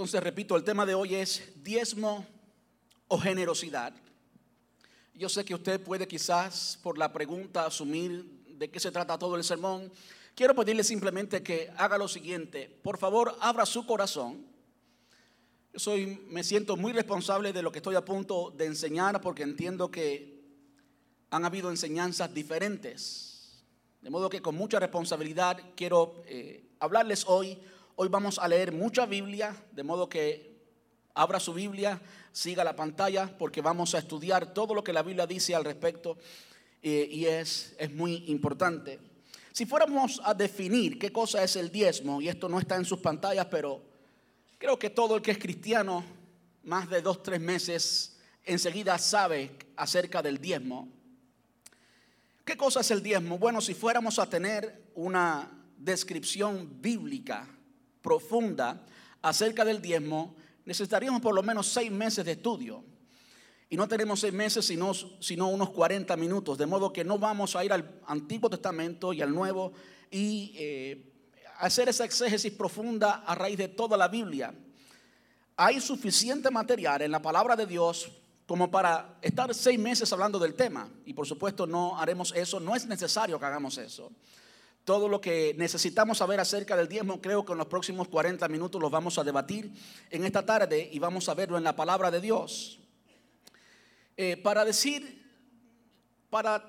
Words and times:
Entonces, 0.00 0.22
repito, 0.22 0.56
el 0.56 0.64
tema 0.64 0.86
de 0.86 0.94
hoy 0.94 1.14
es 1.14 1.42
diezmo 1.56 2.24
o 3.06 3.18
generosidad. 3.18 3.92
Yo 5.12 5.28
sé 5.28 5.44
que 5.44 5.54
usted 5.54 5.78
puede 5.78 6.08
quizás 6.08 6.78
por 6.82 6.96
la 6.96 7.12
pregunta 7.12 7.66
asumir 7.66 8.24
de 8.46 8.70
qué 8.70 8.80
se 8.80 8.90
trata 8.90 9.18
todo 9.18 9.36
el 9.36 9.44
sermón. 9.44 9.92
Quiero 10.34 10.54
pedirle 10.54 10.84
simplemente 10.84 11.42
que 11.42 11.70
haga 11.76 11.98
lo 11.98 12.08
siguiente. 12.08 12.80
Por 12.82 12.96
favor, 12.96 13.36
abra 13.40 13.66
su 13.66 13.84
corazón. 13.84 14.46
Yo 15.74 15.78
soy, 15.78 16.18
me 16.28 16.44
siento 16.44 16.78
muy 16.78 16.94
responsable 16.94 17.52
de 17.52 17.60
lo 17.60 17.70
que 17.70 17.80
estoy 17.80 17.94
a 17.94 18.02
punto 18.02 18.54
de 18.56 18.64
enseñar 18.64 19.20
porque 19.20 19.42
entiendo 19.42 19.90
que 19.90 20.40
han 21.28 21.44
habido 21.44 21.68
enseñanzas 21.68 22.32
diferentes. 22.32 23.66
De 24.00 24.08
modo 24.08 24.30
que 24.30 24.40
con 24.40 24.54
mucha 24.54 24.80
responsabilidad 24.80 25.60
quiero 25.76 26.22
eh, 26.24 26.70
hablarles 26.78 27.26
hoy. 27.28 27.58
Hoy 28.02 28.08
vamos 28.08 28.38
a 28.38 28.48
leer 28.48 28.72
mucha 28.72 29.04
Biblia, 29.04 29.54
de 29.72 29.82
modo 29.82 30.08
que 30.08 30.56
abra 31.12 31.38
su 31.38 31.52
Biblia, 31.52 32.00
siga 32.32 32.64
la 32.64 32.74
pantalla, 32.74 33.36
porque 33.36 33.60
vamos 33.60 33.94
a 33.94 33.98
estudiar 33.98 34.54
todo 34.54 34.74
lo 34.74 34.82
que 34.82 34.94
la 34.94 35.02
Biblia 35.02 35.26
dice 35.26 35.54
al 35.54 35.66
respecto 35.66 36.16
eh, 36.82 37.06
y 37.10 37.26
es, 37.26 37.76
es 37.78 37.92
muy 37.92 38.24
importante. 38.28 38.98
Si 39.52 39.66
fuéramos 39.66 40.18
a 40.24 40.32
definir 40.32 40.98
qué 40.98 41.12
cosa 41.12 41.44
es 41.44 41.56
el 41.56 41.70
diezmo, 41.70 42.22
y 42.22 42.30
esto 42.30 42.48
no 42.48 42.58
está 42.58 42.76
en 42.76 42.86
sus 42.86 43.00
pantallas, 43.00 43.48
pero 43.50 43.82
creo 44.56 44.78
que 44.78 44.88
todo 44.88 45.16
el 45.16 45.20
que 45.20 45.32
es 45.32 45.38
cristiano, 45.38 46.02
más 46.64 46.88
de 46.88 47.02
dos, 47.02 47.22
tres 47.22 47.42
meses, 47.42 48.16
enseguida 48.46 48.96
sabe 48.96 49.50
acerca 49.76 50.22
del 50.22 50.38
diezmo. 50.38 50.88
¿Qué 52.46 52.56
cosa 52.56 52.80
es 52.80 52.90
el 52.92 53.02
diezmo? 53.02 53.36
Bueno, 53.36 53.60
si 53.60 53.74
fuéramos 53.74 54.18
a 54.18 54.24
tener 54.24 54.90
una 54.94 55.50
descripción 55.76 56.80
bíblica 56.80 57.46
profunda 58.02 58.84
acerca 59.22 59.64
del 59.64 59.82
diezmo, 59.82 60.34
necesitaríamos 60.64 61.20
por 61.20 61.34
lo 61.34 61.42
menos 61.42 61.66
seis 61.66 61.90
meses 61.90 62.24
de 62.24 62.32
estudio. 62.32 62.84
Y 63.68 63.76
no 63.76 63.86
tenemos 63.86 64.20
seis 64.20 64.32
meses, 64.32 64.66
sino, 64.66 64.92
sino 64.94 65.48
unos 65.48 65.70
40 65.70 66.16
minutos. 66.16 66.58
De 66.58 66.66
modo 66.66 66.92
que 66.92 67.04
no 67.04 67.18
vamos 67.18 67.54
a 67.54 67.64
ir 67.64 67.72
al 67.72 68.00
Antiguo 68.06 68.50
Testamento 68.50 69.12
y 69.12 69.22
al 69.22 69.32
Nuevo 69.32 69.72
y 70.10 70.52
eh, 70.56 71.12
hacer 71.58 71.88
esa 71.88 72.04
exégesis 72.04 72.52
profunda 72.52 73.22
a 73.24 73.34
raíz 73.34 73.56
de 73.56 73.68
toda 73.68 73.96
la 73.96 74.08
Biblia. 74.08 74.52
Hay 75.56 75.80
suficiente 75.80 76.50
material 76.50 77.02
en 77.02 77.12
la 77.12 77.22
palabra 77.22 77.54
de 77.54 77.66
Dios 77.66 78.10
como 78.46 78.68
para 78.68 79.18
estar 79.22 79.54
seis 79.54 79.78
meses 79.78 80.12
hablando 80.12 80.38
del 80.40 80.54
tema. 80.54 80.88
Y 81.04 81.12
por 81.12 81.26
supuesto 81.26 81.66
no 81.66 81.96
haremos 81.96 82.32
eso, 82.34 82.58
no 82.58 82.74
es 82.74 82.86
necesario 82.86 83.38
que 83.38 83.46
hagamos 83.46 83.78
eso. 83.78 84.10
Todo 84.90 85.08
lo 85.08 85.20
que 85.20 85.54
necesitamos 85.56 86.18
saber 86.18 86.40
acerca 86.40 86.76
del 86.76 86.88
diezmo, 86.88 87.20
creo 87.20 87.44
que 87.44 87.52
en 87.52 87.58
los 87.58 87.68
próximos 87.68 88.08
40 88.08 88.48
minutos 88.48 88.82
los 88.82 88.90
vamos 88.90 89.18
a 89.18 89.22
debatir 89.22 89.70
en 90.10 90.24
esta 90.24 90.44
tarde 90.44 90.90
y 90.92 90.98
vamos 90.98 91.28
a 91.28 91.34
verlo 91.34 91.56
en 91.56 91.62
la 91.62 91.76
palabra 91.76 92.10
de 92.10 92.20
Dios. 92.20 92.80
Eh, 94.16 94.36
para 94.38 94.64
decir, 94.64 95.24
para 96.28 96.68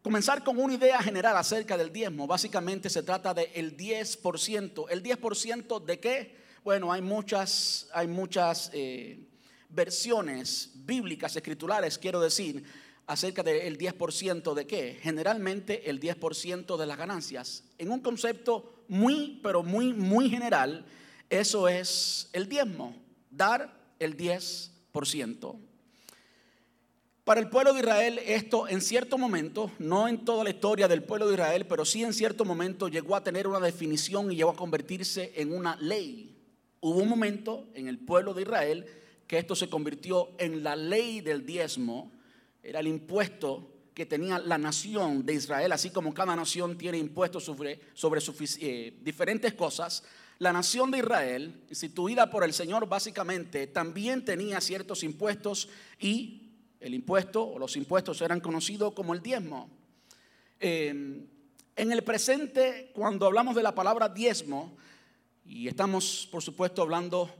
comenzar 0.00 0.44
con 0.44 0.60
una 0.60 0.74
idea 0.74 1.02
general 1.02 1.36
acerca 1.36 1.76
del 1.76 1.92
diezmo, 1.92 2.28
básicamente 2.28 2.88
se 2.88 3.02
trata 3.02 3.34
del 3.34 3.76
10%. 3.76 4.86
¿El 4.88 5.02
10% 5.02 5.84
de 5.84 5.98
qué? 5.98 6.36
Bueno, 6.62 6.92
hay 6.92 7.02
muchas, 7.02 7.88
hay 7.92 8.06
muchas 8.06 8.70
eh, 8.74 9.26
versiones 9.70 10.70
bíblicas, 10.72 11.34
escriturales, 11.34 11.98
quiero 11.98 12.20
decir, 12.20 12.62
acerca 13.06 13.42
del 13.42 13.78
10% 13.78 14.54
de 14.54 14.66
qué? 14.66 14.98
Generalmente 15.00 15.88
el 15.88 16.00
10% 16.00 16.76
de 16.76 16.86
las 16.86 16.98
ganancias. 16.98 17.64
En 17.78 17.90
un 17.90 18.00
concepto 18.00 18.84
muy, 18.88 19.40
pero 19.42 19.62
muy, 19.62 19.92
muy 19.92 20.28
general, 20.28 20.84
eso 21.30 21.68
es 21.68 22.28
el 22.32 22.48
diezmo, 22.48 22.94
dar 23.30 23.74
el 23.98 24.16
10%. 24.16 25.56
Para 27.24 27.40
el 27.40 27.48
pueblo 27.48 27.72
de 27.72 27.80
Israel 27.80 28.20
esto 28.24 28.68
en 28.68 28.80
cierto 28.80 29.18
momento, 29.18 29.72
no 29.80 30.06
en 30.06 30.24
toda 30.24 30.44
la 30.44 30.50
historia 30.50 30.86
del 30.86 31.02
pueblo 31.02 31.26
de 31.26 31.34
Israel, 31.34 31.66
pero 31.66 31.84
sí 31.84 32.04
en 32.04 32.12
cierto 32.12 32.44
momento 32.44 32.86
llegó 32.86 33.16
a 33.16 33.24
tener 33.24 33.48
una 33.48 33.58
definición 33.58 34.30
y 34.30 34.36
llegó 34.36 34.50
a 34.50 34.56
convertirse 34.56 35.32
en 35.34 35.52
una 35.52 35.74
ley. 35.76 36.36
Hubo 36.80 37.00
un 37.00 37.08
momento 37.08 37.66
en 37.74 37.88
el 37.88 37.98
pueblo 37.98 38.32
de 38.32 38.42
Israel 38.42 38.86
que 39.26 39.38
esto 39.38 39.56
se 39.56 39.68
convirtió 39.68 40.30
en 40.38 40.62
la 40.62 40.76
ley 40.76 41.20
del 41.20 41.44
diezmo, 41.44 42.12
era 42.66 42.80
el 42.80 42.88
impuesto 42.88 43.70
que 43.94 44.06
tenía 44.06 44.40
la 44.40 44.58
nación 44.58 45.24
de 45.24 45.34
Israel, 45.34 45.70
así 45.70 45.90
como 45.90 46.12
cada 46.12 46.34
nación 46.34 46.76
tiene 46.76 46.98
impuestos 46.98 47.44
sobre, 47.44 47.80
eh, 48.60 48.98
diferentes 49.00 49.54
cosas. 49.54 50.02
La 50.40 50.52
nación 50.52 50.90
de 50.90 50.98
Israel, 50.98 51.62
instituida 51.68 52.28
por 52.28 52.42
el 52.42 52.52
Señor 52.52 52.88
básicamente, 52.88 53.68
también 53.68 54.24
tenía 54.24 54.60
ciertos 54.60 55.04
impuestos 55.04 55.68
y 56.00 56.50
el 56.80 56.92
impuesto 56.92 57.46
o 57.46 57.58
los 57.58 57.76
impuestos 57.76 58.20
eran 58.20 58.40
conocidos 58.40 58.94
como 58.94 59.14
el 59.14 59.22
diezmo. 59.22 59.70
Em, 60.58 61.24
en 61.76 61.92
el 61.92 62.02
presente, 62.02 62.90
cuando 62.94 63.26
hablamos 63.26 63.54
de 63.54 63.62
la 63.62 63.76
palabra 63.76 64.08
diezmo, 64.08 64.76
y 65.44 65.68
estamos 65.68 66.28
por 66.32 66.42
supuesto 66.42 66.82
hablando 66.82 67.30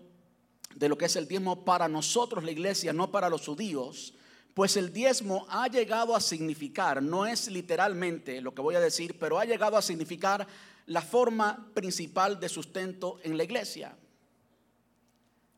de 0.77 0.89
lo 0.89 0.97
que 0.97 1.07
es 1.07 1.17
el 1.17 1.27
diezmo 1.27 1.65
para 1.65 1.89
nosotros, 1.89 2.45
la 2.45 2.53
iglesia, 2.53 2.93
no 2.93 3.11
para 3.11 3.29
los 3.29 3.45
judíos, 3.45 4.15
pues 4.57 4.79
el 4.79 4.91
diezmo 4.91 5.45
ha 5.51 5.69
llegado 5.69 6.17
a 6.17 6.21
significar, 6.21 7.03
no 7.03 7.27
es 7.27 7.49
literalmente 7.49 8.41
lo 8.41 8.55
que 8.55 8.63
voy 8.63 8.75
a 8.75 8.81
decir, 8.81 9.19
pero 9.19 9.39
ha 9.39 9.45
llegado 9.45 9.77
a 9.77 9.83
significar 9.83 10.47
la 10.87 11.03
forma 11.03 11.71
principal 11.75 12.41
de 12.41 12.49
sustento 12.49 13.19
en 13.23 13.37
la 13.37 13.45
iglesia. 13.45 13.95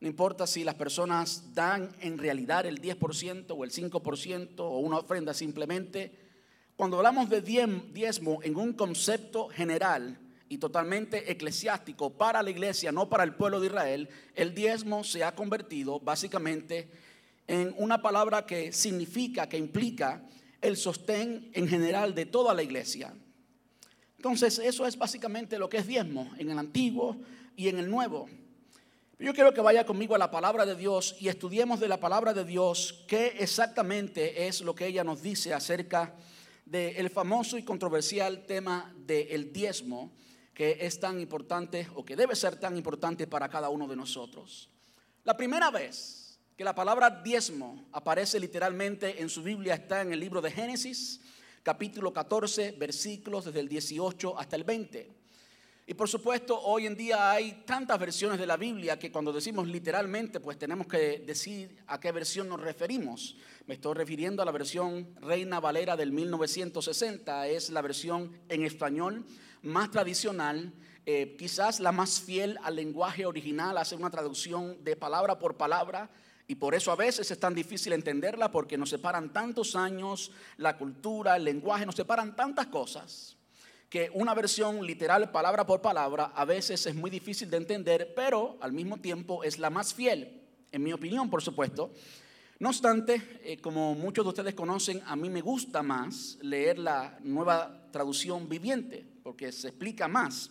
No 0.01 0.09
importa 0.09 0.49
si 0.49 0.65
las 0.65 0.75
personas 0.75 1.55
dan 1.55 1.95
en 2.01 2.19
realidad 2.19 2.67
el 2.67 2.83
10% 2.83 3.55
o 3.57 3.63
el 3.63 3.71
5% 3.71 4.59
o 4.59 4.79
una 4.79 4.99
ofrenda 4.99 5.33
simplemente. 5.33 6.13
Cuando 6.75 6.97
hablamos 6.97 7.31
de 7.31 7.41
diezmo 7.41 8.41
en 8.43 8.57
un 8.57 8.73
concepto 8.73 9.47
general, 9.47 10.19
y 10.49 10.59
totalmente 10.59 11.31
eclesiástico 11.31 12.11
para 12.11 12.43
la 12.43 12.51
iglesia, 12.51 12.91
no 12.91 13.09
para 13.09 13.25
el 13.25 13.35
pueblo 13.35 13.61
de 13.61 13.67
Israel, 13.67 14.09
el 14.35 14.55
diezmo 14.55 15.05
se 15.05 15.23
ha 15.23 15.35
convertido 15.35 16.01
básicamente 16.01 16.89
en 17.49 17.75
una 17.79 18.01
palabra 18.01 18.47
que 18.47 18.73
significa, 18.73 19.49
que 19.49 19.57
implica 19.57 20.23
el 20.61 20.77
sostén 20.77 21.51
en 21.55 21.67
general 21.67 22.15
de 22.15 22.27
toda 22.27 22.55
la 22.55 22.63
iglesia. 22.63 23.15
Entonces, 24.17 24.59
eso 24.59 24.87
es 24.87 24.99
básicamente 24.99 25.59
lo 25.59 25.69
que 25.69 25.79
es 25.79 25.87
diezmo 25.87 26.31
en 26.39 26.51
el 26.51 26.59
antiguo 26.59 27.17
y 27.57 27.69
en 27.69 27.79
el 27.79 27.91
nuevo. 27.91 28.29
Yo 29.19 29.35
quiero 29.35 29.53
que 29.53 29.61
vaya 29.61 29.85
conmigo 29.85 30.15
a 30.15 30.19
la 30.19 30.31
palabra 30.31 30.65
de 30.65 30.77
Dios 30.77 31.17
y 31.19 31.29
estudiemos 31.29 31.81
de 31.81 31.89
la 31.89 31.99
palabra 31.99 32.35
de 32.35 32.45
Dios 32.45 33.05
qué 33.09 33.35
exactamente 33.39 34.47
es 34.47 34.61
lo 34.61 34.75
que 34.75 34.87
ella 34.87 35.03
nos 35.03 35.23
dice 35.23 35.53
acerca 35.55 36.15
del 36.67 37.11
famoso 37.11 37.57
y 37.57 37.65
controversial 37.65 38.45
tema 38.47 38.95
del 38.97 39.53
diezmo 39.53 40.13
que 40.53 40.79
es 40.81 41.01
tan 41.01 41.19
importante 41.21 41.89
o 41.95 42.05
que 42.05 42.15
debe 42.15 42.37
ser 42.37 42.61
tan 42.61 42.77
importante 42.77 43.27
para 43.27 43.49
cada 43.49 43.71
uno 43.71 43.89
de 43.89 43.97
nosotros. 43.97 44.69
La 45.25 45.37
primera 45.37 45.71
vez 45.71 46.28
que 46.59 46.65
la 46.65 46.75
palabra 46.75 47.09
diezmo 47.09 47.87
aparece 47.93 48.41
literalmente 48.41 49.23
en 49.23 49.29
su 49.29 49.45
Biblia 49.45 49.75
está 49.75 50.03
en 50.03 50.13
el 50.13 50.19
libro 50.19 50.41
de 50.41 50.51
Génesis, 50.51 51.21
capítulo 51.63 52.13
14, 52.13 52.73
versículos 52.73 53.45
desde 53.45 53.61
el 53.61 53.69
18 53.69 54.37
hasta 54.37 54.57
el 54.57 54.65
20. 54.65 55.09
Y 55.87 55.95
por 55.95 56.09
supuesto, 56.09 56.61
hoy 56.61 56.89
en 56.89 56.97
día 56.97 57.31
hay 57.31 57.63
tantas 57.65 57.97
versiones 58.01 58.41
de 58.41 58.47
la 58.49 58.57
Biblia 58.57 58.99
que 58.99 59.13
cuando 59.13 59.33
decimos 59.33 59.69
literalmente, 59.69 60.41
pues 60.41 60.59
tenemos 60.59 60.89
que 60.89 61.21
decir 61.21 61.77
a 61.87 62.01
qué 62.01 62.11
versión 62.11 62.49
nos 62.49 62.61
referimos. 62.61 63.37
Me 63.69 63.75
estoy 63.75 63.95
refiriendo 63.95 64.43
a 64.43 64.45
la 64.45 64.51
versión 64.51 65.15
Reina 65.21 65.61
Valera 65.61 65.97
del 65.97 66.11
1960, 66.11 67.47
es 67.47 67.71
la 67.71 67.83
versión 67.83 68.37
en 68.49 68.65
español 68.65 69.25
más 69.63 69.93
tradicional, 69.93 70.73
eh, 71.07 71.37
quizás 71.39 71.79
la 71.79 71.93
más 71.93 72.21
fiel 72.21 72.59
al 72.65 72.75
lenguaje 72.75 73.27
original, 73.27 73.79
hace 73.79 73.95
una 73.95 74.11
traducción 74.11 74.83
de 74.83 74.97
palabra 74.97 75.39
por 75.39 75.57
palabra. 75.57 76.11
Y 76.49 76.57
por 76.57 76.75
eso 76.75 76.91
a 76.91 76.97
veces 76.97 77.31
es 77.31 77.39
tan 77.39 77.55
difícil 77.55 77.93
entenderla 77.93 78.51
porque 78.51 78.77
nos 78.77 78.91
separan 78.91 79.33
tantos 79.33 79.77
años, 79.77 80.33
la 80.57 80.77
cultura, 80.77 81.37
el 81.37 81.45
lenguaje, 81.45 81.87
nos 81.87 81.95
separan 81.95 82.35
tantas 82.35 82.67
cosas 82.67 83.39
que 83.89 84.11
una 84.13 84.35
versión 84.35 84.85
literal 84.85 85.31
palabra 85.31 85.65
por 85.65 85.81
palabra 85.81 86.33
a 86.35 86.45
veces 86.45 86.85
es 86.87 86.95
muy 86.95 87.11
difícil 87.11 87.49
de 87.49 87.57
entender, 87.57 88.13
pero 88.15 88.59
al 88.61 88.73
mismo 88.73 88.99
tiempo 88.99 89.43
es 89.45 89.59
la 89.59 89.71
más 89.71 89.95
fiel, 89.95 90.43
en 90.71 90.83
mi 90.83 90.93
opinión, 90.93 91.31
por 91.31 91.43
supuesto. 91.43 91.93
No 92.59 92.69
obstante, 92.69 93.41
eh, 93.45 93.59
como 93.59 93.95
muchos 93.95 94.25
de 94.25 94.29
ustedes 94.31 94.55
conocen, 94.55 95.01
a 95.07 95.17
mí 95.17 95.31
me 95.31 95.41
gusta 95.41 95.83
más 95.83 96.39
leer 96.43 96.79
la 96.79 97.19
nueva 97.23 97.89
traducción 97.91 98.49
viviente, 98.49 99.07
porque 99.23 99.53
se 99.53 99.69
explica 99.69 100.09
más. 100.09 100.51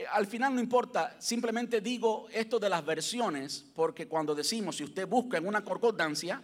Eh, 0.00 0.06
al 0.10 0.26
final 0.26 0.54
no 0.54 0.62
importa, 0.62 1.16
simplemente 1.18 1.82
digo 1.82 2.26
esto 2.32 2.58
de 2.58 2.70
las 2.70 2.84
versiones, 2.84 3.66
porque 3.74 4.08
cuando 4.08 4.34
decimos, 4.34 4.76
si 4.76 4.84
usted 4.84 5.06
busca 5.06 5.36
en 5.36 5.46
una 5.46 5.62
concordancia, 5.62 6.42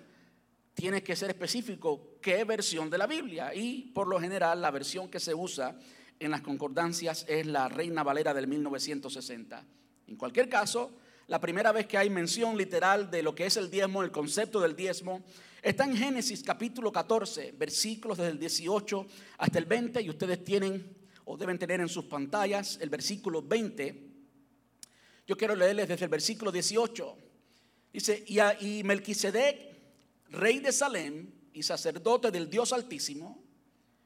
tiene 0.75 1.03
que 1.03 1.17
ser 1.17 1.31
específico 1.31 2.19
qué 2.20 2.44
versión 2.44 2.91
de 2.91 2.99
la 2.99 3.06
Biblia. 3.06 3.55
Y 3.55 3.93
por 3.94 4.08
lo 4.08 4.20
general 4.20 4.61
la 4.61 4.70
versión 4.70 5.08
que 5.08 5.20
se 5.20 5.35
usa 5.35 5.75
en 6.20 6.31
las 6.31 6.43
concordancias 6.43 7.25
es 7.29 7.47
la 7.47 7.70
Reina 7.70 8.03
Valera 8.03 8.35
del 8.35 8.47
1960. 8.47 9.64
En 10.06 10.17
cualquier 10.17 10.50
caso, 10.50 10.91
la 11.26 11.41
primera 11.41 11.73
vez 11.73 11.87
que 11.87 11.97
hay 11.97 12.11
mención 12.11 12.58
literal 12.58 13.11
de 13.11 13.23
lo 13.23 13.35
que 13.35 13.47
es 13.47 13.56
el 13.56 13.70
diezmo, 13.70 14.03
el 14.03 14.11
concepto 14.11 14.61
del 14.61 14.76
diezmo, 14.76 15.25
está 15.62 15.85
en 15.85 15.97
Génesis 15.97 16.43
capítulo 16.43 16.93
14, 16.93 17.53
versículos 17.53 18.19
desde 18.19 18.32
el 18.32 18.38
18 18.38 19.06
hasta 19.38 19.58
el 19.58 19.64
20, 19.64 20.03
y 20.03 20.11
ustedes 20.11 20.44
tienen 20.44 20.95
o 21.26 21.37
deben 21.37 21.58
tener 21.58 21.81
en 21.81 21.88
sus 21.88 22.05
pantallas 22.05 22.78
el 22.81 22.88
versículo 22.88 23.43
20. 23.43 24.11
Yo 25.26 25.37
quiero 25.37 25.56
leerles 25.56 25.88
desde 25.88 26.05
el 26.05 26.11
versículo 26.11 26.52
18. 26.52 27.19
Dice, 27.93 28.25
y, 28.28 28.38
y 28.64 28.84
Melquisedec, 28.84 29.76
rey 30.31 30.61
de 30.61 30.70
Salem 30.70 31.28
y 31.52 31.62
sacerdote 31.64 32.31
del 32.31 32.49
Dios 32.49 32.73
Altísimo, 32.73 33.43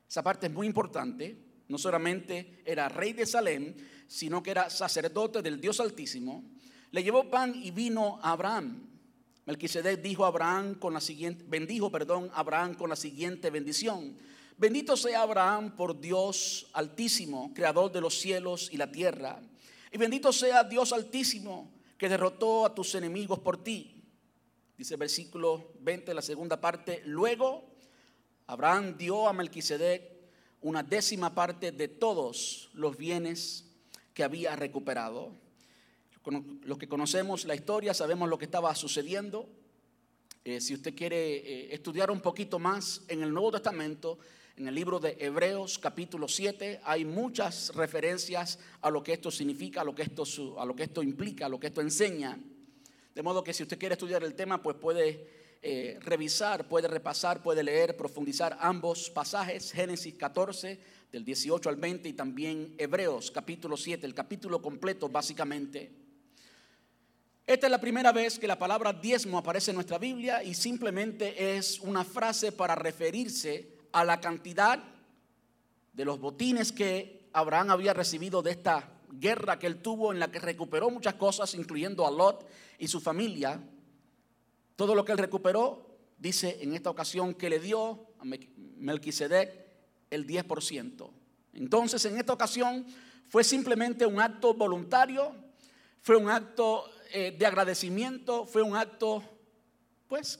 esa 0.08 0.22
parte 0.22 0.46
es 0.46 0.52
muy 0.52 0.66
importante, 0.66 1.36
no 1.68 1.76
solamente 1.76 2.62
era 2.64 2.88
rey 2.88 3.12
de 3.12 3.26
Salem, 3.26 3.74
sino 4.06 4.42
que 4.42 4.52
era 4.52 4.70
sacerdote 4.70 5.42
del 5.42 5.60
Dios 5.60 5.78
Altísimo, 5.78 6.42
le 6.90 7.02
llevó 7.02 7.30
pan 7.30 7.54
y 7.54 7.70
vino 7.70 8.18
a 8.22 8.32
Abraham. 8.32 8.88
Melquisedec 9.44 10.00
dijo 10.00 10.24
a 10.24 10.28
Abraham 10.28 10.76
con 10.76 10.94
la 10.94 11.00
siguiente, 11.00 11.44
bendijo, 11.46 11.92
perdón, 11.92 12.30
a 12.32 12.40
Abraham 12.40 12.74
con 12.74 12.88
la 12.88 12.96
siguiente 12.96 13.50
bendición. 13.50 14.16
Bendito 14.60 14.94
sea 14.94 15.22
Abraham 15.22 15.74
por 15.74 15.98
Dios 15.98 16.66
altísimo, 16.74 17.50
creador 17.54 17.90
de 17.90 18.02
los 18.02 18.20
cielos 18.20 18.68
y 18.70 18.76
la 18.76 18.92
tierra. 18.92 19.40
Y 19.90 19.96
bendito 19.96 20.34
sea 20.34 20.64
Dios 20.64 20.92
altísimo 20.92 21.72
que 21.96 22.10
derrotó 22.10 22.66
a 22.66 22.74
tus 22.74 22.94
enemigos 22.94 23.38
por 23.38 23.64
ti. 23.64 24.04
Dice 24.76 24.94
el 24.94 25.00
versículo 25.00 25.72
20, 25.80 26.12
la 26.12 26.20
segunda 26.20 26.60
parte. 26.60 27.00
Luego 27.06 27.70
Abraham 28.48 28.98
dio 28.98 29.28
a 29.28 29.32
Melquisedec 29.32 30.02
una 30.60 30.82
décima 30.82 31.34
parte 31.34 31.72
de 31.72 31.88
todos 31.88 32.68
los 32.74 32.98
bienes 32.98 33.64
que 34.12 34.24
había 34.24 34.56
recuperado. 34.56 35.32
Los 36.64 36.76
que 36.76 36.86
conocemos 36.86 37.46
la 37.46 37.54
historia 37.54 37.94
sabemos 37.94 38.28
lo 38.28 38.36
que 38.36 38.44
estaba 38.44 38.74
sucediendo. 38.74 39.48
Eh, 40.44 40.60
si 40.60 40.74
usted 40.74 40.94
quiere 40.94 41.36
eh, 41.36 41.74
estudiar 41.74 42.10
un 42.10 42.20
poquito 42.20 42.58
más 42.58 43.00
en 43.08 43.22
el 43.22 43.32
Nuevo 43.32 43.52
Testamento, 43.52 44.18
en 44.60 44.68
el 44.68 44.74
libro 44.74 45.00
de 45.00 45.16
Hebreos 45.18 45.78
capítulo 45.78 46.28
7 46.28 46.82
hay 46.84 47.06
muchas 47.06 47.74
referencias 47.74 48.58
a 48.82 48.90
lo 48.90 49.02
que 49.02 49.14
esto 49.14 49.30
significa, 49.30 49.80
a 49.80 49.84
lo 49.84 49.94
que 49.94 50.02
esto, 50.02 50.24
a 50.60 50.66
lo 50.66 50.76
que 50.76 50.82
esto 50.82 51.02
implica, 51.02 51.46
a 51.46 51.48
lo 51.48 51.58
que 51.58 51.68
esto 51.68 51.80
enseña. 51.80 52.38
De 53.14 53.22
modo 53.22 53.42
que 53.42 53.54
si 53.54 53.62
usted 53.62 53.78
quiere 53.78 53.94
estudiar 53.94 54.22
el 54.22 54.34
tema, 54.34 54.62
pues 54.62 54.76
puede 54.76 55.56
eh, 55.62 55.98
revisar, 56.02 56.68
puede 56.68 56.88
repasar, 56.88 57.42
puede 57.42 57.62
leer, 57.62 57.96
profundizar 57.96 58.58
ambos 58.60 59.08
pasajes, 59.08 59.72
Génesis 59.72 60.12
14 60.16 60.78
del 61.10 61.24
18 61.24 61.66
al 61.70 61.76
20 61.76 62.10
y 62.10 62.12
también 62.12 62.74
Hebreos 62.76 63.30
capítulo 63.30 63.78
7, 63.78 64.06
el 64.06 64.12
capítulo 64.12 64.60
completo 64.60 65.08
básicamente. 65.08 65.90
Esta 67.46 67.66
es 67.66 67.70
la 67.70 67.80
primera 67.80 68.12
vez 68.12 68.38
que 68.38 68.46
la 68.46 68.58
palabra 68.58 68.92
diezmo 68.92 69.38
aparece 69.38 69.70
en 69.70 69.76
nuestra 69.76 69.96
Biblia 69.96 70.42
y 70.42 70.52
simplemente 70.52 71.56
es 71.56 71.80
una 71.80 72.04
frase 72.04 72.52
para 72.52 72.74
referirse 72.74 73.79
a 73.92 74.04
la 74.04 74.20
cantidad 74.20 74.82
de 75.92 76.04
los 76.04 76.20
botines 76.20 76.72
que 76.72 77.28
Abraham 77.32 77.70
había 77.70 77.94
recibido 77.94 78.42
de 78.42 78.52
esta 78.52 78.88
guerra 79.12 79.58
que 79.58 79.66
él 79.66 79.82
tuvo 79.82 80.12
en 80.12 80.20
la 80.20 80.30
que 80.30 80.38
recuperó 80.38 80.90
muchas 80.90 81.14
cosas, 81.14 81.54
incluyendo 81.54 82.06
a 82.06 82.10
Lot 82.10 82.46
y 82.78 82.88
su 82.88 83.00
familia. 83.00 83.60
Todo 84.76 84.94
lo 84.94 85.04
que 85.04 85.12
él 85.12 85.18
recuperó, 85.18 85.98
dice 86.18 86.58
en 86.60 86.74
esta 86.74 86.90
ocasión 86.90 87.34
que 87.34 87.50
le 87.50 87.58
dio 87.58 88.06
a 88.18 88.24
Melquisedec 88.24 89.52
el 90.10 90.26
10%. 90.26 91.10
Entonces, 91.54 92.04
en 92.04 92.18
esta 92.18 92.32
ocasión 92.32 92.86
fue 93.28 93.44
simplemente 93.44 94.06
un 94.06 94.20
acto 94.20 94.54
voluntario, 94.54 95.34
fue 96.02 96.16
un 96.16 96.30
acto 96.30 96.84
eh, 97.12 97.34
de 97.36 97.44
agradecimiento 97.44 98.46
fue 98.46 98.62
un 98.62 98.76
acto, 98.76 99.24
pues, 100.06 100.38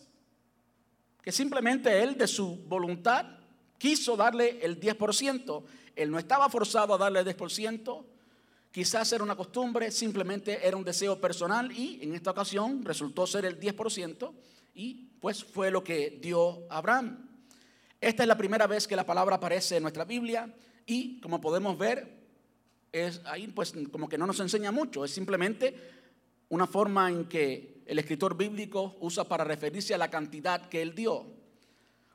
que 1.21 1.33
simplemente 1.33 2.01
él 2.01 2.17
de 2.17 2.29
su 2.29 2.57
voluntad 2.65 3.27
quiso 3.81 4.15
darle 4.15 4.59
el 4.61 4.79
10%. 4.79 5.63
Él 5.97 6.11
no 6.11 6.19
estaba 6.19 6.51
forzado 6.51 6.95
a 6.95 6.99
darle 6.99 7.21
el 7.21 7.27
10%. 7.27 8.05
Quizás 8.71 9.13
era 9.13 9.25
una 9.25 9.35
costumbre, 9.35 9.91
simplemente 9.91 10.65
era 10.65 10.77
un 10.77 10.85
deseo 10.85 11.19
personal 11.19 11.73
y 11.73 11.99
en 12.03 12.15
esta 12.15 12.31
ocasión 12.31 12.85
resultó 12.85 13.27
ser 13.27 13.47
el 13.47 13.59
10% 13.59 14.33
y 14.75 15.09
pues 15.19 15.43
fue 15.43 15.71
lo 15.73 15.83
que 15.83 16.19
dio 16.21 16.67
Abraham. 16.69 17.27
Esta 18.01 18.23
es 18.23 18.29
la 18.29 18.37
primera 18.37 18.69
vez 18.69 18.87
que 18.87 18.95
la 18.95 19.05
palabra 19.05 19.37
aparece 19.37 19.79
en 19.79 19.83
nuestra 19.83 20.05
Biblia 20.05 20.55
y 20.87 21.19
como 21.21 21.41
podemos 21.41 21.77
ver, 21.77 22.21
es 22.93 23.23
ahí 23.25 23.49
pues 23.49 23.75
como 23.91 24.09
que 24.09 24.19
no 24.19 24.27
nos 24.27 24.39
enseña 24.41 24.71
mucho, 24.71 25.05
es 25.05 25.11
simplemente 25.11 25.75
una 26.51 26.67
forma 26.67 27.11
en 27.11 27.25
que 27.25 27.83
el 27.87 27.99
escritor 27.99 28.37
bíblico 28.37 28.97
usa 29.01 29.25
para 29.25 29.43
referirse 29.43 29.95
a 29.95 29.99
la 29.99 30.11
cantidad 30.11 30.69
que 30.69 30.83
él 30.83 30.95
dio. 30.95 31.40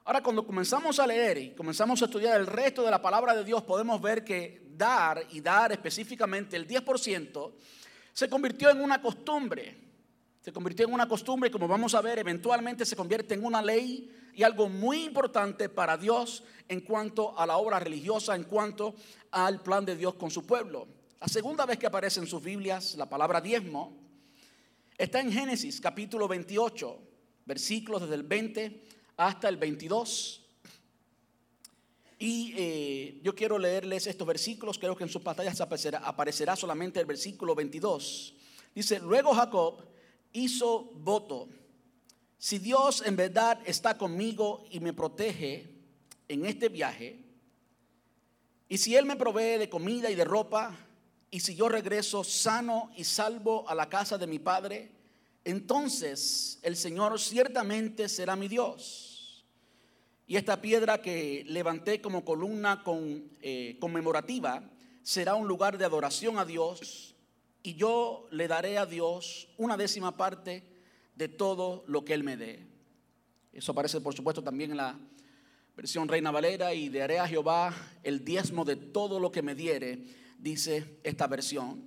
Ahora, 0.08 0.22
cuando 0.22 0.46
comenzamos 0.46 1.00
a 1.00 1.08
leer 1.08 1.38
y 1.40 1.50
comenzamos 1.56 2.00
a 2.00 2.06
estudiar 2.06 2.40
el 2.40 2.46
resto 2.46 2.84
de 2.84 2.92
la 2.92 3.02
palabra 3.02 3.36
de 3.36 3.44
Dios, 3.44 3.64
podemos 3.64 4.00
ver 4.00 4.24
que 4.24 4.68
dar 4.78 5.26
y 5.32 5.42
dar 5.42 5.72
específicamente 5.72 6.56
el 6.56 6.68
10% 6.68 7.52
se 8.14 8.30
convirtió 8.30 8.70
en 8.70 8.82
una 8.82 9.02
costumbre. 9.02 9.76
Se 10.42 10.54
convirtió 10.54 10.86
en 10.86 10.94
una 10.94 11.08
costumbre 11.08 11.50
y 11.50 11.52
como 11.52 11.68
vamos 11.68 11.96
a 11.96 12.02
ver, 12.02 12.20
eventualmente 12.20 12.86
se 12.86 12.96
convierte 12.96 13.34
en 13.34 13.44
una 13.44 13.64
ley 13.64 14.32
y 14.36 14.44
algo 14.44 14.70
muy 14.70 15.06
importante 15.06 15.70
para 15.70 15.98
Dios 15.98 16.44
en 16.68 16.82
cuanto 16.82 17.36
a 17.36 17.48
la 17.48 17.58
obra 17.58 17.80
religiosa, 17.80 18.36
en 18.36 18.44
cuanto 18.44 18.94
al 19.32 19.64
plan 19.64 19.86
de 19.86 19.96
Dios 19.96 20.14
con 20.14 20.30
su 20.30 20.46
pueblo. 20.46 20.88
La 21.20 21.28
segunda 21.28 21.66
vez 21.66 21.80
que 21.80 21.88
aparece 21.88 22.20
en 22.20 22.28
sus 22.28 22.44
Biblias 22.44 22.94
la 22.94 23.10
palabra 23.10 23.42
diezmo 23.42 24.06
Está 24.98 25.20
en 25.20 25.32
Génesis 25.32 25.82
capítulo 25.82 26.26
28, 26.28 27.00
versículos 27.46 28.04
desde 28.04 28.16
el 28.16 28.24
20 28.24 28.84
hasta 29.18 29.50
el 29.50 29.58
22. 29.58 30.42
Y 32.18 32.54
eh, 32.58 33.20
yo 33.24 33.36
quiero 33.36 33.58
leerles 33.58 34.08
estos 34.08 34.26
versículos, 34.26 34.80
creo 34.80 34.96
que 34.96 35.04
en 35.04 35.10
sus 35.10 35.22
pantallas 35.22 35.60
aparecerá, 35.60 36.00
aparecerá 36.00 36.56
solamente 36.56 37.00
el 37.00 37.06
versículo 37.06 37.56
22. 37.56 38.34
Dice, 38.74 39.00
luego 39.00 39.34
Jacob 39.34 39.84
hizo 40.32 40.92
voto, 40.96 41.50
si 42.38 42.60
Dios 42.60 43.04
en 43.06 43.16
verdad 43.16 43.60
está 43.66 43.98
conmigo 43.98 44.66
y 44.70 44.80
me 44.80 44.94
protege 44.94 45.70
en 46.28 46.46
este 46.46 46.70
viaje, 46.70 47.20
y 48.68 48.78
si 48.78 48.96
Él 48.96 49.06
me 49.06 49.16
provee 49.16 49.58
de 49.58 49.70
comida 49.70 50.10
y 50.10 50.16
de 50.16 50.24
ropa, 50.24 50.76
y 51.30 51.40
si 51.42 51.56
yo 51.56 51.70
regreso 51.70 52.24
sano 52.24 52.92
y 52.96 53.04
salvo 53.04 53.68
a 53.68 53.76
la 53.76 53.90
casa 53.90 54.18
de 54.18 54.28
mi 54.28 54.40
padre, 54.40 54.95
entonces 55.46 56.60
el 56.64 56.76
Señor 56.76 57.20
ciertamente 57.20 58.10
será 58.10 58.36
mi 58.36 58.48
Dios. 58.48 59.46
Y 60.28 60.38
esta 60.38 60.60
piedra 60.60 61.02
que 61.02 61.44
levanté 61.48 62.02
como 62.02 62.26
columna 62.26 62.84
con, 62.84 63.30
eh, 63.42 63.78
conmemorativa 63.80 64.70
será 65.04 65.36
un 65.36 65.48
lugar 65.48 65.78
de 65.78 65.86
adoración 65.86 66.40
a 66.40 66.46
Dios 66.46 67.16
y 67.62 67.76
yo 67.76 68.28
le 68.32 68.48
daré 68.48 68.80
a 68.80 68.88
Dios 68.88 69.48
una 69.58 69.78
décima 69.78 70.18
parte 70.18 70.64
de 71.16 71.28
todo 71.28 71.84
lo 71.88 72.04
que 72.04 72.16
Él 72.16 72.24
me 72.24 72.38
dé. 72.38 72.66
Eso 73.54 73.72
aparece 73.72 74.02
por 74.02 74.16
supuesto 74.16 74.44
también 74.44 74.72
en 74.72 74.78
la 74.78 75.00
versión 75.76 76.08
Reina 76.08 76.32
Valera 76.32 76.74
y 76.74 76.90
daré 76.90 77.20
a 77.20 77.28
Jehová 77.28 77.74
el 78.02 78.26
diezmo 78.26 78.66
de 78.66 78.76
todo 78.76 79.20
lo 79.20 79.32
que 79.32 79.44
me 79.44 79.54
diere 79.54 80.26
dice 80.40 81.00
esta 81.04 81.28
versión. 81.28 81.84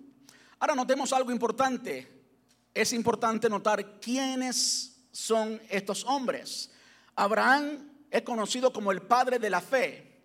Ahora 0.61 0.75
notemos 0.75 1.13
algo 1.13 1.33
importante. 1.33 2.18
Es 2.79 2.93
importante 2.93 3.49
notar 3.51 3.99
quiénes 3.99 5.01
son 5.11 5.61
estos 5.69 6.05
hombres. 6.05 6.71
Abraham 7.17 7.91
es 8.09 8.23
conocido 8.23 8.73
como 8.73 8.93
el 8.93 9.03
padre 9.03 9.41
de 9.41 9.51
la 9.51 9.61
fe. 9.61 10.23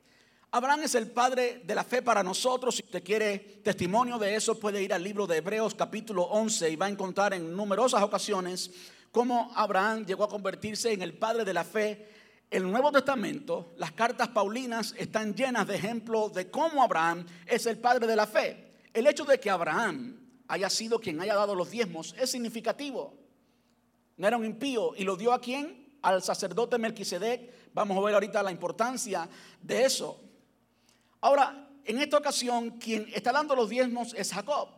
Abraham 0.52 0.82
es 0.84 0.94
el 0.94 1.10
padre 1.10 1.64
de 1.66 1.74
la 1.74 1.84
fe 1.84 2.04
para 2.04 2.22
nosotros. 2.22 2.76
Si 2.76 2.84
usted 2.84 3.04
quiere 3.04 3.40
testimonio 3.64 4.20
de 4.20 4.36
eso, 4.36 4.60
puede 4.60 4.84
ir 4.84 4.94
al 4.94 5.02
libro 5.02 5.26
de 5.26 5.38
Hebreos 5.38 5.74
capítulo 5.74 6.26
11 6.26 6.70
y 6.70 6.76
va 6.76 6.86
a 6.86 6.90
encontrar 6.90 7.34
en 7.34 7.56
numerosas 7.56 8.04
ocasiones 8.04 8.70
cómo 9.12 9.52
Abraham 9.56 10.06
llegó 10.06 10.24
a 10.24 10.30
convertirse 10.30 10.94
en 10.94 11.02
el 11.02 11.18
padre 11.18 11.46
de 11.46 11.54
la 11.56 11.64
fe 11.64 12.08
el 12.52 12.70
Nuevo 12.70 12.92
Testamento, 12.92 13.74
las 13.78 13.94
cartas 13.94 14.28
paulinas 14.28 14.94
están 14.96 15.34
llenas 15.34 15.66
de 15.66 15.74
ejemplos 15.74 16.32
de 16.34 16.52
cómo 16.52 16.84
Abraham 16.84 17.26
es 17.48 17.66
el 17.66 17.80
padre 17.80 18.06
de 18.06 18.16
la 18.16 18.28
fe. 18.28 18.74
El 18.94 19.08
hecho 19.08 19.26
de 19.26 19.40
que 19.40 19.50
Abraham 19.50 20.23
haya 20.54 20.70
sido 20.70 21.00
quien 21.00 21.20
haya 21.20 21.34
dado 21.34 21.56
los 21.56 21.72
diezmos 21.72 22.14
es 22.20 22.30
significativo. 22.30 23.18
No 24.18 24.28
era 24.28 24.38
un 24.38 24.46
impío 24.46 24.94
y 24.96 25.04
lo 25.04 25.16
dio 25.16 25.34
a 25.34 25.42
quién? 25.42 25.98
Al 26.04 26.22
sacerdote 26.22 26.78
Melquisedec. 26.78 27.74
Vamos 27.74 27.98
a 27.98 28.02
ver 28.02 28.14
ahorita 28.14 28.44
la 28.44 28.52
importancia 28.52 29.28
de 29.62 29.84
eso. 29.84 30.22
Ahora, 31.22 31.70
en 31.84 31.98
esta 31.98 32.18
ocasión, 32.18 32.78
quien 32.78 33.10
está 33.16 33.32
dando 33.32 33.56
los 33.56 33.68
diezmos 33.68 34.14
es 34.14 34.32
Jacob. 34.32 34.70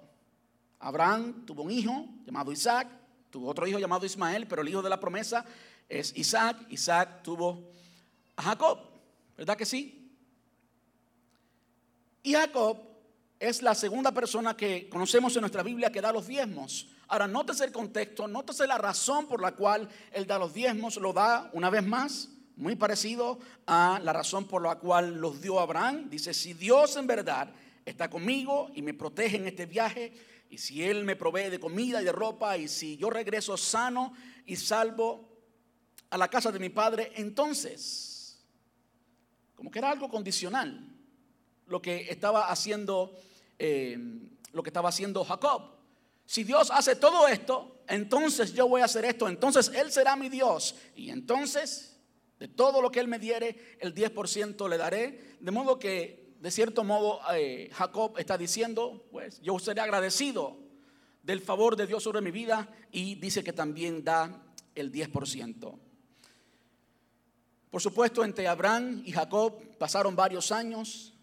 Abraham 0.79 1.45
tuvo 1.45 1.63
un 1.63 1.71
hijo 1.71 2.05
llamado 2.25 2.53
Isaac, 2.53 2.87
tuvo 3.29 3.49
otro 3.49 3.67
hijo 3.67 3.77
llamado 3.77 4.05
Ismael, 4.05 4.47
pero 4.47 4.61
el 4.61 4.69
hijo 4.69 4.81
de 4.81 4.89
la 4.89 4.99
promesa 4.99 5.43
es 5.89 6.15
Isaac. 6.15 6.57
Isaac 6.69 7.21
tuvo 7.21 7.69
a 8.37 8.43
Jacob, 8.43 8.79
¿verdad 9.35 9.57
que 9.57 9.65
sí? 9.65 10.09
Y 12.23 12.31
Jacob 12.31 12.94
es 13.39 13.61
la 13.61 13.75
segunda 13.75 14.11
persona 14.11 14.55
que 14.55 14.87
conocemos 14.89 15.35
en 15.35 15.41
nuestra 15.41 15.63
Biblia 15.63 15.91
que 15.91 16.01
da 16.01 16.11
los 16.11 16.27
diezmos. 16.27 16.87
Ahora, 17.07 17.27
nótese 17.27 17.65
el 17.65 17.71
contexto, 17.71 18.27
nótese 18.27 18.65
la 18.65 18.77
razón 18.77 19.27
por 19.27 19.41
la 19.41 19.51
cual 19.51 19.89
él 20.11 20.25
da 20.25 20.39
los 20.39 20.53
diezmos, 20.53 20.97
lo 20.97 21.13
da 21.13 21.49
una 21.53 21.69
vez 21.69 21.85
más, 21.85 22.29
muy 22.55 22.75
parecido 22.75 23.39
a 23.67 23.99
la 24.01 24.13
razón 24.13 24.45
por 24.45 24.61
la 24.61 24.75
cual 24.75 25.19
los 25.19 25.41
dio 25.41 25.59
Abraham. 25.59 26.09
Dice, 26.09 26.33
si 26.33 26.53
Dios 26.53 26.95
en 26.95 27.07
verdad 27.07 27.49
está 27.85 28.09
conmigo 28.09 28.71
y 28.73 28.81
me 28.81 28.93
protege 28.93 29.37
en 29.37 29.47
este 29.47 29.65
viaje, 29.65 30.13
y 30.49 30.57
si 30.57 30.83
Él 30.83 31.03
me 31.03 31.15
provee 31.15 31.49
de 31.49 31.59
comida 31.59 32.01
y 32.01 32.05
de 32.05 32.11
ropa, 32.11 32.57
y 32.57 32.67
si 32.67 32.97
yo 32.97 33.09
regreso 33.09 33.57
sano 33.57 34.13
y 34.45 34.55
salvo 34.55 35.27
a 36.09 36.17
la 36.17 36.29
casa 36.29 36.51
de 36.51 36.59
mi 36.59 36.69
padre, 36.69 37.11
entonces, 37.15 38.39
como 39.55 39.69
que 39.69 39.79
era 39.79 39.91
algo 39.91 40.09
condicional, 40.09 40.94
lo 41.67 41.81
que 41.81 42.09
estaba 42.09 42.49
haciendo, 42.49 43.13
eh, 43.59 43.97
lo 44.51 44.63
que 44.63 44.69
estaba 44.69 44.89
haciendo 44.89 45.23
Jacob. 45.23 45.75
Si 46.25 46.43
Dios 46.43 46.71
hace 46.71 46.95
todo 46.95 47.27
esto, 47.27 47.81
entonces 47.87 48.53
yo 48.53 48.67
voy 48.67 48.81
a 48.81 48.85
hacer 48.85 49.05
esto, 49.05 49.27
entonces 49.27 49.71
Él 49.75 49.91
será 49.91 50.15
mi 50.15 50.29
Dios, 50.29 50.75
y 50.95 51.09
entonces 51.09 51.97
de 52.39 52.47
todo 52.47 52.81
lo 52.81 52.91
que 52.91 52.99
Él 52.99 53.07
me 53.07 53.19
diere, 53.19 53.77
el 53.79 53.93
10% 53.93 54.69
le 54.69 54.77
daré, 54.77 55.37
de 55.39 55.51
modo 55.51 55.79
que 55.79 56.25
de 56.45 56.51
cierto 56.51 56.83
modo, 56.83 57.21
eh, 57.33 57.71
Jacob 57.73 58.19
está 58.19 58.37
diciendo, 58.37 59.03
pues 59.11 59.41
yo 59.41 59.57
seré 59.57 59.81
agradecido 59.81 60.55
del 61.23 61.41
favor 61.41 61.75
de 61.75 61.87
Dios 61.87 62.03
sobre 62.03 62.21
mi 62.21 62.29
vida. 62.29 62.69
Y 62.91 63.15
dice 63.15 63.43
que 63.43 63.51
también 63.51 64.03
da 64.03 64.43
el 64.75 64.91
10%. 64.91 65.79
Por 67.71 67.81
supuesto, 67.81 68.23
entre 68.23 68.47
Abraham 68.47 69.01
y 69.03 69.11
Jacob 69.11 69.59
pasaron 69.79 70.15
varios 70.15 70.51
años 70.51 71.14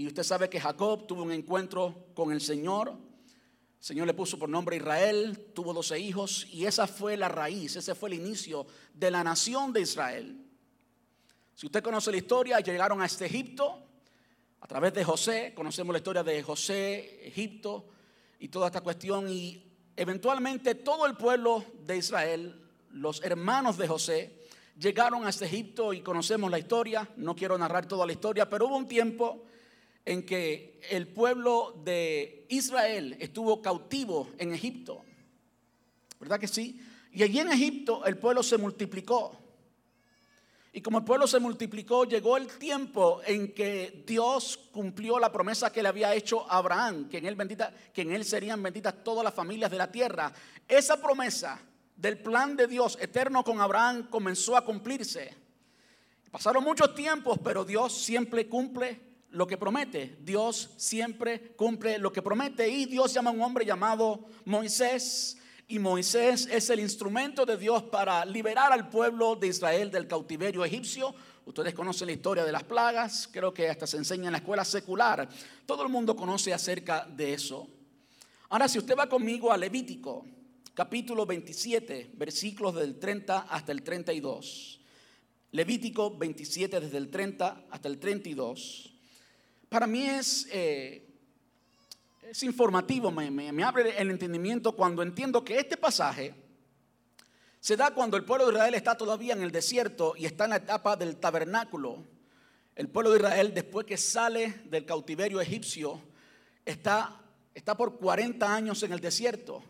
y 0.00 0.06
usted 0.06 0.22
sabe 0.22 0.48
que 0.48 0.58
Jacob 0.58 1.06
tuvo 1.06 1.24
un 1.24 1.30
encuentro 1.30 2.06
con 2.14 2.32
el 2.32 2.40
Señor. 2.40 2.88
El 2.88 3.84
Señor 3.84 4.06
le 4.06 4.14
puso 4.14 4.38
por 4.38 4.48
nombre 4.48 4.76
Israel, 4.76 5.50
tuvo 5.54 5.74
12 5.74 5.98
hijos 5.98 6.46
y 6.50 6.64
esa 6.64 6.86
fue 6.86 7.18
la 7.18 7.28
raíz, 7.28 7.76
ese 7.76 7.94
fue 7.94 8.08
el 8.08 8.14
inicio 8.14 8.66
de 8.94 9.10
la 9.10 9.22
nación 9.22 9.74
de 9.74 9.82
Israel. 9.82 10.42
Si 11.54 11.66
usted 11.66 11.82
conoce 11.82 12.10
la 12.10 12.16
historia, 12.16 12.60
llegaron 12.60 13.02
a 13.02 13.04
este 13.04 13.26
Egipto, 13.26 13.78
a 14.62 14.66
través 14.66 14.94
de 14.94 15.04
José, 15.04 15.52
conocemos 15.54 15.92
la 15.92 15.98
historia 15.98 16.22
de 16.22 16.42
José, 16.42 17.20
Egipto 17.28 17.88
y 18.38 18.48
toda 18.48 18.68
esta 18.68 18.80
cuestión. 18.80 19.28
Y 19.28 19.70
eventualmente 19.96 20.76
todo 20.76 21.04
el 21.04 21.14
pueblo 21.14 21.62
de 21.84 21.98
Israel, 21.98 22.58
los 22.92 23.22
hermanos 23.22 23.76
de 23.76 23.86
José, 23.86 24.46
llegaron 24.78 25.26
a 25.26 25.28
este 25.28 25.44
Egipto 25.44 25.92
y 25.92 26.00
conocemos 26.00 26.50
la 26.50 26.58
historia. 26.58 27.06
No 27.18 27.36
quiero 27.36 27.58
narrar 27.58 27.84
toda 27.84 28.06
la 28.06 28.12
historia, 28.12 28.48
pero 28.48 28.66
hubo 28.66 28.78
un 28.78 28.88
tiempo 28.88 29.44
en 30.04 30.24
que 30.24 30.80
el 30.90 31.08
pueblo 31.08 31.80
de 31.84 32.46
Israel 32.48 33.16
estuvo 33.20 33.60
cautivo 33.60 34.28
en 34.38 34.54
Egipto. 34.54 35.04
¿Verdad 36.18 36.40
que 36.40 36.48
sí? 36.48 36.80
Y 37.12 37.22
allí 37.22 37.38
en 37.38 37.50
Egipto 37.52 38.04
el 38.04 38.18
pueblo 38.18 38.42
se 38.42 38.58
multiplicó. 38.58 39.36
Y 40.72 40.80
como 40.80 40.98
el 40.98 41.04
pueblo 41.04 41.26
se 41.26 41.40
multiplicó, 41.40 42.04
llegó 42.04 42.36
el 42.36 42.46
tiempo 42.46 43.20
en 43.26 43.52
que 43.52 44.04
Dios 44.06 44.56
cumplió 44.70 45.18
la 45.18 45.32
promesa 45.32 45.72
que 45.72 45.82
le 45.82 45.88
había 45.88 46.14
hecho 46.14 46.48
a 46.48 46.58
Abraham, 46.58 47.08
que 47.08 47.18
en 47.18 47.26
él, 47.26 47.34
bendita, 47.34 47.74
que 47.92 48.02
en 48.02 48.12
él 48.12 48.24
serían 48.24 48.62
benditas 48.62 49.02
todas 49.02 49.24
las 49.24 49.34
familias 49.34 49.70
de 49.70 49.78
la 49.78 49.90
tierra. 49.90 50.32
Esa 50.68 51.00
promesa 51.00 51.60
del 51.96 52.18
plan 52.18 52.56
de 52.56 52.68
Dios 52.68 52.96
eterno 53.00 53.42
con 53.42 53.60
Abraham 53.60 54.06
comenzó 54.08 54.56
a 54.56 54.64
cumplirse. 54.64 55.34
Pasaron 56.30 56.62
muchos 56.62 56.94
tiempos, 56.94 57.38
pero 57.42 57.64
Dios 57.64 57.92
siempre 57.92 58.48
cumple 58.48 59.09
lo 59.30 59.46
que 59.46 59.56
promete. 59.56 60.16
Dios 60.20 60.70
siempre 60.76 61.52
cumple 61.56 61.98
lo 61.98 62.12
que 62.12 62.22
promete. 62.22 62.68
Y 62.68 62.86
Dios 62.86 63.12
llama 63.12 63.30
a 63.30 63.32
un 63.32 63.42
hombre 63.42 63.64
llamado 63.64 64.26
Moisés 64.44 65.36
y 65.70 65.78
Moisés 65.78 66.48
es 66.50 66.68
el 66.68 66.80
instrumento 66.80 67.46
de 67.46 67.56
Dios 67.56 67.84
para 67.84 68.24
liberar 68.24 68.72
al 68.72 68.88
pueblo 68.88 69.36
de 69.36 69.46
Israel 69.46 69.88
del 69.88 70.08
cautiverio 70.08 70.64
egipcio. 70.64 71.14
Ustedes 71.44 71.74
conocen 71.74 72.08
la 72.08 72.12
historia 72.12 72.44
de 72.44 72.50
las 72.50 72.64
plagas, 72.64 73.28
creo 73.30 73.54
que 73.54 73.68
hasta 73.68 73.86
se 73.86 73.96
enseña 73.96 74.26
en 74.26 74.32
la 74.32 74.38
escuela 74.38 74.64
secular. 74.64 75.28
Todo 75.66 75.84
el 75.84 75.88
mundo 75.88 76.16
conoce 76.16 76.52
acerca 76.52 77.06
de 77.08 77.34
eso. 77.34 77.68
Ahora, 78.48 78.66
si 78.66 78.78
usted 78.78 78.96
va 78.98 79.08
conmigo 79.08 79.52
a 79.52 79.56
Levítico, 79.56 80.26
capítulo 80.74 81.24
27, 81.24 82.14
versículos 82.14 82.74
del 82.74 82.98
30 82.98 83.38
hasta 83.48 83.70
el 83.70 83.84
32. 83.84 84.80
Levítico 85.52 86.16
27 86.18 86.80
desde 86.80 86.98
el 86.98 87.10
30 87.10 87.66
hasta 87.70 87.86
el 87.86 88.00
32. 88.00 88.89
Para 89.70 89.86
mí 89.86 90.06
es 90.06 90.46
eh, 90.50 91.10
es 92.30 92.44
informativo, 92.44 93.10
me, 93.10 93.64
abre 93.64 94.00
el 94.00 94.08
entendimiento 94.08 94.72
cuando 94.72 95.02
entiendo 95.02 95.44
que 95.44 95.58
este 95.58 95.76
pasaje 95.76 96.32
se 97.58 97.76
da 97.76 97.92
cuando 97.92 98.16
el 98.16 98.24
pueblo 98.24 98.46
de 98.46 98.52
Israel 98.52 98.74
está 98.74 98.96
todavía 98.96 99.32
en 99.32 99.42
el 99.42 99.50
desierto 99.50 100.14
y 100.16 100.26
está 100.26 100.44
en 100.44 100.50
la 100.50 100.56
etapa 100.56 100.96
del 100.96 101.16
tabernáculo. 101.16 102.04
El 102.76 102.88
pueblo 102.88 103.10
de 103.10 103.18
Israel, 103.18 103.52
después 103.52 103.84
que 103.84 103.96
sale 103.96 104.62
del 104.66 104.86
cautiverio 104.86 105.40
egipcio, 105.40 106.00
está, 106.64 107.20
está 107.52 107.76
por 107.76 107.98
40 107.98 108.54
años 108.54 108.82
en 108.84 108.92
el 108.92 109.00
desierto. 109.00 109.62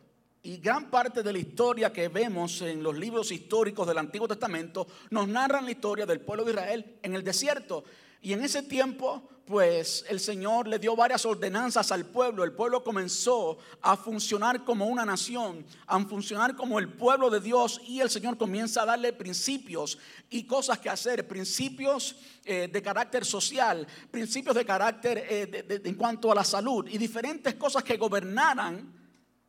Y 0.43 0.59
gran 0.59 0.91
parte 0.91 1.23
de 1.23 1.33
la 1.33 1.39
historia 1.39 1.93
que 1.93 2.09
vemos 2.09 2.61
en 2.61 2.83
los 2.83 2.97
libros 2.97 3.33
históricos 3.33 3.89
del 3.89 3.99
Antiguo 3.99 4.29
Testamento 4.29 4.87
nos 5.09 5.27
narran 5.27 5.65
la 5.65 5.71
historia 5.71 6.05
del 6.05 6.21
pueblo 6.21 6.45
de 6.45 6.53
Israel 6.53 6.99
en 7.03 7.15
el 7.15 7.25
desierto. 7.25 7.85
Y 8.21 8.33
en 8.33 8.45
ese 8.45 8.63
tiempo, 8.63 9.23
pues 9.51 10.05
el 10.09 10.21
Señor 10.21 10.69
le 10.69 10.79
dio 10.79 10.95
varias 10.95 11.27
ordenanzas 11.27 11.91
al 11.91 12.07
pueblo. 12.07 12.45
El 12.45 12.53
pueblo 12.53 12.85
comenzó 12.85 13.59
a 13.83 13.97
funcionar 13.97 14.65
como 14.65 14.87
una 14.87 15.05
nación, 15.05 15.67
a 15.89 15.99
funcionar 16.05 16.55
como 16.55 16.79
el 16.79 16.89
pueblo 16.89 17.31
de 17.31 17.41
Dios 17.41 17.81
y 17.85 18.01
el 18.01 18.11
Señor 18.11 18.39
comienza 18.39 18.83
a 18.83 18.87
darle 18.87 19.13
principios 19.13 19.99
y 20.29 20.45
cosas 20.45 20.79
que 20.79 20.89
hacer, 20.89 21.27
principios 21.27 22.15
eh, 22.45 22.69
de 22.73 22.81
carácter 22.81 23.25
social, 23.25 23.87
principios 24.11 24.55
de 24.55 24.65
carácter 24.65 25.27
eh, 25.29 25.81
en 25.85 25.95
cuanto 25.97 26.31
a 26.31 26.35
la 26.37 26.45
salud 26.45 26.87
y 26.89 26.97
diferentes 26.97 27.57
cosas 27.57 27.83
que 27.83 27.97
gobernaran 27.97 28.95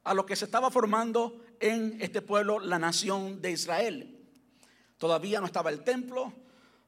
a 0.03 0.13
lo 0.15 0.25
que 0.25 0.35
se 0.35 0.45
estaba 0.45 0.71
formando 0.71 1.41
en 1.59 1.97
este 2.01 2.23
pueblo, 2.23 2.59
la 2.59 2.79
nación 2.79 3.39
de 3.39 3.51
Israel. 3.51 4.17
Todavía 4.97 5.39
no 5.39 5.45
estaba 5.45 5.69
el 5.69 5.83
templo, 5.83 6.33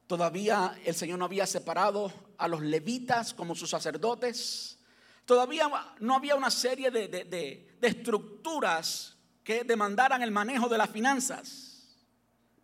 Todavía 0.06 0.78
el 0.84 0.94
Señor 0.94 1.18
no 1.18 1.24
había 1.24 1.46
separado 1.46 2.12
a 2.36 2.46
los 2.46 2.60
levitas 2.60 3.32
como 3.32 3.54
sus 3.54 3.70
sacerdotes. 3.70 4.78
Todavía 5.24 5.70
no 6.00 6.14
había 6.14 6.36
una 6.36 6.50
serie 6.50 6.90
de, 6.90 7.76
estructuras 7.80 9.16
que 9.42 9.64
demandaran 9.64 10.22
el 10.22 10.30
manejo 10.30 10.68
de 10.68 10.78
las 10.78 10.90
finanzas. 10.90 11.96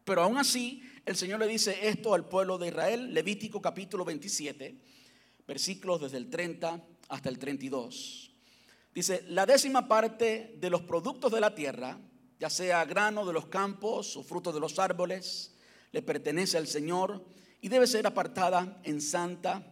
Pero 0.05 0.23
aún 0.23 0.37
así, 0.37 0.83
el 1.07 1.17
Señor 1.17 1.41
le 1.41 1.47
dice 1.47 1.89
esto 1.89 2.15
al 2.15 2.29
pueblo 2.29 2.59
de 2.59 2.69
Israel, 2.69 3.15
Levítico 3.15 3.63
capítulo 3.63 4.05
27, 4.05 4.79
versículos 5.47 6.03
desde 6.03 6.19
el 6.19 6.29
30 6.29 6.83
hasta 7.09 7.29
el 7.29 7.39
32. 7.39 8.33
Dice, 8.95 9.25
la 9.29 9.47
décima 9.47 9.89
parte 9.89 10.57
de 10.59 10.71
los 10.71 10.83
productos 10.83 11.33
de 11.33 11.41
la 11.41 11.55
tierra, 11.55 11.99
ya 12.39 12.51
sea 12.51 12.85
grano 12.85 13.25
de 13.25 13.33
los 13.33 13.47
campos 13.47 14.17
o 14.17 14.23
fruto 14.23 14.53
de 14.53 14.61
los 14.61 14.79
árboles, 14.79 15.55
le 15.93 16.03
pertenece 16.03 16.57
al 16.57 16.67
Señor 16.67 17.25
y 17.61 17.69
debe 17.69 17.87
ser 17.87 18.07
apartada 18.07 18.81
en 18.85 19.01
santa, 19.01 19.67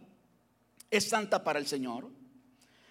es 0.91 1.09
santa 1.09 1.43
para 1.43 1.59
el 1.59 1.67
Señor. 1.67 2.09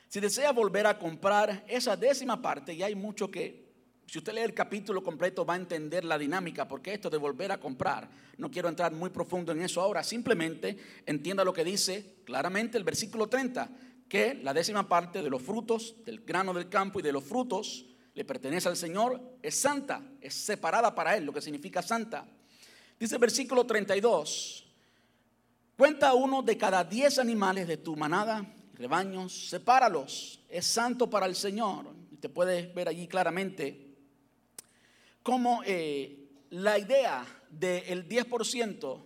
Si 0.09 0.21
desea 0.21 0.53
volver 0.53 0.87
a 0.87 0.99
comprar 0.99 1.65
esa 1.69 1.97
décima 1.97 2.41
parte, 2.41 2.73
y 2.73 2.83
hay 2.83 2.95
mucho 2.95 3.31
que, 3.31 3.69
si 4.07 4.19
usted 4.19 4.33
lee 4.33 4.41
el 4.41 4.55
capítulo 4.55 5.03
completo 5.03 5.45
va 5.45 5.55
a 5.55 5.59
entender 5.59 6.05
la 6.05 6.17
dinámica, 6.17 6.67
porque 6.67 6.95
esto 6.95 7.11
de 7.11 7.19
volver 7.19 7.53
a 7.53 7.61
comprar, 7.61 8.09
no 8.39 8.51
quiero 8.51 8.71
entrar 8.71 8.93
muy 8.93 9.11
profundo 9.11 9.53
en 9.53 9.61
eso 9.61 9.83
ahora, 9.83 10.03
simplemente 10.03 10.79
entienda 11.05 11.45
lo 11.45 11.53
que 11.53 11.65
dice 11.65 12.17
claramente 12.25 12.79
el 12.79 12.85
versículo 12.85 13.29
30, 13.29 13.71
que 14.09 14.35
la 14.35 14.55
décima 14.55 14.89
parte 14.89 15.23
de 15.23 15.29
los 15.29 15.43
frutos, 15.43 15.97
del 16.07 16.21
grano 16.21 16.55
del 16.55 16.71
campo 16.71 17.01
y 17.01 17.03
de 17.03 17.13
los 17.13 17.25
frutos, 17.25 17.85
le 18.15 18.25
pertenece 18.25 18.69
al 18.69 18.77
Señor, 18.77 19.21
es 19.43 19.55
santa, 19.55 20.03
es 20.23 20.33
separada 20.33 20.95
para 20.95 21.17
Él, 21.17 21.25
lo 21.25 21.33
que 21.33 21.43
significa 21.43 21.83
santa. 21.83 22.27
Dice 22.99 23.15
el 23.15 23.21
versículo 23.21 23.65
32, 23.65 24.67
cuenta 25.77 26.15
uno 26.15 26.43
de 26.43 26.59
cada 26.59 26.83
diez 26.83 27.21
animales 27.21 27.69
de 27.69 27.77
tu 27.77 27.95
manada, 27.95 28.45
rebaños, 28.75 29.49
sepáralos, 29.51 30.41
es 30.49 30.67
santo 30.67 31.09
para 31.09 31.27
el 31.27 31.37
Señor. 31.37 31.87
Te 32.21 32.29
puedes 32.29 32.75
ver 32.75 32.89
allí 32.89 33.07
claramente 33.07 33.95
cómo 35.23 35.63
eh, 35.65 36.29
la 36.51 36.77
idea 36.77 37.25
del 37.49 38.09
10% 38.09 39.01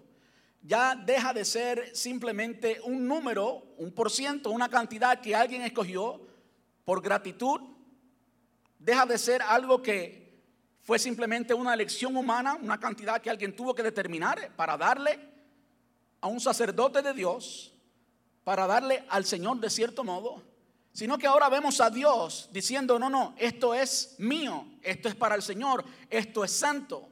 ya 0.63 0.95
deja 0.95 1.35
de 1.35 1.45
ser 1.45 1.95
simplemente 1.95 2.81
un 2.85 3.07
número, 3.07 3.75
un 3.77 3.93
por 3.93 4.11
ciento, 4.11 4.51
una 4.51 4.71
cantidad 4.71 5.21
que 5.21 5.35
alguien 5.35 5.61
escogió 5.63 6.19
por 6.87 7.03
gratitud, 7.03 7.61
deja 8.79 9.05
de 9.05 9.19
ser 9.19 9.43
algo 9.43 9.83
que 9.83 10.22
fue 10.83 10.99
simplemente 10.99 11.55
una 11.55 11.75
elección 11.75 12.17
humana, 12.17 12.59
una 12.61 12.79
cantidad 12.79 13.21
que 13.21 13.31
alguien 13.31 13.55
tuvo 13.55 13.75
que 13.75 13.83
determinar 13.83 14.51
para 14.57 14.77
darle 14.77 15.19
a 16.21 16.27
un 16.27 16.41
sacerdote 16.41 17.03
de 17.03 17.13
Dios, 17.13 17.73
para 18.45 18.67
darle 18.67 19.05
al 19.09 19.25
Señor 19.25 19.59
de 19.61 19.71
cierto 19.71 20.05
modo. 20.05 20.43
sino 20.95 21.17
que 21.17 21.27
ahora 21.27 21.49
vemos 21.49 21.81
a 21.81 21.89
Dios 21.89 22.51
diciendo, 22.53 22.99
no, 22.99 23.09
no, 23.09 23.35
esto 23.39 23.73
es 23.73 24.15
mío, 24.19 24.67
esto 24.83 25.09
es 25.09 25.15
para 25.15 25.35
el 25.35 25.43
Señor, 25.43 25.85
esto 26.11 26.45
es 26.45 26.53
santo. 26.53 27.09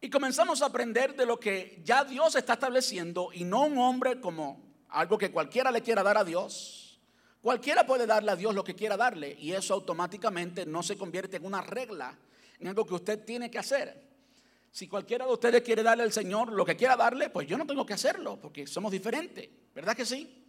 Y 0.00 0.08
comenzamos 0.08 0.62
a 0.62 0.66
aprender 0.66 1.16
de 1.16 1.26
lo 1.26 1.40
que 1.40 1.82
ya 1.84 2.04
Dios 2.04 2.36
está 2.36 2.52
estableciendo 2.52 3.30
y 3.32 3.42
no 3.42 3.64
un 3.64 3.78
hombre 3.78 4.20
como 4.20 4.60
algo 4.90 5.18
que 5.18 5.32
cualquiera 5.32 5.72
le 5.72 5.82
quiera 5.82 6.04
dar 6.04 6.18
a 6.18 6.24
Dios. 6.24 7.00
Cualquiera 7.42 7.84
puede 7.84 8.06
darle 8.06 8.30
a 8.30 8.36
Dios 8.36 8.54
lo 8.54 8.62
que 8.62 8.76
quiera 8.76 8.96
darle 8.96 9.36
y 9.40 9.52
eso 9.52 9.74
automáticamente 9.74 10.66
no 10.66 10.84
se 10.84 10.96
convierte 10.96 11.38
en 11.38 11.44
una 11.44 11.62
regla, 11.62 12.16
en 12.58 12.68
algo 12.68 12.86
que 12.86 12.94
usted 12.94 13.24
tiene 13.24 13.50
que 13.50 13.58
hacer. 13.58 14.06
Si 14.70 14.88
cualquiera 14.88 15.24
de 15.24 15.32
ustedes 15.32 15.62
quiere 15.62 15.82
darle 15.82 16.02
al 16.02 16.12
Señor 16.12 16.52
lo 16.52 16.64
que 16.64 16.76
quiera 16.76 16.96
darle, 16.96 17.30
pues 17.30 17.46
yo 17.46 17.56
no 17.56 17.66
tengo 17.66 17.86
que 17.86 17.94
hacerlo 17.94 18.38
porque 18.40 18.66
somos 18.66 18.92
diferentes, 18.92 19.48
¿verdad 19.74 19.96
que 19.96 20.04
sí? 20.04 20.44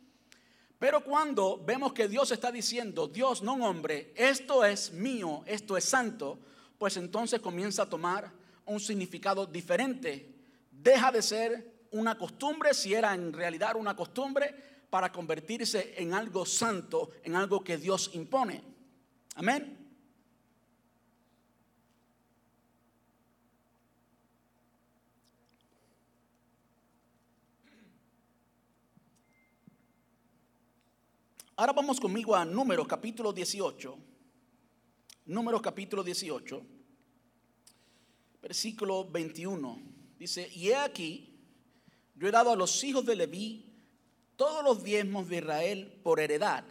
Pero 0.80 1.04
cuando 1.04 1.64
vemos 1.64 1.94
que 1.94 2.08
Dios 2.08 2.32
está 2.32 2.52
diciendo, 2.52 3.08
Dios, 3.08 3.42
no 3.42 3.56
un 3.56 3.64
hombre, 3.64 4.14
esto 4.16 4.64
es 4.64 4.92
mío, 4.92 5.44
esto 5.46 5.76
es 5.76 5.86
santo, 5.86 6.40
pues 6.78 6.98
entonces 6.98 7.40
comienza 7.40 7.84
a 7.84 7.90
tomar 7.90 8.32
un 8.66 8.80
significado 8.80 9.46
diferente. 9.46 10.36
Deja 10.70 11.12
de 11.12 11.22
ser 11.22 11.78
una 11.92 12.18
costumbre, 12.18 12.74
si 12.74 12.94
era 12.94 13.14
en 13.14 13.34
realidad 13.34 13.76
una 13.76 13.96
costumbre, 13.96 14.54
para 14.90 15.12
convertirse 15.12 15.96
en 15.98 16.14
algo 16.14 16.46
santo, 16.46 17.12
en 17.24 17.36
algo 17.36 17.64
que 17.64 17.78
Dios 17.78 18.12
impone. 18.14 18.62
Amén. 19.36 19.77
Ahora 31.60 31.74
vamos 31.74 32.00
conmigo 32.00 32.36
a 32.36 32.46
Números 32.46 32.88
capítulo 32.88 33.34
18. 33.34 33.98
Números 35.26 35.60
capítulo 35.60 36.04
18, 36.04 36.62
versículo 38.44 39.10
21. 39.10 39.82
Dice, 40.20 40.52
y 40.54 40.68
he 40.68 40.76
aquí, 40.76 41.36
yo 42.14 42.28
he 42.28 42.32
dado 42.32 42.52
a 42.52 42.56
los 42.56 42.84
hijos 42.84 43.04
de 43.08 43.16
Leví 43.16 43.74
todos 44.36 44.64
los 44.64 44.84
diezmos 44.84 45.30
de 45.30 45.38
Israel 45.38 46.00
por 46.04 46.20
heredad, 46.20 46.64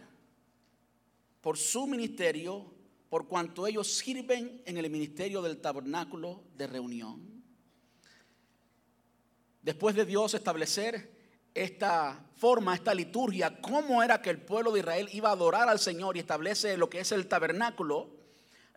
por 1.41 1.57
su 1.57 1.85
ministerio, 1.85 2.73
por 3.09 3.27
cuanto 3.27 3.67
ellos 3.67 3.93
sirven 3.93 4.61
en 4.65 4.77
el 4.77 4.89
ministerio 4.89 5.41
del 5.41 5.59
tabernáculo 5.59 6.45
de 6.55 6.65
reunión. 6.65 7.43
Después 9.61 9.97
de 9.97 10.05
Dios 10.05 10.33
establecer 10.33 11.16
esta 11.63 12.23
forma, 12.35 12.75
esta 12.75 12.93
liturgia, 12.93 13.59
cómo 13.61 14.03
era 14.03 14.21
que 14.21 14.29
el 14.29 14.39
pueblo 14.39 14.71
de 14.71 14.79
Israel 14.79 15.09
iba 15.11 15.29
a 15.29 15.33
adorar 15.33 15.69
al 15.69 15.79
Señor 15.79 16.15
y 16.15 16.19
establece 16.19 16.77
lo 16.77 16.89
que 16.89 16.99
es 16.99 17.11
el 17.11 17.27
tabernáculo, 17.27 18.09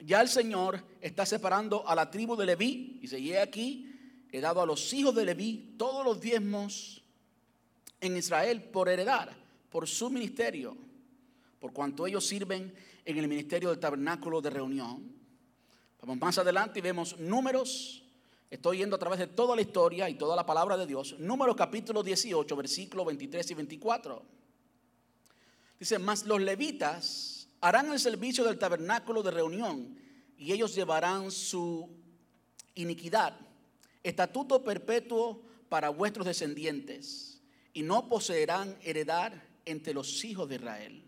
ya 0.00 0.20
el 0.20 0.28
Señor 0.28 0.82
está 1.00 1.26
separando 1.26 1.86
a 1.86 1.94
la 1.94 2.10
tribu 2.10 2.36
de 2.36 2.46
Leví. 2.46 2.98
Y 3.02 3.08
se 3.08 3.38
aquí, 3.38 4.26
he 4.32 4.40
dado 4.40 4.62
a 4.62 4.66
los 4.66 4.92
hijos 4.92 5.14
de 5.14 5.24
Leví 5.24 5.74
todos 5.76 6.04
los 6.04 6.20
diezmos 6.20 7.02
en 8.00 8.16
Israel 8.16 8.62
por 8.62 8.88
heredar, 8.88 9.36
por 9.70 9.86
su 9.86 10.08
ministerio, 10.08 10.76
por 11.58 11.72
cuanto 11.72 12.06
ellos 12.06 12.26
sirven 12.26 12.74
en 13.04 13.18
el 13.18 13.28
ministerio 13.28 13.68
del 13.68 13.78
tabernáculo 13.78 14.40
de 14.40 14.50
reunión. 14.50 15.20
Vamos 16.00 16.18
más 16.18 16.38
adelante 16.38 16.78
y 16.78 16.82
vemos 16.82 17.18
números 17.18 18.02
Estoy 18.50 18.78
yendo 18.78 18.96
a 18.96 18.98
través 18.98 19.20
de 19.20 19.28
toda 19.28 19.54
la 19.54 19.62
historia 19.62 20.10
y 20.10 20.14
toda 20.14 20.34
la 20.34 20.44
palabra 20.44 20.76
de 20.76 20.84
Dios. 20.84 21.14
Número 21.20 21.54
capítulo 21.54 22.02
18, 22.02 22.56
versículos 22.56 23.06
23 23.06 23.48
y 23.48 23.54
24. 23.54 24.22
Dice, 25.78 25.98
mas 26.00 26.26
los 26.26 26.40
levitas 26.40 27.48
harán 27.60 27.92
el 27.92 28.00
servicio 28.00 28.42
del 28.44 28.58
tabernáculo 28.58 29.22
de 29.22 29.30
reunión 29.30 29.96
y 30.36 30.52
ellos 30.52 30.74
llevarán 30.74 31.30
su 31.30 31.88
iniquidad, 32.74 33.38
estatuto 34.02 34.64
perpetuo 34.64 35.42
para 35.68 35.90
vuestros 35.90 36.26
descendientes, 36.26 37.40
y 37.72 37.82
no 37.82 38.08
poseerán 38.08 38.76
heredad 38.82 39.32
entre 39.64 39.94
los 39.94 40.24
hijos 40.24 40.48
de 40.48 40.56
Israel. 40.56 41.04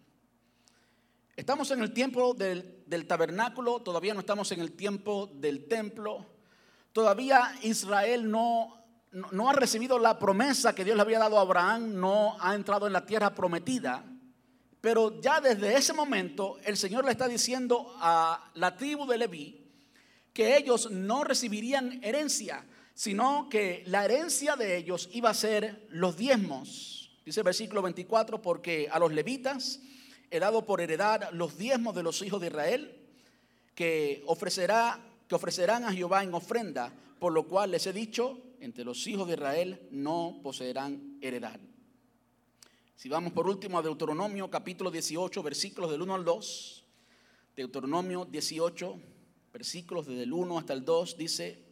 Estamos 1.35 1.73
en 1.73 1.81
el 1.81 1.93
tiempo 1.93 2.35
del, 2.35 2.85
del 2.87 3.09
tabernáculo, 3.09 3.81
todavía 3.81 4.15
no 4.15 4.21
estamos 4.21 4.53
en 4.53 4.61
el 4.61 4.73
tiempo 4.73 5.29
del 5.35 5.67
templo 5.67 6.32
Todavía 6.93 7.55
Israel 7.63 8.31
no, 8.31 8.85
no, 9.13 9.49
ha 9.49 9.53
recibido 9.55 9.99
la 9.99 10.19
promesa 10.19 10.75
que 10.75 10.85
Dios 10.85 10.97
le 10.97 11.03
había 11.03 11.19
dado 11.19 11.39
a 11.39 11.43
Abraham, 11.43 11.95
no 11.99 12.37
ha 12.41 12.55
entrado 12.55 12.87
en 12.87 12.93
la 12.93 13.07
tierra 13.07 13.35
prometida. 13.35 14.05
Pero 14.81 15.21
ya 15.21 15.41
desde 15.41 15.77
ese 15.77 15.93
momento 15.93 16.59
el 16.65 16.77
Señor 16.77 17.05
le 17.05 17.13
está 17.13 17.29
diciendo 17.29 17.95
a 18.01 18.51
la 18.55 18.77
tribu 18.77 19.07
de 19.07 19.19
Leví 19.19 19.63
que 20.33 20.57
ellos 20.57 20.91
no 20.91 21.25
recibirían 21.25 22.03
herencia, 22.03 22.67
sino 22.95 23.49
que 23.49 23.83
la 23.87 24.05
herencia 24.05 24.57
de 24.57 24.77
ellos 24.77 25.09
iba 25.13 25.31
a 25.31 25.35
ser 25.35 25.87
los 25.91 26.17
diezmos. 26.17 27.11
Dice 27.25 27.41
el 27.41 27.45
versículo 27.45 27.83
24, 27.83 28.43
porque 28.43 28.89
a 28.91 28.99
los 28.99 29.13
levitas 29.13 29.81
he 30.31 30.41
dado 30.41 30.65
por 30.65 30.81
heredad 30.81 31.31
los 31.33 31.57
diezmos 31.57 31.95
de 31.95 32.03
los 32.03 32.21
hijos 32.23 32.41
de 32.41 32.49
Israel, 32.49 32.99
que 33.75 34.23
ofrecerá 34.27 34.99
que 35.33 35.37
ofrecerán 35.37 35.85
a 35.85 35.93
Jehová 35.95 36.23
en 36.23 36.35
ofrenda, 36.35 36.93
por 37.19 37.33
lo 37.33 37.49
cual 37.49 37.71
les 37.71 37.87
he 37.87 37.93
dicho, 37.95 38.39
entre 38.61 38.85
los 38.85 39.07
hijos 39.07 39.27
de 39.27 39.33
Israel 39.33 39.89
no 39.91 40.41
poseerán 40.43 41.17
heredad. 41.23 41.59
Si 42.97 43.09
vamos 43.09 43.33
por 43.33 43.49
último 43.49 43.79
a 43.79 43.83
Deuteronomio 43.83 44.51
capítulo 44.51 44.91
18, 44.91 45.43
versículos 45.43 45.91
del 45.91 46.03
1 46.03 46.15
al 46.17 46.25
2, 46.27 46.85
Deuteronomio 47.57 48.27
18, 48.27 49.01
versículos 49.55 50.07
desde 50.07 50.25
el 50.25 50.35
1 50.35 50.59
hasta 50.59 50.75
el 50.75 50.85
2, 50.85 51.17
dice, 51.17 51.65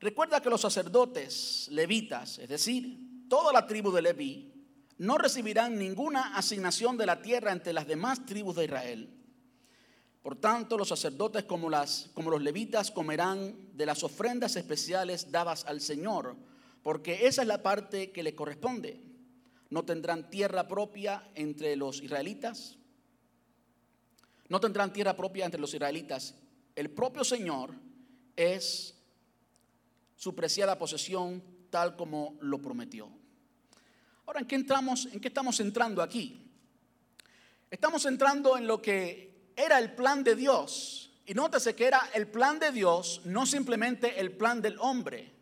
recuerda 0.00 0.42
que 0.42 0.50
los 0.50 0.62
sacerdotes 0.62 1.68
levitas, 1.70 2.40
es 2.40 2.48
decir, 2.48 2.98
toda 3.28 3.52
la 3.52 3.68
tribu 3.68 3.92
de 3.92 4.02
Leví, 4.02 4.52
no 4.98 5.18
recibirán 5.18 5.78
ninguna 5.78 6.36
asignación 6.36 6.96
de 6.96 7.06
la 7.06 7.22
tierra 7.22 7.52
entre 7.52 7.72
las 7.72 7.86
demás 7.86 8.26
tribus 8.26 8.56
de 8.56 8.64
Israel 8.64 9.15
por 10.26 10.34
tanto, 10.34 10.76
los 10.76 10.88
sacerdotes 10.88 11.44
como, 11.44 11.70
las, 11.70 12.10
como 12.12 12.32
los 12.32 12.42
levitas 12.42 12.90
comerán 12.90 13.54
de 13.76 13.86
las 13.86 14.02
ofrendas 14.02 14.56
especiales 14.56 15.30
dadas 15.30 15.64
al 15.66 15.80
Señor, 15.80 16.34
porque 16.82 17.28
esa 17.28 17.42
es 17.42 17.46
la 17.46 17.62
parte 17.62 18.10
que 18.10 18.24
le 18.24 18.34
corresponde. 18.34 19.00
No 19.70 19.84
tendrán 19.84 20.28
tierra 20.28 20.66
propia 20.66 21.30
entre 21.36 21.76
los 21.76 22.02
israelitas. 22.02 22.76
No 24.48 24.58
tendrán 24.58 24.92
tierra 24.92 25.14
propia 25.14 25.44
entre 25.44 25.60
los 25.60 25.72
israelitas. 25.72 26.34
El 26.74 26.90
propio 26.90 27.22
Señor 27.22 27.70
es 28.34 28.96
su 30.16 30.34
preciada 30.34 30.76
posesión 30.76 31.40
tal 31.70 31.94
como 31.94 32.36
lo 32.40 32.60
prometió. 32.60 33.08
Ahora, 34.26 34.40
¿en 34.40 34.48
qué 34.48 34.56
entramos? 34.56 35.06
¿En 35.06 35.20
qué 35.20 35.28
estamos 35.28 35.60
entrando 35.60 36.02
aquí? 36.02 36.50
Estamos 37.70 38.04
entrando 38.06 38.58
en 38.58 38.66
lo 38.66 38.82
que 38.82 39.35
era 39.56 39.78
el 39.78 39.92
plan 39.92 40.22
de 40.22 40.36
Dios. 40.36 41.10
Y 41.26 41.34
nótese 41.34 41.74
que 41.74 41.86
era 41.86 42.08
el 42.14 42.28
plan 42.28 42.60
de 42.60 42.70
Dios, 42.70 43.22
no 43.24 43.46
simplemente 43.46 44.20
el 44.20 44.30
plan 44.30 44.62
del 44.62 44.78
hombre. 44.78 45.32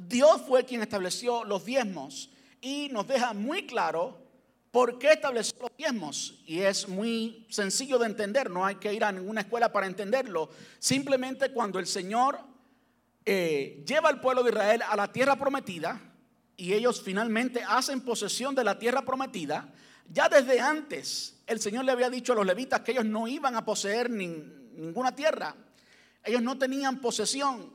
Dios 0.00 0.42
fue 0.48 0.64
quien 0.64 0.82
estableció 0.82 1.44
los 1.44 1.64
diezmos 1.64 2.30
y 2.60 2.88
nos 2.90 3.06
deja 3.06 3.32
muy 3.32 3.66
claro 3.66 4.18
por 4.72 4.98
qué 4.98 5.12
estableció 5.12 5.56
los 5.60 5.70
diezmos. 5.76 6.42
Y 6.46 6.60
es 6.60 6.88
muy 6.88 7.46
sencillo 7.48 7.98
de 7.98 8.06
entender, 8.06 8.50
no 8.50 8.64
hay 8.66 8.76
que 8.76 8.92
ir 8.92 9.04
a 9.04 9.12
ninguna 9.12 9.42
escuela 9.42 9.70
para 9.70 9.86
entenderlo. 9.86 10.50
Simplemente 10.78 11.52
cuando 11.52 11.78
el 11.78 11.86
Señor 11.86 12.40
eh, 13.24 13.84
lleva 13.86 14.08
al 14.08 14.20
pueblo 14.20 14.42
de 14.42 14.50
Israel 14.50 14.82
a 14.88 14.96
la 14.96 15.12
tierra 15.12 15.36
prometida 15.36 16.00
y 16.56 16.72
ellos 16.72 17.02
finalmente 17.02 17.62
hacen 17.66 18.00
posesión 18.00 18.54
de 18.54 18.64
la 18.64 18.78
tierra 18.78 19.02
prometida, 19.02 19.72
ya 20.08 20.28
desde 20.28 20.60
antes 20.60 21.42
el 21.46 21.60
Señor 21.60 21.84
le 21.84 21.92
había 21.92 22.10
dicho 22.10 22.32
a 22.32 22.36
los 22.36 22.46
levitas 22.46 22.80
que 22.80 22.92
ellos 22.92 23.04
no 23.04 23.28
iban 23.28 23.56
a 23.56 23.64
poseer 23.64 24.10
ninguna 24.10 25.14
tierra. 25.14 25.54
Ellos 26.24 26.42
no 26.42 26.56
tenían 26.58 27.00
posesión. 27.00 27.72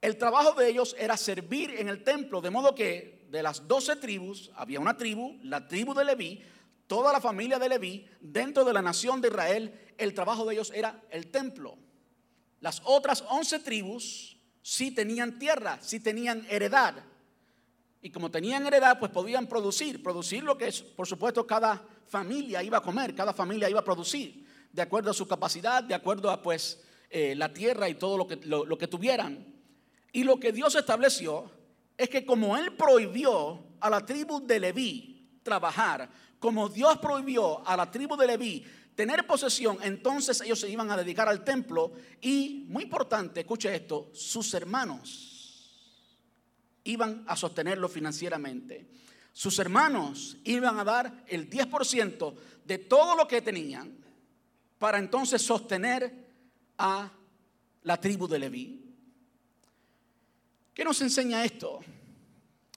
El 0.00 0.16
trabajo 0.16 0.52
de 0.52 0.68
ellos 0.68 0.94
era 0.98 1.16
servir 1.16 1.70
en 1.70 1.88
el 1.88 2.04
templo, 2.04 2.40
de 2.40 2.50
modo 2.50 2.74
que 2.74 3.26
de 3.30 3.42
las 3.42 3.66
doce 3.66 3.96
tribus 3.96 4.50
había 4.54 4.80
una 4.80 4.96
tribu, 4.96 5.38
la 5.42 5.66
tribu 5.66 5.94
de 5.94 6.04
Leví, 6.04 6.42
toda 6.86 7.12
la 7.12 7.20
familia 7.20 7.58
de 7.58 7.68
Leví, 7.68 8.06
dentro 8.20 8.64
de 8.64 8.72
la 8.72 8.82
nación 8.82 9.20
de 9.20 9.28
Israel, 9.28 9.94
el 9.98 10.14
trabajo 10.14 10.44
de 10.44 10.54
ellos 10.54 10.72
era 10.74 11.02
el 11.10 11.28
templo. 11.30 11.76
Las 12.60 12.80
otras 12.84 13.24
once 13.28 13.58
tribus 13.58 14.36
sí 14.62 14.90
tenían 14.90 15.38
tierra, 15.38 15.78
sí 15.80 16.00
tenían 16.00 16.46
heredad. 16.48 16.94
Y 18.04 18.10
como 18.10 18.30
tenían 18.30 18.66
heredad, 18.66 18.98
pues 18.98 19.10
podían 19.10 19.46
producir, 19.46 20.02
producir 20.02 20.42
lo 20.44 20.58
que 20.58 20.70
por 20.94 21.06
supuesto, 21.06 21.46
cada 21.46 21.82
familia 22.06 22.62
iba 22.62 22.76
a 22.76 22.82
comer, 22.82 23.14
cada 23.14 23.32
familia 23.32 23.70
iba 23.70 23.80
a 23.80 23.84
producir, 23.84 24.46
de 24.70 24.82
acuerdo 24.82 25.10
a 25.10 25.14
su 25.14 25.26
capacidad, 25.26 25.82
de 25.82 25.94
acuerdo 25.94 26.30
a 26.30 26.42
pues 26.42 26.84
eh, 27.08 27.34
la 27.34 27.50
tierra 27.54 27.88
y 27.88 27.94
todo 27.94 28.18
lo 28.18 28.26
que, 28.26 28.36
lo 28.36 28.76
que 28.76 28.88
tuvieran. 28.88 29.46
Y 30.12 30.22
lo 30.22 30.38
que 30.38 30.52
Dios 30.52 30.74
estableció 30.74 31.50
es 31.96 32.10
que 32.10 32.26
como 32.26 32.58
Él 32.58 32.74
prohibió 32.76 33.64
a 33.80 33.88
la 33.88 34.04
tribu 34.04 34.46
de 34.46 34.60
Leví 34.60 35.40
trabajar, 35.42 36.10
como 36.38 36.68
Dios 36.68 36.98
prohibió 36.98 37.66
a 37.66 37.74
la 37.74 37.90
tribu 37.90 38.18
de 38.18 38.26
Leví 38.26 38.66
tener 38.94 39.26
posesión, 39.26 39.78
entonces 39.80 40.42
ellos 40.42 40.60
se 40.60 40.68
iban 40.68 40.90
a 40.90 40.96
dedicar 40.98 41.26
al 41.26 41.42
templo 41.42 41.92
y, 42.20 42.66
muy 42.68 42.82
importante, 42.82 43.40
escuche 43.40 43.74
esto, 43.74 44.10
sus 44.12 44.52
hermanos 44.52 45.33
iban 46.84 47.24
a 47.26 47.36
sostenerlo 47.36 47.88
financieramente. 47.88 48.86
Sus 49.32 49.58
hermanos 49.58 50.36
iban 50.44 50.78
a 50.78 50.84
dar 50.84 51.24
el 51.26 51.50
10% 51.50 52.34
de 52.64 52.78
todo 52.78 53.16
lo 53.16 53.26
que 53.26 53.42
tenían 53.42 53.96
para 54.78 54.98
entonces 54.98 55.42
sostener 55.42 56.12
a 56.78 57.10
la 57.82 58.00
tribu 58.00 58.28
de 58.28 58.38
Leví. 58.38 58.84
¿Qué 60.72 60.84
nos 60.84 61.00
enseña 61.00 61.44
esto? 61.44 61.80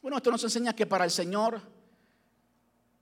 Bueno, 0.02 0.18
esto 0.18 0.32
nos 0.32 0.44
enseña 0.44 0.76
que 0.76 0.86
para 0.86 1.06
el 1.06 1.12
Señor 1.12 1.62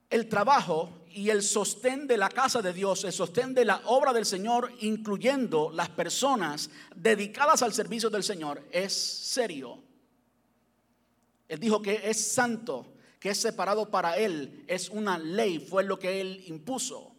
el 0.10 0.30
trabajo 0.30 1.06
y 1.10 1.30
el 1.30 1.44
sostén 1.44 2.08
de 2.08 2.18
la 2.18 2.30
casa 2.30 2.62
de 2.62 2.74
Dios, 2.74 3.04
el 3.04 3.14
sostén 3.14 3.54
de 3.54 3.66
la 3.66 3.82
obra 3.86 4.14
del 4.14 4.26
Señor, 4.26 4.72
incluyendo 4.82 5.72
las 5.72 5.90
personas 5.90 6.70
dedicadas 6.96 7.62
al 7.62 7.74
servicio 7.74 8.10
del 8.10 8.24
Señor, 8.24 8.64
es 8.72 8.94
serio. 8.94 9.84
Él 11.48 11.60
dijo 11.60 11.82
que 11.82 12.02
es 12.04 12.34
santo, 12.34 12.94
que 13.20 13.30
es 13.30 13.40
separado 13.40 13.90
para 13.90 14.18
Él, 14.18 14.64
es 14.68 14.90
una 14.90 15.18
ley, 15.18 15.60
fue 15.60 15.84
lo 15.84 16.00
que 16.00 16.22
Él 16.22 16.44
impuso. 16.48 17.16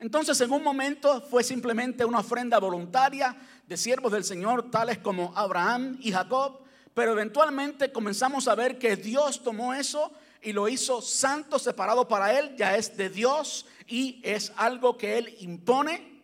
Entonces 0.00 0.40
en 0.40 0.52
un 0.52 0.62
momento 0.62 1.20
fue 1.22 1.42
simplemente 1.42 2.04
una 2.04 2.18
ofrenda 2.18 2.58
voluntaria 2.58 3.36
de 3.66 3.76
siervos 3.76 4.12
del 4.12 4.24
Señor, 4.24 4.70
tales 4.70 4.98
como 4.98 5.32
Abraham 5.36 5.96
y 6.00 6.12
Jacob, 6.12 6.60
pero 6.92 7.12
eventualmente 7.12 7.90
comenzamos 7.90 8.46
a 8.48 8.54
ver 8.54 8.78
que 8.78 8.96
Dios 8.96 9.42
tomó 9.42 9.74
eso 9.74 10.12
y 10.42 10.52
lo 10.52 10.68
hizo 10.68 11.00
santo, 11.00 11.58
separado 11.58 12.06
para 12.06 12.38
Él, 12.38 12.54
ya 12.56 12.76
es 12.76 12.96
de 12.96 13.08
Dios 13.08 13.66
y 13.86 14.20
es 14.22 14.52
algo 14.56 14.98
que 14.98 15.18
Él 15.18 15.34
impone, 15.40 16.22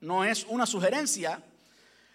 no 0.00 0.24
es 0.24 0.46
una 0.48 0.66
sugerencia. 0.66 1.42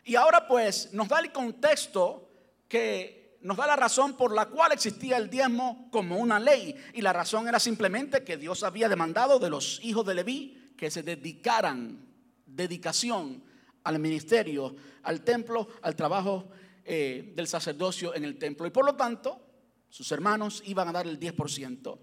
Y 0.04 0.16
ahora 0.16 0.48
pues 0.48 0.92
nos 0.92 1.08
da 1.08 1.20
el 1.20 1.32
contexto 1.32 2.30
que 2.68 3.23
nos 3.44 3.58
da 3.58 3.68
la 3.68 3.76
razón 3.76 4.16
por 4.16 4.34
la 4.34 4.48
cual 4.48 4.72
existía 4.72 5.18
el 5.18 5.30
diezmo 5.30 5.90
como 5.92 6.18
una 6.18 6.40
ley. 6.40 6.76
Y 6.94 7.02
la 7.02 7.14
razón 7.14 7.48
era 7.48 7.60
simplemente 7.60 8.24
que 8.24 8.38
Dios 8.38 8.64
había 8.64 8.90
demandado 8.90 9.38
de 9.38 9.50
los 9.50 9.80
hijos 9.84 10.06
de 10.06 10.16
Leví 10.16 10.74
que 10.78 10.90
se 10.90 11.04
dedicaran, 11.04 12.08
dedicación 12.46 13.44
al 13.84 14.00
ministerio, 14.00 14.76
al 15.04 15.22
templo, 15.22 15.68
al 15.82 15.96
trabajo 15.96 16.50
eh, 16.86 17.34
del 17.36 17.48
sacerdocio 17.48 18.16
en 18.16 18.24
el 18.24 18.38
templo. 18.38 18.66
Y 18.66 18.72
por 18.72 18.86
lo 18.86 18.96
tanto, 18.96 19.42
sus 19.90 20.12
hermanos 20.12 20.64
iban 20.66 20.88
a 20.88 20.94
dar 20.94 21.06
el 21.06 21.20
10% 21.20 21.98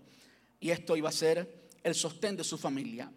y 0.61 0.71
esto 0.71 0.97
iba 0.97 1.09
a 1.09 1.13
ser 1.13 1.69
el 1.83 1.95
sostén 1.95 2.37
de 2.37 2.45
su 2.45 2.59
familia. 2.59 3.11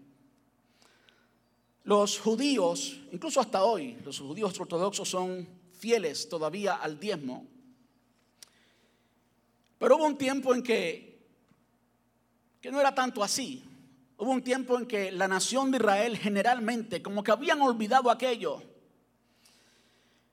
Los 1.84 2.18
judíos, 2.20 3.02
incluso 3.12 3.42
hasta 3.42 3.66
hoy, 3.66 3.98
los 4.06 4.20
judíos 4.20 4.58
ortodoxos 4.58 5.10
son 5.10 5.48
fieles 5.78 6.30
todavía 6.30 6.76
al 6.76 6.98
diezmo. 6.98 7.46
Pero 9.84 9.98
hubo 9.98 10.06
un 10.06 10.18
tiempo 10.18 10.56
en 10.56 10.64
que, 10.64 11.20
que 12.62 12.72
no 12.72 12.80
era 12.80 12.96
tanto 12.96 13.22
así. 13.22 13.62
Hubo 14.18 14.32
un 14.32 14.42
tiempo 14.42 14.80
en 14.80 14.86
que 14.86 15.12
la 15.12 15.28
nación 15.28 15.72
de 15.72 15.78
Israel 15.78 16.18
generalmente 16.18 17.02
como 17.02 17.22
que 17.22 17.32
habían 17.32 17.62
olvidado 17.62 18.10
aquello. 18.10 18.64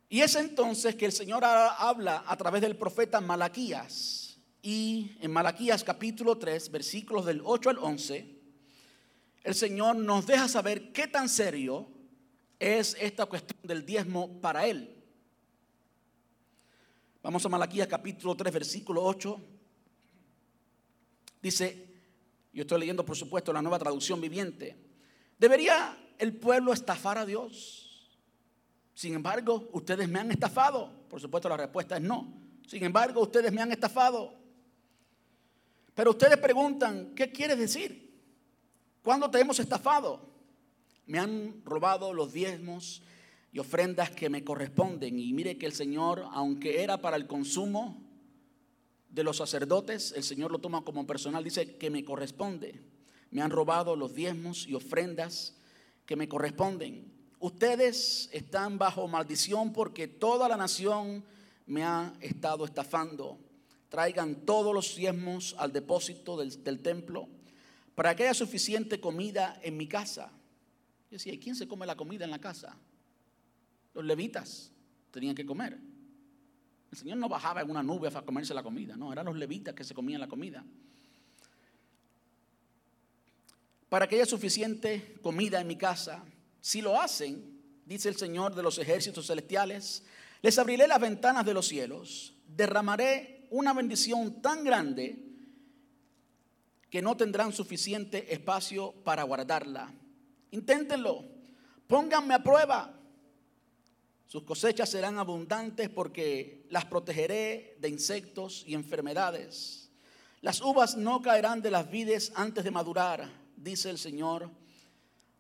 Y 0.08 0.20
es 0.20 0.36
entonces 0.36 0.94
que 0.94 1.04
el 1.04 1.10
Señor 1.10 1.44
habla 1.44 2.22
a 2.28 2.36
través 2.36 2.62
del 2.62 2.76
profeta 2.76 3.20
Malaquías 3.20 4.38
y 4.62 5.16
en 5.20 5.32
Malaquías 5.32 5.82
capítulo 5.82 6.38
3, 6.38 6.70
versículos 6.70 7.26
del 7.26 7.42
8 7.44 7.70
al 7.70 7.78
11, 7.78 8.40
el 9.42 9.54
Señor 9.56 9.96
nos 9.96 10.28
deja 10.28 10.46
saber 10.46 10.92
qué 10.92 11.08
tan 11.08 11.28
serio 11.28 11.88
es 12.60 12.96
esta 13.00 13.26
cuestión 13.26 13.58
del 13.64 13.84
diezmo 13.84 14.40
para 14.40 14.68
Él. 14.68 14.99
Vamos 17.22 17.44
a 17.44 17.50
Malaquías 17.50 17.86
capítulo 17.86 18.34
3, 18.34 18.52
versículo 18.52 19.04
8. 19.04 19.40
Dice, 21.42 21.86
yo 22.52 22.62
estoy 22.62 22.80
leyendo 22.80 23.04
por 23.04 23.14
supuesto 23.14 23.52
la 23.52 23.60
nueva 23.60 23.78
traducción 23.78 24.20
viviente, 24.20 24.76
¿debería 25.38 25.98
el 26.18 26.34
pueblo 26.36 26.72
estafar 26.72 27.18
a 27.18 27.26
Dios? 27.26 28.08
Sin 28.94 29.14
embargo, 29.14 29.68
ustedes 29.72 30.08
me 30.08 30.18
han 30.18 30.30
estafado. 30.30 30.90
Por 31.10 31.20
supuesto 31.20 31.48
la 31.48 31.58
respuesta 31.58 31.96
es 31.96 32.02
no. 32.02 32.32
Sin 32.66 32.84
embargo, 32.84 33.20
ustedes 33.20 33.52
me 33.52 33.60
han 33.60 33.72
estafado. 33.72 34.34
Pero 35.94 36.12
ustedes 36.12 36.38
preguntan, 36.38 37.14
¿qué 37.14 37.30
quiere 37.30 37.54
decir? 37.54 38.18
¿Cuándo 39.02 39.30
te 39.30 39.40
hemos 39.40 39.58
estafado? 39.58 40.26
Me 41.06 41.18
han 41.18 41.62
robado 41.64 42.14
los 42.14 42.32
diezmos 42.32 43.02
y 43.52 43.58
ofrendas 43.58 44.10
que 44.10 44.30
me 44.30 44.44
corresponden. 44.44 45.18
Y 45.18 45.32
mire 45.32 45.58
que 45.58 45.66
el 45.66 45.72
Señor, 45.72 46.26
aunque 46.32 46.82
era 46.82 47.00
para 47.00 47.16
el 47.16 47.26
consumo 47.26 48.02
de 49.08 49.24
los 49.24 49.38
sacerdotes, 49.38 50.12
el 50.16 50.22
Señor 50.22 50.50
lo 50.50 50.58
toma 50.58 50.84
como 50.84 51.06
personal, 51.06 51.42
dice 51.42 51.76
que 51.76 51.90
me 51.90 52.04
corresponde. 52.04 52.80
Me 53.30 53.42
han 53.42 53.50
robado 53.50 53.96
los 53.96 54.14
diezmos 54.14 54.66
y 54.66 54.74
ofrendas 54.74 55.56
que 56.06 56.16
me 56.16 56.28
corresponden. 56.28 57.12
Ustedes 57.38 58.28
están 58.32 58.78
bajo 58.78 59.08
maldición 59.08 59.72
porque 59.72 60.08
toda 60.08 60.48
la 60.48 60.56
nación 60.56 61.24
me 61.66 61.84
ha 61.84 62.12
estado 62.20 62.64
estafando 62.64 63.38
traigan 63.90 64.46
todos 64.46 64.72
los 64.72 64.96
diezmos 64.96 65.54
al 65.58 65.72
depósito 65.72 66.38
del, 66.38 66.80
templo 66.80 67.28
para 67.94 68.16
que 68.16 68.22
haya 68.22 68.34
suficiente 68.34 69.00
comida 69.00 69.60
en 69.62 69.76
mi 69.76 69.86
casa. 69.86 70.32
Yo 71.10 71.16
decía, 71.16 71.34
¿y 71.34 71.38
quién 71.38 71.56
se 71.56 71.68
come 71.68 71.84
la 71.84 71.96
comida 71.96 72.24
en 72.24 72.30
la 72.30 72.38
casa? 72.38 72.76
Los 73.94 74.04
levitas 74.04 74.72
tenían 75.10 75.34
que 75.34 75.44
comer. 75.44 75.78
El 76.90 76.98
Señor 76.98 77.18
no 77.18 77.28
bajaba 77.28 77.60
en 77.60 77.70
una 77.70 77.82
nube 77.82 78.10
para 78.10 78.26
comerse 78.26 78.52
la 78.52 78.62
comida, 78.62 78.96
no, 78.96 79.12
eran 79.12 79.26
los 79.26 79.36
levitas 79.36 79.74
que 79.74 79.84
se 79.84 79.94
comían 79.94 80.20
la 80.20 80.28
comida. 80.28 80.64
Para 83.88 84.08
que 84.08 84.16
haya 84.16 84.26
suficiente 84.26 85.16
comida 85.22 85.60
en 85.60 85.66
mi 85.66 85.76
casa, 85.76 86.24
si 86.60 86.80
lo 86.80 87.00
hacen, 87.00 87.60
dice 87.86 88.08
el 88.08 88.16
Señor 88.16 88.54
de 88.54 88.62
los 88.62 88.78
ejércitos 88.78 89.26
celestiales, 89.26 90.04
les 90.42 90.58
abriré 90.58 90.88
las 90.88 91.00
ventanas 91.00 91.44
de 91.44 91.54
los 91.54 91.66
cielos, 91.66 92.34
derramaré 92.46 93.46
una 93.50 93.72
bendición 93.72 94.40
tan 94.40 94.64
grande 94.64 95.30
que 96.88 97.02
no 97.02 97.16
tendrán 97.16 97.52
suficiente 97.52 98.32
espacio 98.32 98.92
para 99.04 99.22
guardarla. 99.22 99.92
Inténtenlo, 100.50 101.24
pónganme 101.86 102.34
a 102.34 102.42
prueba. 102.42 102.99
Sus 104.30 104.44
cosechas 104.44 104.88
serán 104.88 105.18
abundantes 105.18 105.88
porque 105.88 106.64
las 106.70 106.84
protegeré 106.84 107.76
de 107.80 107.88
insectos 107.88 108.62
y 108.64 108.74
enfermedades. 108.74 109.90
Las 110.40 110.60
uvas 110.60 110.96
no 110.96 111.20
caerán 111.20 111.60
de 111.60 111.72
las 111.72 111.90
vides 111.90 112.30
antes 112.36 112.62
de 112.62 112.70
madurar, 112.70 113.28
dice 113.56 113.90
el 113.90 113.98
Señor 113.98 114.48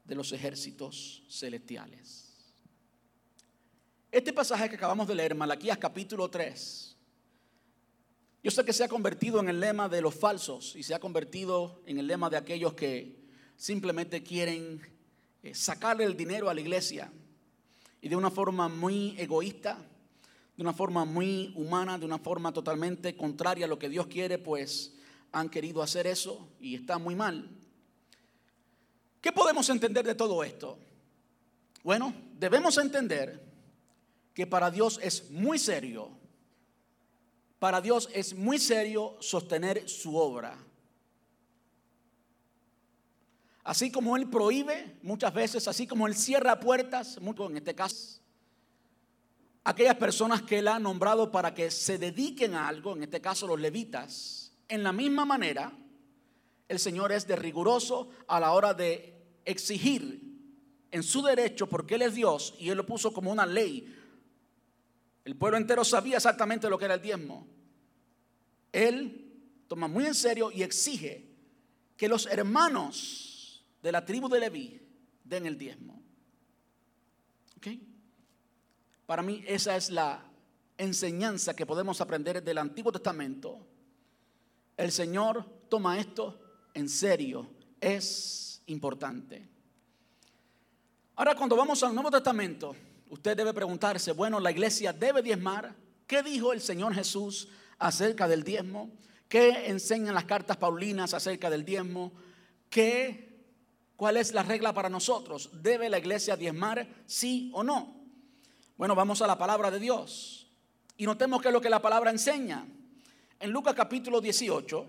de 0.04 0.16
los 0.16 0.32
ejércitos 0.32 1.22
celestiales. 1.28 2.34
Este 4.10 4.32
pasaje 4.32 4.68
que 4.68 4.74
acabamos 4.74 5.06
de 5.06 5.14
leer, 5.14 5.36
Malaquías 5.36 5.78
capítulo 5.78 6.28
3, 6.28 6.96
yo 8.42 8.50
sé 8.50 8.64
que 8.64 8.72
se 8.72 8.82
ha 8.82 8.88
convertido 8.88 9.38
en 9.38 9.50
el 9.50 9.60
lema 9.60 9.88
de 9.88 10.02
los 10.02 10.16
falsos 10.16 10.74
y 10.74 10.82
se 10.82 10.96
ha 10.96 10.98
convertido 10.98 11.80
en 11.86 12.00
el 12.00 12.08
lema 12.08 12.28
de 12.28 12.38
aquellos 12.38 12.74
que 12.74 13.22
simplemente 13.54 14.24
quieren 14.24 14.80
eh, 15.44 15.54
sacarle 15.54 16.02
el 16.02 16.16
dinero 16.16 16.50
a 16.50 16.54
la 16.54 16.60
iglesia 16.60 17.12
y 18.00 18.08
de 18.08 18.16
una 18.16 18.30
forma 18.30 18.68
muy 18.68 19.14
egoísta, 19.18 19.78
de 20.56 20.62
una 20.62 20.72
forma 20.72 21.04
muy 21.04 21.52
humana, 21.56 21.98
de 21.98 22.06
una 22.06 22.18
forma 22.18 22.52
totalmente 22.52 23.16
contraria 23.16 23.66
a 23.66 23.68
lo 23.68 23.78
que 23.78 23.88
Dios 23.88 24.06
quiere, 24.06 24.38
pues 24.38 24.94
han 25.32 25.48
querido 25.48 25.82
hacer 25.82 26.06
eso 26.06 26.48
y 26.60 26.74
está 26.74 26.98
muy 26.98 27.14
mal. 27.14 27.48
¿Qué 29.20 29.32
podemos 29.32 29.68
entender 29.68 30.04
de 30.04 30.14
todo 30.14 30.42
esto? 30.42 30.78
Bueno, 31.82 32.14
debemos 32.38 32.78
entender 32.78 33.42
que 34.34 34.46
para 34.46 34.70
Dios 34.70 34.98
es 35.02 35.30
muy 35.30 35.58
serio 35.58 36.20
para 37.60 37.82
Dios 37.82 38.08
es 38.14 38.34
muy 38.34 38.58
serio 38.58 39.16
sostener 39.20 39.86
su 39.86 40.16
obra. 40.16 40.56
Así 43.62 43.90
como 43.90 44.16
Él 44.16 44.28
prohíbe 44.28 44.96
muchas 45.02 45.34
veces, 45.34 45.68
así 45.68 45.86
como 45.86 46.06
Él 46.06 46.14
cierra 46.14 46.60
puertas, 46.60 47.18
en 47.18 47.56
este 47.56 47.74
caso, 47.74 48.20
aquellas 49.64 49.96
personas 49.96 50.42
que 50.42 50.58
Él 50.58 50.68
ha 50.68 50.78
nombrado 50.78 51.30
para 51.30 51.54
que 51.54 51.70
se 51.70 51.98
dediquen 51.98 52.54
a 52.54 52.68
algo, 52.68 52.96
en 52.96 53.02
este 53.02 53.20
caso 53.20 53.46
los 53.46 53.60
levitas, 53.60 54.52
en 54.68 54.82
la 54.82 54.92
misma 54.92 55.24
manera, 55.24 55.72
el 56.68 56.78
Señor 56.78 57.12
es 57.12 57.26
de 57.26 57.36
riguroso 57.36 58.10
a 58.28 58.40
la 58.40 58.52
hora 58.52 58.72
de 58.72 59.20
exigir 59.44 60.22
en 60.90 61.02
su 61.02 61.22
derecho, 61.22 61.68
porque 61.68 61.96
Él 61.96 62.02
es 62.02 62.14
Dios 62.14 62.54
y 62.58 62.70
Él 62.70 62.78
lo 62.78 62.86
puso 62.86 63.12
como 63.12 63.30
una 63.30 63.44
ley, 63.44 63.96
el 65.24 65.36
pueblo 65.36 65.58
entero 65.58 65.84
sabía 65.84 66.16
exactamente 66.16 66.68
lo 66.70 66.78
que 66.78 66.86
era 66.86 66.94
el 66.94 67.02
diezmo. 67.02 67.46
Él 68.72 69.42
toma 69.68 69.86
muy 69.86 70.06
en 70.06 70.14
serio 70.14 70.50
y 70.50 70.62
exige 70.62 71.28
que 71.96 72.08
los 72.08 72.26
hermanos 72.26 73.29
de 73.82 73.92
la 73.92 74.04
tribu 74.04 74.28
de 74.28 74.40
Leví 74.40 74.80
den 75.24 75.46
el 75.46 75.56
diezmo. 75.56 76.02
¿Ok? 77.56 77.68
Para 79.06 79.22
mí 79.22 79.42
esa 79.46 79.76
es 79.76 79.90
la 79.90 80.24
enseñanza 80.78 81.54
que 81.54 81.66
podemos 81.66 82.00
aprender 82.00 82.42
del 82.42 82.58
Antiguo 82.58 82.92
Testamento. 82.92 83.66
El 84.76 84.92
Señor 84.92 85.44
toma 85.68 85.98
esto 85.98 86.40
en 86.74 86.88
serio, 86.88 87.50
es 87.80 88.62
importante. 88.66 89.48
Ahora 91.16 91.34
cuando 91.34 91.56
vamos 91.56 91.82
al 91.82 91.94
Nuevo 91.94 92.10
Testamento, 92.10 92.74
usted 93.10 93.36
debe 93.36 93.52
preguntarse, 93.52 94.12
bueno, 94.12 94.40
la 94.40 94.50
iglesia 94.50 94.92
debe 94.92 95.22
diezmar. 95.22 95.74
¿Qué 96.06 96.22
dijo 96.22 96.52
el 96.52 96.60
Señor 96.60 96.94
Jesús 96.94 97.48
acerca 97.78 98.26
del 98.26 98.42
diezmo? 98.42 98.90
¿Qué 99.28 99.66
enseñan 99.66 100.14
las 100.14 100.24
cartas 100.24 100.56
paulinas 100.56 101.14
acerca 101.14 101.50
del 101.50 101.64
diezmo? 101.64 102.12
¿Qué, 102.68 103.29
¿Cuál 104.00 104.16
es 104.16 104.32
la 104.32 104.42
regla 104.42 104.72
para 104.72 104.88
nosotros? 104.88 105.50
¿Debe 105.52 105.90
la 105.90 105.98
iglesia 105.98 106.34
diezmar 106.34 106.88
sí 107.04 107.50
o 107.52 107.62
no? 107.62 108.00
Bueno, 108.78 108.94
vamos 108.94 109.20
a 109.20 109.26
la 109.26 109.36
palabra 109.36 109.70
de 109.70 109.78
Dios 109.78 110.50
y 110.96 111.04
notemos 111.04 111.42
qué 111.42 111.48
es 111.48 111.52
lo 111.52 111.60
que 111.60 111.68
la 111.68 111.82
palabra 111.82 112.10
enseña. 112.10 112.66
En 113.38 113.50
Lucas 113.50 113.74
capítulo 113.74 114.22
18 114.22 114.86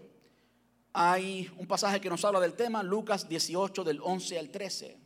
hay 0.93 1.51
un 1.57 1.67
pasaje 1.67 1.99
que 1.99 2.09
nos 2.09 2.23
habla 2.23 2.39
del 2.39 2.53
tema, 2.53 2.83
Lucas 2.83 3.27
18 3.27 3.83
del 3.83 3.99
11 4.01 4.39
al 4.39 4.49
13. 4.49 4.97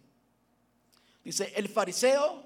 Dice, 1.23 1.53
el 1.55 1.67
fariseo 1.67 2.43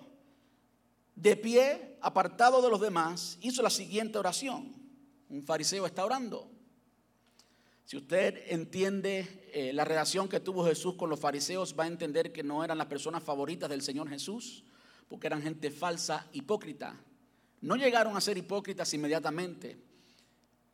de 1.13 1.35
pie, 1.35 1.97
apartado 1.99 2.61
de 2.61 2.69
los 2.69 2.79
demás, 2.79 3.37
hizo 3.41 3.61
la 3.61 3.69
siguiente 3.69 4.17
oración. 4.17 4.77
Un 5.27 5.43
fariseo 5.43 5.85
está 5.85 6.05
orando. 6.05 6.49
Si 7.89 7.97
usted 7.97 8.43
entiende 8.49 9.49
eh, 9.51 9.73
la 9.73 9.83
relación 9.83 10.29
que 10.29 10.39
tuvo 10.39 10.63
Jesús 10.63 10.93
con 10.93 11.09
los 11.09 11.19
fariseos, 11.19 11.73
va 11.75 11.85
a 11.85 11.87
entender 11.87 12.31
que 12.31 12.43
no 12.43 12.63
eran 12.63 12.77
las 12.77 12.85
personas 12.85 13.23
favoritas 13.23 13.67
del 13.67 13.81
Señor 13.81 14.07
Jesús, 14.07 14.63
porque 15.07 15.25
eran 15.25 15.41
gente 15.41 15.71
falsa, 15.71 16.27
hipócrita. 16.31 16.95
No 17.61 17.75
llegaron 17.77 18.15
a 18.15 18.21
ser 18.21 18.37
hipócritas 18.37 18.93
inmediatamente. 18.93 19.79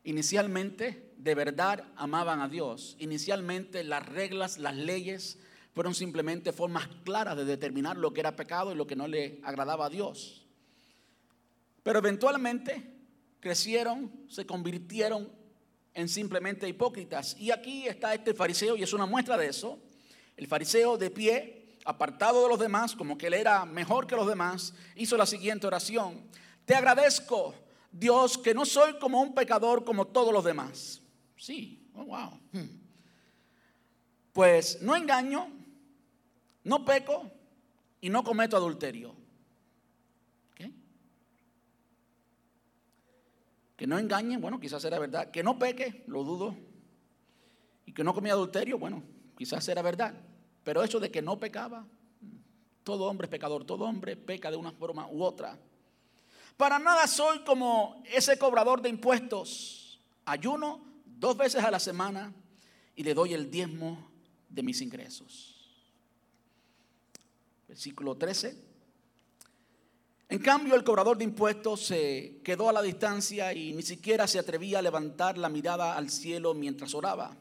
Inicialmente, 0.04 1.14
de 1.16 1.36
verdad, 1.36 1.86
amaban 1.96 2.42
a 2.42 2.50
Dios. 2.50 2.98
Inicialmente, 3.00 3.86
las 3.86 4.06
reglas, 4.06 4.58
las 4.58 4.76
leyes 4.76 5.40
fueron 5.74 5.96
simplemente 5.96 6.52
formas 6.52 6.90
claras 7.06 7.38
de 7.38 7.46
determinar 7.46 7.96
lo 7.96 8.14
que 8.14 8.20
era 8.20 8.36
pecado 8.36 8.74
y 8.74 8.76
lo 8.76 8.88
que 8.88 8.98
no 8.98 9.08
le 9.08 9.40
agradaba 9.46 9.86
a 9.86 9.90
Dios. 9.90 10.46
Pero 11.82 12.00
eventualmente 12.00 12.84
crecieron, 13.40 14.12
se 14.28 14.46
convirtieron 14.46 15.45
en 15.96 16.10
simplemente 16.10 16.68
hipócritas. 16.68 17.36
Y 17.40 17.50
aquí 17.52 17.88
está 17.88 18.14
este 18.14 18.34
fariseo 18.34 18.76
y 18.76 18.84
es 18.84 18.94
una 18.94 19.06
muestra 19.06 19.38
de 19.38 19.48
eso. 19.48 19.80
El 20.38 20.46
fariseo 20.48 20.98
de 20.98 21.10
pie, 21.10 21.78
apartado 21.86 22.44
de 22.44 22.50
los 22.50 22.60
demás, 22.60 22.96
como 22.96 23.18
que 23.18 23.28
él 23.28 23.34
era 23.34 23.66
mejor 23.66 24.06
que 24.06 24.16
los 24.16 24.28
demás, 24.28 24.74
hizo 24.96 25.18
la 25.18 25.26
siguiente 25.26 25.66
oración. 25.66 26.22
Te 26.66 26.76
agradezco, 26.76 27.56
Dios, 27.92 28.38
que 28.38 28.54
no 28.54 28.66
soy 28.66 29.00
como 29.00 29.22
un 29.22 29.34
pecador 29.34 29.86
como 29.86 30.06
todos 30.08 30.34
los 30.34 30.44
demás. 30.44 31.02
Sí, 31.38 31.90
oh, 31.96 32.04
wow. 32.04 32.40
Hmm. 32.52 32.82
Pues 34.34 34.82
no 34.82 34.98
engaño, 34.98 35.48
no 36.66 36.84
peco 36.84 37.32
y 38.02 38.10
no 38.10 38.24
cometo 38.24 38.58
adulterio. 38.58 39.16
Que 43.76 43.88
no 43.88 44.00
engañe, 44.00 44.38
bueno, 44.38 44.60
quizás 44.60 44.84
era 44.86 45.00
verdad. 45.00 45.32
Que 45.32 45.44
no 45.44 45.60
peque, 45.60 46.04
lo 46.08 46.24
dudo. 46.24 46.56
Y 47.86 47.92
que 47.92 48.04
no 48.04 48.14
comía 48.14 48.34
adulterio, 48.34 48.78
bueno, 48.78 49.04
quizás 49.38 49.68
era 49.68 49.82
verdad. 49.82 50.14
Pero 50.64 50.84
eso 50.84 51.00
de 51.00 51.12
que 51.12 51.22
no 51.22 51.40
pecaba, 51.40 51.86
todo 52.84 53.06
hombre 53.06 53.26
es 53.26 53.32
pecador, 53.32 53.66
todo 53.66 53.86
hombre 53.86 54.16
peca 54.16 54.50
de 54.50 54.58
una 54.58 54.72
forma 54.72 55.08
u 55.08 55.24
otra. 55.24 55.58
Para 56.58 56.80
nada 56.80 57.06
soy 57.08 57.40
como 57.40 58.02
ese 58.12 58.38
cobrador 58.38 58.82
de 58.82 58.90
impuestos. 58.90 60.00
Ayuno 60.26 60.82
dos 61.06 61.38
veces 61.38 61.64
a 61.64 61.70
la 61.70 61.80
semana 61.80 62.34
y 62.96 63.04
le 63.04 63.14
doy 63.14 63.34
el 63.34 63.52
diezmo 63.52 64.10
de 64.50 64.64
mis 64.64 64.82
ingresos 64.82 65.56
versículo 67.68 68.16
13. 68.16 68.75
En 70.28 70.40
cambio, 70.40 70.76
el 70.76 70.84
cobrador 70.84 71.18
de 71.18 71.24
impuestos 71.24 71.86
se 71.86 72.42
quedó 72.44 72.70
a 72.70 72.74
la 72.74 72.82
distancia 72.82 73.54
y 73.54 73.74
ni 73.74 73.84
siquiera 73.84 74.28
se 74.28 74.40
atrevía 74.40 74.80
a 74.80 74.82
levantar 74.82 75.38
la 75.38 75.50
mirada 75.50 75.96
al 75.96 76.10
cielo 76.10 76.54
mientras 76.56 76.96
oraba, 76.96 77.38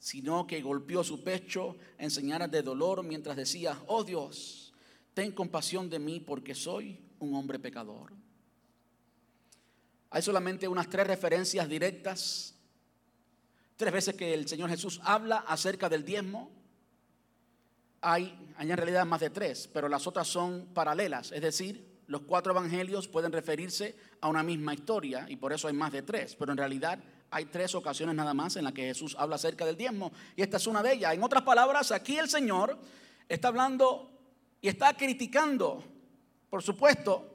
sino 0.00 0.46
que 0.46 0.60
golpeó 0.60 1.04
su 1.04 1.22
pecho 1.22 1.76
en 1.98 2.10
señales 2.10 2.50
de 2.50 2.62
dolor 2.62 3.04
mientras 3.04 3.36
decía, 3.36 3.80
oh 3.86 4.02
Dios, 4.02 4.72
ten 5.14 5.32
compasión 5.32 5.88
de 5.88 6.00
mí 6.00 6.18
porque 6.18 6.54
soy 6.54 7.00
un 7.20 7.34
hombre 7.34 7.60
pecador. 7.60 8.12
Hay 10.10 10.22
solamente 10.22 10.66
unas 10.66 10.90
tres 10.90 11.06
referencias 11.06 11.68
directas, 11.68 12.54
tres 13.76 13.92
veces 13.92 14.14
que 14.16 14.34
el 14.34 14.48
Señor 14.48 14.68
Jesús 14.70 15.00
habla 15.04 15.38
acerca 15.46 15.88
del 15.88 16.04
diezmo 16.04 16.50
hay, 18.00 18.52
en 18.58 18.76
realidad 18.76 19.04
más 19.04 19.20
de 19.20 19.30
tres, 19.30 19.68
pero 19.72 19.88
las 19.88 20.06
otras 20.06 20.28
son 20.28 20.66
paralelas, 20.72 21.32
es 21.32 21.40
decir, 21.40 21.95
los 22.06 22.22
cuatro 22.22 22.52
evangelios 22.52 23.08
pueden 23.08 23.32
referirse 23.32 23.96
a 24.20 24.28
una 24.28 24.42
misma 24.42 24.74
historia 24.74 25.26
y 25.28 25.36
por 25.36 25.52
eso 25.52 25.68
hay 25.68 25.74
más 25.74 25.92
de 25.92 26.02
tres, 26.02 26.36
pero 26.36 26.52
en 26.52 26.58
realidad 26.58 26.98
hay 27.30 27.46
tres 27.46 27.74
ocasiones 27.74 28.14
nada 28.14 28.32
más 28.34 28.56
en 28.56 28.64
las 28.64 28.72
que 28.72 28.82
Jesús 28.82 29.16
habla 29.18 29.36
acerca 29.36 29.64
del 29.66 29.76
diezmo 29.76 30.12
y 30.36 30.42
esta 30.42 30.56
es 30.58 30.66
una 30.66 30.82
de 30.82 30.92
ellas. 30.92 31.14
En 31.14 31.22
otras 31.22 31.42
palabras, 31.42 31.90
aquí 31.90 32.16
el 32.16 32.28
Señor 32.28 32.78
está 33.28 33.48
hablando 33.48 34.10
y 34.60 34.68
está 34.68 34.96
criticando, 34.96 35.82
por 36.48 36.62
supuesto, 36.62 37.32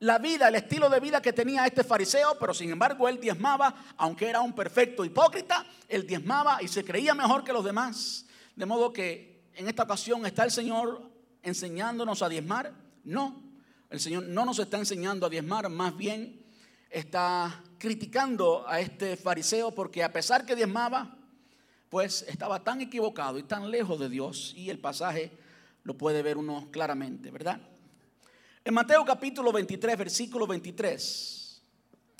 la 0.00 0.18
vida, 0.18 0.48
el 0.48 0.54
estilo 0.54 0.88
de 0.88 1.00
vida 1.00 1.20
que 1.20 1.32
tenía 1.32 1.66
este 1.66 1.82
fariseo, 1.82 2.38
pero 2.38 2.54
sin 2.54 2.70
embargo 2.70 3.08
él 3.08 3.18
diezmaba, 3.20 3.74
aunque 3.96 4.28
era 4.28 4.40
un 4.40 4.52
perfecto 4.52 5.04
hipócrita, 5.04 5.66
él 5.88 6.06
diezmaba 6.06 6.62
y 6.62 6.68
se 6.68 6.84
creía 6.84 7.14
mejor 7.14 7.42
que 7.42 7.52
los 7.52 7.64
demás. 7.64 8.26
De 8.54 8.64
modo 8.64 8.92
que 8.92 9.50
en 9.54 9.66
esta 9.66 9.82
ocasión 9.82 10.24
está 10.24 10.44
el 10.44 10.52
Señor 10.52 11.02
enseñándonos 11.42 12.22
a 12.22 12.28
diezmar? 12.28 12.72
No, 13.02 13.47
el 13.90 14.00
Señor 14.00 14.24
no 14.24 14.44
nos 14.44 14.58
está 14.58 14.78
enseñando 14.78 15.26
a 15.26 15.30
diezmar, 15.30 15.68
más 15.68 15.96
bien 15.96 16.44
está 16.90 17.62
criticando 17.78 18.66
a 18.68 18.80
este 18.80 19.16
fariseo 19.16 19.74
porque 19.74 20.02
a 20.02 20.12
pesar 20.12 20.44
que 20.44 20.56
diezmaba, 20.56 21.16
pues 21.88 22.22
estaba 22.28 22.62
tan 22.62 22.80
equivocado 22.80 23.38
y 23.38 23.42
tan 23.42 23.70
lejos 23.70 23.98
de 23.98 24.08
Dios 24.08 24.52
y 24.56 24.70
el 24.70 24.78
pasaje 24.78 25.32
lo 25.84 25.96
puede 25.96 26.22
ver 26.22 26.36
uno 26.36 26.68
claramente, 26.70 27.30
¿verdad? 27.30 27.60
En 28.64 28.74
Mateo 28.74 29.04
capítulo 29.04 29.52
23, 29.52 29.96
versículo 29.96 30.46
23, 30.46 31.62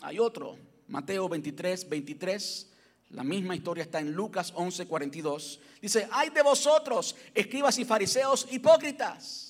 hay 0.01 0.19
otro, 0.19 0.57
Mateo 0.87 1.29
23, 1.29 1.89
23, 1.89 2.71
la 3.11 3.25
misma 3.25 3.55
historia 3.55 3.85
está 3.85 4.01
en 4.01 4.13
Lucas 4.13 4.55
11:42. 4.55 5.59
Dice, 5.83 6.09
hay 6.11 6.31
de 6.31 6.43
vosotros, 6.43 7.17
escribas 7.35 7.79
y 7.79 7.85
fariseos 7.85 8.47
hipócritas, 8.51 9.48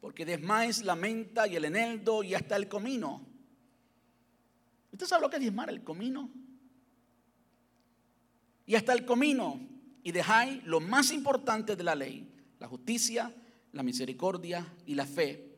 porque 0.00 0.24
desmáis 0.24 0.82
la 0.82 0.94
menta 0.94 1.46
y 1.46 1.56
el 1.56 1.66
eneldo 1.66 2.22
y 2.22 2.34
hasta 2.34 2.56
el 2.56 2.68
comino. 2.68 3.26
¿Usted 4.92 5.06
sabe 5.06 5.22
lo 5.22 5.30
que 5.30 5.36
es 5.36 5.42
diezmar 5.42 5.68
el 5.68 5.84
comino? 5.84 6.30
Y 8.66 8.74
hasta 8.74 8.92
el 8.92 9.04
comino. 9.04 9.60
Y 10.02 10.12
dejáis 10.12 10.64
lo 10.64 10.80
más 10.80 11.12
importante 11.12 11.76
de 11.76 11.84
la 11.84 11.94
ley, 11.94 12.26
la 12.58 12.66
justicia, 12.66 13.34
la 13.72 13.82
misericordia 13.82 14.66
y 14.86 14.94
la 14.94 15.04
fe. 15.04 15.56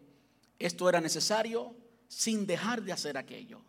Esto 0.59 0.89
era 0.89 1.01
necesario 1.01 1.75
sin 2.09 2.45
dejar 2.47 2.83
de 2.83 2.93
hacer 2.93 3.17
aquello. 3.17 3.63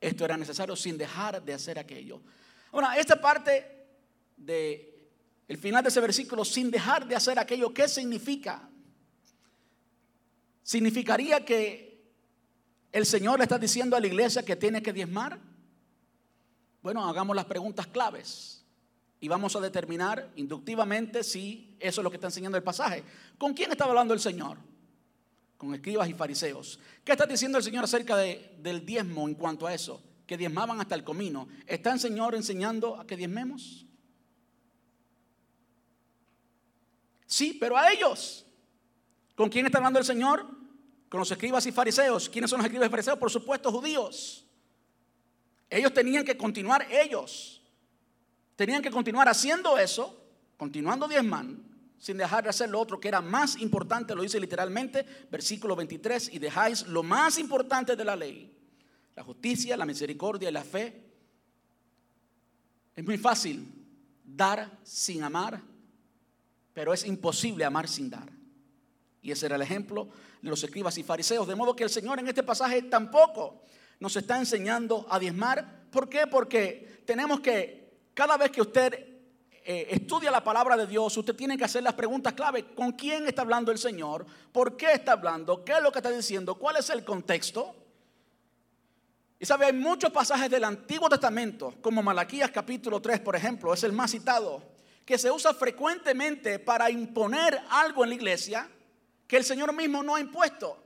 Esto 0.00 0.24
era 0.24 0.36
necesario 0.36 0.76
sin 0.76 0.98
dejar 0.98 1.42
de 1.42 1.54
hacer 1.54 1.78
aquello. 1.78 2.20
Ahora, 2.70 2.98
esta 2.98 3.20
parte 3.20 3.86
de 4.36 4.94
el 5.48 5.56
final 5.56 5.82
de 5.82 5.88
ese 5.88 6.00
versículo, 6.00 6.44
sin 6.44 6.70
dejar 6.70 7.08
de 7.08 7.16
hacer 7.16 7.38
aquello, 7.38 7.72
¿qué 7.72 7.88
significa? 7.88 8.68
¿Significaría 10.68 11.46
que 11.46 12.12
el 12.92 13.06
Señor 13.06 13.38
le 13.38 13.44
está 13.44 13.58
diciendo 13.58 13.96
a 13.96 14.00
la 14.00 14.06
iglesia 14.06 14.44
que 14.44 14.54
tiene 14.54 14.82
que 14.82 14.92
diezmar? 14.92 15.40
Bueno, 16.82 17.08
hagamos 17.08 17.34
las 17.34 17.46
preguntas 17.46 17.86
claves 17.86 18.62
y 19.18 19.28
vamos 19.28 19.56
a 19.56 19.60
determinar 19.60 20.30
inductivamente 20.36 21.24
si 21.24 21.74
eso 21.80 22.02
es 22.02 22.04
lo 22.04 22.10
que 22.10 22.18
está 22.18 22.26
enseñando 22.26 22.58
el 22.58 22.62
pasaje. 22.62 23.02
¿Con 23.38 23.54
quién 23.54 23.70
estaba 23.70 23.92
hablando 23.92 24.12
el 24.12 24.20
Señor? 24.20 24.58
con 25.56 25.74
escribas 25.74 26.06
y 26.10 26.12
fariseos. 26.12 26.78
¿Qué 27.02 27.12
está 27.12 27.24
diciendo 27.24 27.56
el 27.56 27.64
Señor 27.64 27.84
acerca 27.84 28.18
de, 28.18 28.54
del 28.58 28.84
diezmo 28.84 29.26
en 29.26 29.36
cuanto 29.36 29.66
a 29.66 29.72
eso? 29.72 30.02
Que 30.26 30.36
diezmaban 30.36 30.82
hasta 30.82 30.94
el 30.94 31.02
comino. 31.02 31.48
¿Está 31.66 31.94
el 31.94 31.98
Señor 31.98 32.34
enseñando 32.34 33.00
a 33.00 33.06
que 33.06 33.16
diezmemos? 33.16 33.86
Sí, 37.26 37.56
pero 37.58 37.78
a 37.78 37.90
ellos. 37.90 38.44
¿Con 39.34 39.48
quién 39.48 39.64
está 39.64 39.78
hablando 39.78 39.98
el 39.98 40.04
Señor? 40.04 40.57
Con 41.08 41.20
los 41.20 41.30
escribas 41.30 41.64
y 41.66 41.72
fariseos. 41.72 42.28
¿Quiénes 42.28 42.50
son 42.50 42.58
los 42.58 42.66
escribas 42.66 42.88
y 42.88 42.90
fariseos? 42.90 43.18
Por 43.18 43.30
supuesto, 43.30 43.70
judíos. 43.72 44.44
Ellos 45.70 45.92
tenían 45.92 46.24
que 46.24 46.36
continuar 46.36 46.86
ellos 46.90 47.58
tenían 48.58 48.82
que 48.82 48.90
continuar 48.90 49.28
haciendo 49.28 49.78
eso, 49.78 50.20
continuando 50.56 51.06
diezmando, 51.06 51.62
sin 51.96 52.16
dejar 52.16 52.42
de 52.42 52.50
hacer 52.50 52.68
lo 52.68 52.80
otro 52.80 52.98
que 52.98 53.06
era 53.06 53.20
más 53.20 53.56
importante, 53.60 54.16
lo 54.16 54.22
dice 54.22 54.40
literalmente, 54.40 55.06
versículo 55.30 55.76
23, 55.76 56.34
y 56.34 56.40
dejáis 56.40 56.84
lo 56.88 57.04
más 57.04 57.38
importante 57.38 57.94
de 57.94 58.04
la 58.04 58.16
ley, 58.16 58.52
la 59.14 59.22
justicia, 59.22 59.76
la 59.76 59.86
misericordia 59.86 60.48
y 60.48 60.52
la 60.52 60.64
fe. 60.64 61.04
Es 62.96 63.04
muy 63.04 63.16
fácil 63.16 63.64
dar 64.24 64.76
sin 64.82 65.22
amar, 65.22 65.62
pero 66.74 66.92
es 66.92 67.06
imposible 67.06 67.64
amar 67.64 67.86
sin 67.86 68.10
dar. 68.10 68.28
Y 69.22 69.30
ese 69.30 69.46
era 69.46 69.54
el 69.54 69.62
ejemplo 69.62 70.08
los 70.42 70.62
escribas 70.62 70.96
y 70.98 71.02
fariseos. 71.02 71.46
De 71.46 71.54
modo 71.54 71.74
que 71.74 71.84
el 71.84 71.90
Señor 71.90 72.18
en 72.18 72.28
este 72.28 72.42
pasaje 72.42 72.82
tampoco 72.82 73.62
nos 74.00 74.16
está 74.16 74.38
enseñando 74.38 75.06
a 75.10 75.18
diezmar. 75.18 75.86
¿Por 75.90 76.08
qué? 76.08 76.26
Porque 76.26 77.02
tenemos 77.04 77.40
que 77.40 77.88
cada 78.14 78.36
vez 78.36 78.50
que 78.50 78.60
usted 78.60 78.92
eh, 79.64 79.88
estudia 79.90 80.30
la 80.30 80.42
palabra 80.42 80.76
de 80.76 80.86
Dios, 80.86 81.16
usted 81.16 81.34
tiene 81.34 81.58
que 81.58 81.64
hacer 81.64 81.82
las 81.82 81.94
preguntas 81.94 82.32
clave. 82.32 82.74
¿Con 82.74 82.92
quién 82.92 83.26
está 83.26 83.42
hablando 83.42 83.70
el 83.70 83.78
Señor? 83.78 84.24
¿Por 84.52 84.76
qué 84.76 84.92
está 84.92 85.12
hablando? 85.12 85.64
¿Qué 85.64 85.72
es 85.72 85.82
lo 85.82 85.92
que 85.92 85.98
está 85.98 86.10
diciendo? 86.10 86.54
¿Cuál 86.54 86.76
es 86.76 86.88
el 86.90 87.04
contexto? 87.04 87.74
Y 89.40 89.46
sabe, 89.46 89.66
hay 89.66 89.72
muchos 89.72 90.10
pasajes 90.10 90.50
del 90.50 90.64
Antiguo 90.64 91.08
Testamento, 91.08 91.74
como 91.80 92.02
Malaquías 92.02 92.50
capítulo 92.50 93.00
3, 93.00 93.20
por 93.20 93.36
ejemplo, 93.36 93.72
es 93.72 93.84
el 93.84 93.92
más 93.92 94.10
citado, 94.10 94.62
que 95.04 95.16
se 95.16 95.30
usa 95.30 95.54
frecuentemente 95.54 96.58
para 96.58 96.90
imponer 96.90 97.60
algo 97.70 98.02
en 98.02 98.10
la 98.10 98.16
iglesia 98.16 98.68
que 99.28 99.36
el 99.36 99.44
Señor 99.44 99.72
mismo 99.72 100.02
no 100.02 100.16
ha 100.16 100.20
impuesto. 100.20 100.82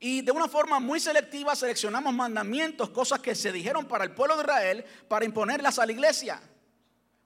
Y 0.00 0.22
de 0.22 0.32
una 0.32 0.48
forma 0.48 0.80
muy 0.80 0.98
selectiva 0.98 1.54
seleccionamos 1.54 2.12
mandamientos, 2.12 2.90
cosas 2.90 3.20
que 3.20 3.34
se 3.34 3.52
dijeron 3.52 3.86
para 3.86 4.04
el 4.04 4.10
pueblo 4.10 4.36
de 4.36 4.42
Israel, 4.42 4.84
para 5.06 5.24
imponerlas 5.24 5.78
a 5.78 5.86
la 5.86 5.92
iglesia. 5.92 6.40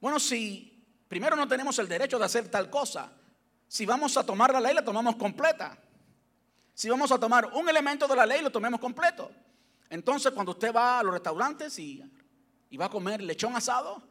Bueno, 0.01 0.21
si 0.21 0.85
primero 1.09 1.37
no 1.37 1.49
tenemos 1.49 1.79
el 1.79 1.89
derecho 1.89 2.19
de 2.19 2.25
hacer 2.27 2.49
tal 2.49 2.69
cosa, 2.69 3.11
si 3.67 3.87
vamos 3.87 4.17
a 4.17 4.27
tomar 4.27 4.53
la 4.53 4.61
ley, 4.61 4.75
la 4.75 4.85
tomamos 4.85 5.17
completa. 5.17 5.79
Si 6.75 6.89
vamos 6.89 7.11
a 7.11 7.19
tomar 7.19 7.47
un 7.47 7.69
elemento 7.69 8.07
de 8.07 8.17
la 8.17 8.27
ley, 8.27 8.43
lo 8.43 8.51
tomemos 8.51 8.81
completo. 8.81 9.31
Entonces, 9.91 10.33
cuando 10.33 10.53
usted 10.53 10.73
va 10.73 10.99
a 10.99 11.03
los 11.03 11.13
restaurantes 11.13 11.79
y, 11.79 12.03
y 12.71 12.77
va 12.77 12.87
a 12.87 12.91
comer 12.91 13.23
lechón 13.23 13.57
asado, 13.57 14.03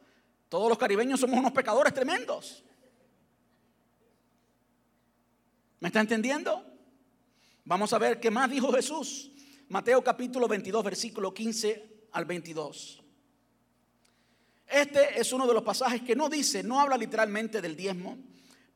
todos 0.48 0.68
los 0.68 0.78
caribeños 0.78 1.20
somos 1.20 1.38
unos 1.38 1.52
pecadores 1.52 1.94
tremendos. 1.94 2.64
¿Me 5.80 5.88
está 5.88 6.00
entendiendo? 6.00 6.64
Vamos 7.64 7.92
a 7.92 7.98
ver 7.98 8.18
qué 8.18 8.30
más 8.30 8.50
dijo 8.50 8.72
Jesús. 8.72 9.30
Mateo 9.68 10.02
capítulo 10.02 10.48
22, 10.48 10.82
versículo 10.82 11.32
15 11.32 12.06
al 12.12 12.24
22. 12.24 13.02
Este 14.66 15.20
es 15.20 15.32
uno 15.32 15.46
de 15.46 15.54
los 15.54 15.62
pasajes 15.62 16.02
que 16.02 16.16
no 16.16 16.28
dice, 16.28 16.62
no 16.62 16.80
habla 16.80 16.96
literalmente 16.96 17.60
del 17.60 17.76
diezmo, 17.76 18.18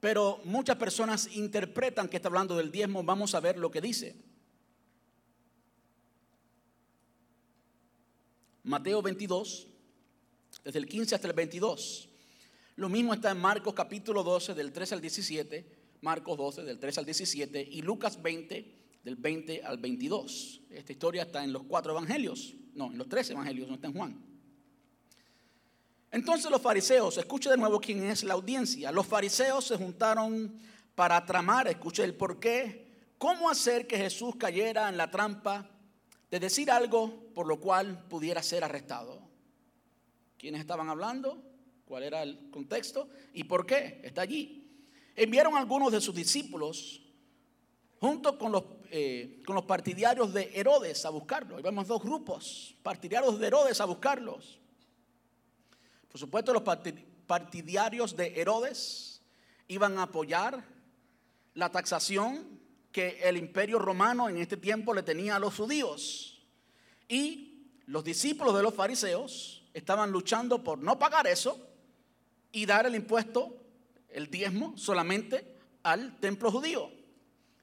pero 0.01 0.41
muchas 0.45 0.77
personas 0.77 1.29
interpretan 1.35 2.09
que 2.09 2.17
está 2.17 2.29
hablando 2.29 2.57
del 2.57 2.71
diezmo. 2.71 3.03
Vamos 3.03 3.35
a 3.35 3.41
ver 3.41 3.59
lo 3.59 3.71
que 3.71 3.81
dice. 3.81 4.17
Mateo 8.65 9.03
22, 9.03 9.67
desde 10.65 10.79
el 10.79 10.87
15 10.87 11.17
hasta 11.17 11.27
el 11.27 11.35
22. 11.35 12.09
Lo 12.77 12.89
mismo 12.89 13.13
está 13.13 13.33
en 13.33 13.41
Marcos 13.41 13.75
capítulo 13.75 14.23
12, 14.23 14.55
del 14.55 14.73
3 14.73 14.93
al 14.93 15.01
17, 15.01 15.82
Marcos 16.03 16.37
12, 16.37 16.65
del 16.65 16.79
3 16.79 16.99
al 16.99 17.05
17, 17.05 17.69
y 17.71 17.81
Lucas 17.81 18.21
20, 18.21 18.99
del 19.05 19.17
20 19.17 19.63
al 19.63 19.79
22. 19.79 20.63
Esta 20.71 20.93
historia 20.93 21.23
está 21.23 21.43
en 21.45 21.53
los 21.53 21.63
cuatro 21.63 21.93
evangelios, 21.93 22.55
no, 22.75 22.91
en 22.91 22.99
los 22.99 23.09
tres 23.09 23.31
evangelios, 23.31 23.69
no 23.69 23.77
está 23.77 23.87
en 23.87 23.95
Juan. 23.95 24.25
Entonces 26.11 26.51
los 26.51 26.61
fariseos, 26.61 27.17
escuche 27.17 27.49
de 27.49 27.57
nuevo 27.57 27.81
quién 27.81 28.03
es 28.03 28.25
la 28.25 28.35
audiencia. 28.35 28.91
Los 28.91 29.07
fariseos 29.07 29.65
se 29.65 29.77
juntaron 29.77 30.59
para 30.97 31.25
tramar, 31.25 31.69
escuche 31.69 32.03
el 32.03 32.15
por 32.15 32.41
qué, 32.41 32.85
cómo 33.17 33.49
hacer 33.49 33.87
que 33.87 33.97
Jesús 33.97 34.35
cayera 34.37 34.89
en 34.89 34.97
la 34.97 35.09
trampa 35.09 35.71
de 36.31 36.41
decir 36.41 36.71
algo 36.71 37.31
por 37.33 37.47
lo 37.47 37.61
cual 37.61 38.07
pudiera 38.09 38.43
ser 38.43 38.65
arrestado. 38.65 39.23
¿Quiénes 40.37 40.61
estaban 40.61 40.89
hablando? 40.89 41.41
¿Cuál 41.85 42.03
era 42.03 42.25
el 42.25 42.51
contexto? 42.51 43.09
¿Y 43.33 43.45
por 43.45 43.65
qué? 43.65 44.01
Está 44.03 44.23
allí. 44.23 44.62
Enviaron 45.17 45.55
a 45.57 45.59
algunos 45.59 45.93
de 45.93 46.01
sus 46.01 46.15
discípulos 46.15 47.01
junto 48.01 48.37
con 48.37 48.53
los, 48.53 48.65
eh, 48.91 49.43
con 49.47 49.55
los 49.55 49.65
partidarios 49.65 50.33
de 50.33 50.51
Herodes 50.55 51.05
a 51.05 51.11
buscarlo. 51.11 51.59
Y 51.59 51.63
vemos 51.63 51.87
dos 51.87 52.03
grupos, 52.03 52.75
partidarios 52.83 53.39
de 53.39 53.47
Herodes 53.47 53.81
a 53.81 53.85
buscarlos. 53.85 54.59
Por 56.11 56.19
supuesto, 56.19 56.53
los 56.53 56.63
partidarios 57.27 58.17
de 58.17 58.41
Herodes 58.41 59.23
iban 59.69 59.99
a 59.99 60.03
apoyar 60.03 60.65
la 61.55 61.71
taxación 61.71 62.61
que 62.91 63.21
el 63.23 63.37
imperio 63.37 63.79
romano 63.79 64.29
en 64.29 64.37
este 64.37 64.57
tiempo 64.57 64.93
le 64.93 65.03
tenía 65.03 65.37
a 65.37 65.39
los 65.39 65.55
judíos. 65.55 66.43
Y 67.09 67.69
los 67.87 68.05
discípulos 68.05 68.55
de 68.55 68.63
los 68.63 68.75
fariseos 68.75 69.65
estaban 69.73 70.11
luchando 70.11 70.63
por 70.63 70.79
no 70.79 70.99
pagar 70.99 71.27
eso 71.27 71.59
y 72.53 72.67
dar 72.67 72.87
el 72.87 72.95
impuesto, 72.95 73.62
el 74.15 74.31
diezmo, 74.31 74.77
solamente 74.77 75.57
al 75.83 76.19
templo 76.21 76.51
judío. 76.51 76.91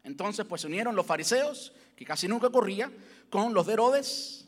Entonces, 0.04 0.46
pues 0.46 0.62
se 0.62 0.68
unieron 0.68 0.96
los 0.96 1.06
fariseos, 1.06 1.74
que 1.96 2.06
casi 2.06 2.28
nunca 2.28 2.50
corría, 2.50 2.92
con 3.30 3.54
los 3.54 3.68
de 3.68 3.74
Herodes 3.74 4.48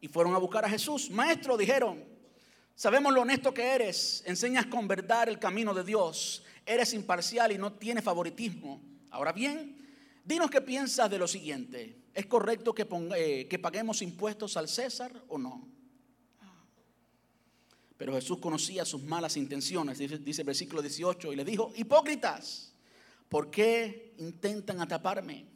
y 0.00 0.08
fueron 0.08 0.34
a 0.34 0.38
buscar 0.38 0.64
a 0.64 0.68
Jesús. 0.68 1.10
Maestro, 1.10 1.56
dijeron, 1.56 2.14
Sabemos 2.76 3.14
lo 3.14 3.22
honesto 3.22 3.54
que 3.54 3.62
eres, 3.62 4.24
enseñas 4.26 4.66
con 4.66 4.88
verdad 4.88 5.28
el 5.28 5.38
camino 5.38 5.72
de 5.74 5.84
Dios, 5.84 6.42
eres 6.66 6.92
imparcial 6.92 7.52
y 7.52 7.58
no 7.58 7.74
tienes 7.74 8.02
favoritismo. 8.02 8.82
Ahora 9.10 9.32
bien, 9.32 9.78
dinos 10.24 10.50
qué 10.50 10.60
piensas 10.60 11.08
de 11.08 11.18
lo 11.18 11.28
siguiente. 11.28 11.96
¿Es 12.12 12.26
correcto 12.26 12.74
que, 12.74 12.84
eh, 13.16 13.46
que 13.48 13.58
paguemos 13.60 14.02
impuestos 14.02 14.56
al 14.56 14.68
César 14.68 15.12
o 15.28 15.38
no? 15.38 15.68
Pero 17.96 18.14
Jesús 18.14 18.38
conocía 18.38 18.84
sus 18.84 19.02
malas 19.02 19.36
intenciones, 19.36 19.98
dice, 19.98 20.42
el 20.42 20.46
versículo 20.46 20.82
18, 20.82 21.32
y 21.32 21.36
le 21.36 21.44
dijo, 21.44 21.72
hipócritas, 21.76 22.72
¿por 23.28 23.50
qué 23.50 24.14
intentan 24.18 24.80
ataparme? 24.80 25.46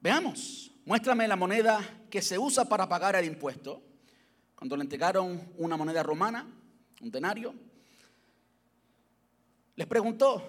Veamos, 0.00 0.70
muéstrame 0.84 1.26
la 1.26 1.36
moneda 1.36 2.06
que 2.08 2.22
se 2.22 2.38
usa 2.38 2.66
para 2.66 2.88
pagar 2.88 3.16
el 3.16 3.24
impuesto 3.24 3.82
cuando 4.54 4.76
le 4.76 4.82
entregaron 4.82 5.52
una 5.58 5.76
moneda 5.76 6.02
romana, 6.02 6.46
un 7.02 7.10
denario, 7.10 7.54
les 9.76 9.86
preguntó, 9.86 10.42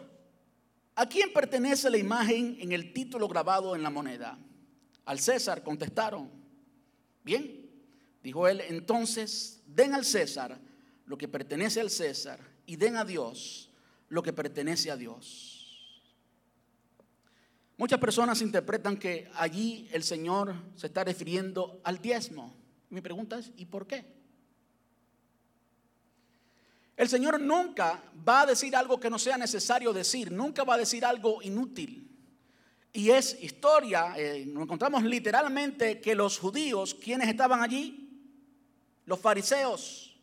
¿a 0.95 1.05
quién 1.07 1.33
pertenece 1.33 1.89
la 1.89 1.97
imagen 1.97 2.57
en 2.61 2.71
el 2.71 2.93
título 2.93 3.27
grabado 3.27 3.75
en 3.75 3.83
la 3.83 3.89
moneda? 3.89 4.39
Al 5.05 5.19
César 5.19 5.61
contestaron, 5.63 6.29
bien, 7.23 7.66
dijo 8.27 8.47
él, 8.47 8.61
entonces 8.67 9.61
den 9.65 9.93
al 9.93 10.03
César 10.03 10.59
lo 11.05 11.17
que 11.17 11.29
pertenece 11.29 11.79
al 11.79 11.89
César 11.89 12.39
y 12.65 12.75
den 12.75 12.97
a 12.97 13.05
Dios 13.05 13.71
lo 14.09 14.21
que 14.21 14.33
pertenece 14.33 14.91
a 14.91 14.97
Dios. 14.97 15.57
Muchas 17.77 17.99
personas 17.99 18.41
interpretan 18.41 18.97
que 18.97 19.29
allí 19.35 19.87
el 19.93 20.03
Señor 20.03 20.55
se 20.75 20.87
está 20.87 21.05
refiriendo 21.05 21.79
al 21.85 22.01
diezmo. 22.01 22.53
Mi 22.89 22.99
pregunta 22.99 23.39
es, 23.39 23.51
¿y 23.55 23.65
por 23.65 23.87
qué? 23.87 24.03
El 26.97 27.07
Señor 27.07 27.39
nunca 27.39 28.03
va 28.27 28.41
a 28.41 28.45
decir 28.47 28.75
algo 28.75 28.99
que 28.99 29.09
no 29.09 29.19
sea 29.19 29.37
necesario 29.37 29.93
decir, 29.93 30.31
nunca 30.31 30.65
va 30.65 30.73
a 30.73 30.79
decir 30.79 31.05
algo 31.05 31.41
inútil. 31.43 32.11
Y 32.91 33.11
es 33.11 33.41
historia, 33.41 34.15
eh, 34.17 34.43
nos 34.47 34.63
encontramos 34.63 35.03
literalmente 35.03 36.01
que 36.01 36.15
los 36.15 36.39
judíos, 36.39 36.95
quienes 36.95 37.29
estaban 37.29 37.61
allí, 37.61 38.06
los 39.07 39.19
fariseos, 39.19 40.15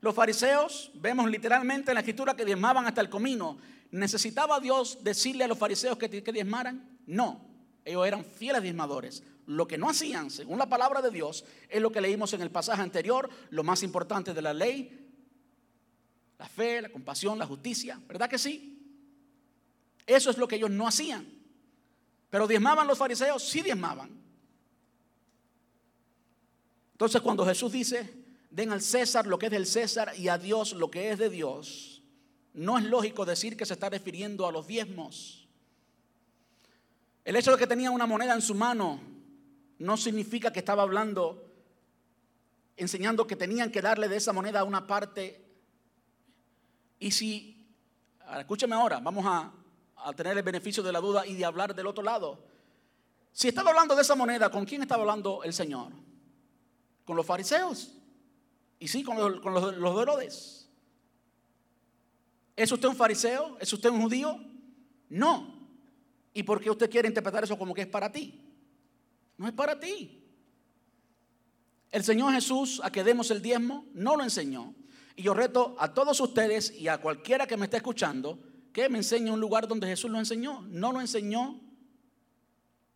los 0.00 0.14
fariseos, 0.14 0.90
vemos 0.94 1.30
literalmente 1.30 1.92
en 1.92 1.94
la 1.94 2.00
escritura 2.00 2.34
que 2.34 2.44
diezmaban 2.44 2.86
hasta 2.86 3.00
el 3.00 3.08
comino. 3.08 3.56
¿Necesitaba 3.92 4.60
Dios 4.60 4.98
decirle 5.02 5.44
a 5.44 5.48
los 5.48 5.56
fariseos 5.56 5.96
que, 5.96 6.22
que 6.22 6.32
diezmaran? 6.32 6.98
No, 7.06 7.40
ellos 7.84 8.06
eran 8.06 8.24
fieles 8.24 8.62
diezmadores. 8.62 9.22
Lo 9.46 9.68
que 9.68 9.78
no 9.78 9.88
hacían, 9.88 10.28
según 10.28 10.58
la 10.58 10.68
palabra 10.68 11.00
de 11.00 11.12
Dios, 11.12 11.44
es 11.68 11.80
lo 11.80 11.92
que 11.92 12.00
leímos 12.00 12.32
en 12.32 12.42
el 12.42 12.50
pasaje 12.50 12.82
anterior, 12.82 13.30
lo 13.50 13.62
más 13.62 13.84
importante 13.84 14.34
de 14.34 14.42
la 14.42 14.52
ley, 14.52 15.08
la 16.36 16.48
fe, 16.48 16.82
la 16.82 16.88
compasión, 16.88 17.38
la 17.38 17.46
justicia, 17.46 18.00
¿verdad 18.08 18.28
que 18.28 18.38
sí? 18.38 18.76
Eso 20.04 20.30
es 20.30 20.36
lo 20.36 20.48
que 20.48 20.56
ellos 20.56 20.70
no 20.70 20.88
hacían. 20.88 21.26
Pero 22.28 22.48
diezmaban 22.48 22.88
los 22.88 22.98
fariseos, 22.98 23.42
sí 23.44 23.62
diezmaban. 23.62 24.23
Entonces 26.94 27.20
cuando 27.22 27.44
Jesús 27.44 27.72
dice, 27.72 28.08
den 28.50 28.70
al 28.70 28.80
César 28.80 29.26
lo 29.26 29.36
que 29.36 29.46
es 29.46 29.52
del 29.52 29.66
César 29.66 30.12
y 30.16 30.28
a 30.28 30.38
Dios 30.38 30.74
lo 30.74 30.90
que 30.90 31.10
es 31.10 31.18
de 31.18 31.28
Dios, 31.28 32.02
no 32.52 32.78
es 32.78 32.84
lógico 32.84 33.24
decir 33.24 33.56
que 33.56 33.66
se 33.66 33.74
está 33.74 33.90
refiriendo 33.90 34.46
a 34.46 34.52
los 34.52 34.68
diezmos. 34.68 35.48
El 37.24 37.34
hecho 37.34 37.50
de 37.50 37.58
que 37.58 37.66
tenía 37.66 37.90
una 37.90 38.06
moneda 38.06 38.32
en 38.32 38.42
su 38.42 38.54
mano 38.54 39.00
no 39.78 39.96
significa 39.96 40.52
que 40.52 40.60
estaba 40.60 40.84
hablando 40.84 41.50
enseñando 42.76 43.26
que 43.26 43.34
tenían 43.34 43.72
que 43.72 43.82
darle 43.82 44.08
de 44.08 44.16
esa 44.16 44.32
moneda 44.32 44.62
una 44.62 44.86
parte. 44.86 45.44
Y 47.00 47.10
si, 47.10 47.66
escúchame 48.38 48.76
ahora, 48.76 49.00
vamos 49.00 49.24
a, 49.26 49.52
a 49.96 50.12
tener 50.12 50.36
el 50.36 50.44
beneficio 50.44 50.82
de 50.82 50.92
la 50.92 51.00
duda 51.00 51.26
y 51.26 51.34
de 51.34 51.44
hablar 51.44 51.74
del 51.74 51.88
otro 51.88 52.04
lado. 52.04 52.38
Si 53.32 53.48
estaba 53.48 53.70
hablando 53.70 53.96
de 53.96 54.02
esa 54.02 54.14
moneda, 54.14 54.48
¿con 54.48 54.64
quién 54.64 54.82
estaba 54.82 55.02
hablando 55.02 55.42
el 55.42 55.52
Señor? 55.52 55.92
Con 57.04 57.16
los 57.16 57.26
fariseos. 57.26 57.92
Y 58.78 58.88
sí, 58.88 59.02
con 59.02 59.16
los, 59.16 59.40
con 59.40 59.54
los, 59.54 59.76
los 59.76 59.96
de 59.96 60.02
Herodes. 60.02 60.68
¿Es 62.56 62.70
usted 62.70 62.88
un 62.88 62.96
fariseo? 62.96 63.56
¿Es 63.60 63.72
usted 63.72 63.90
un 63.90 64.02
judío? 64.02 64.38
No. 65.08 65.54
¿Y 66.32 66.42
por 66.42 66.60
qué 66.60 66.70
usted 66.70 66.90
quiere 66.90 67.08
interpretar 67.08 67.44
eso 67.44 67.58
como 67.58 67.74
que 67.74 67.82
es 67.82 67.86
para 67.86 68.10
ti? 68.10 68.40
No 69.36 69.46
es 69.46 69.52
para 69.52 69.78
ti. 69.78 70.20
El 71.90 72.02
Señor 72.02 72.32
Jesús, 72.32 72.80
a 72.82 72.90
que 72.90 73.04
demos 73.04 73.30
el 73.30 73.40
diezmo, 73.40 73.86
no 73.94 74.16
lo 74.16 74.24
enseñó. 74.24 74.74
Y 75.16 75.22
yo 75.22 75.34
reto 75.34 75.76
a 75.78 75.94
todos 75.94 76.20
ustedes 76.20 76.72
y 76.72 76.88
a 76.88 76.98
cualquiera 76.98 77.46
que 77.46 77.56
me 77.56 77.66
esté 77.66 77.76
escuchando 77.76 78.38
que 78.72 78.88
me 78.88 78.98
enseñe 78.98 79.30
un 79.30 79.38
lugar 79.38 79.68
donde 79.68 79.86
Jesús 79.86 80.10
lo 80.10 80.18
enseñó. 80.18 80.62
No 80.62 80.92
lo 80.92 81.00
enseñó. 81.00 81.60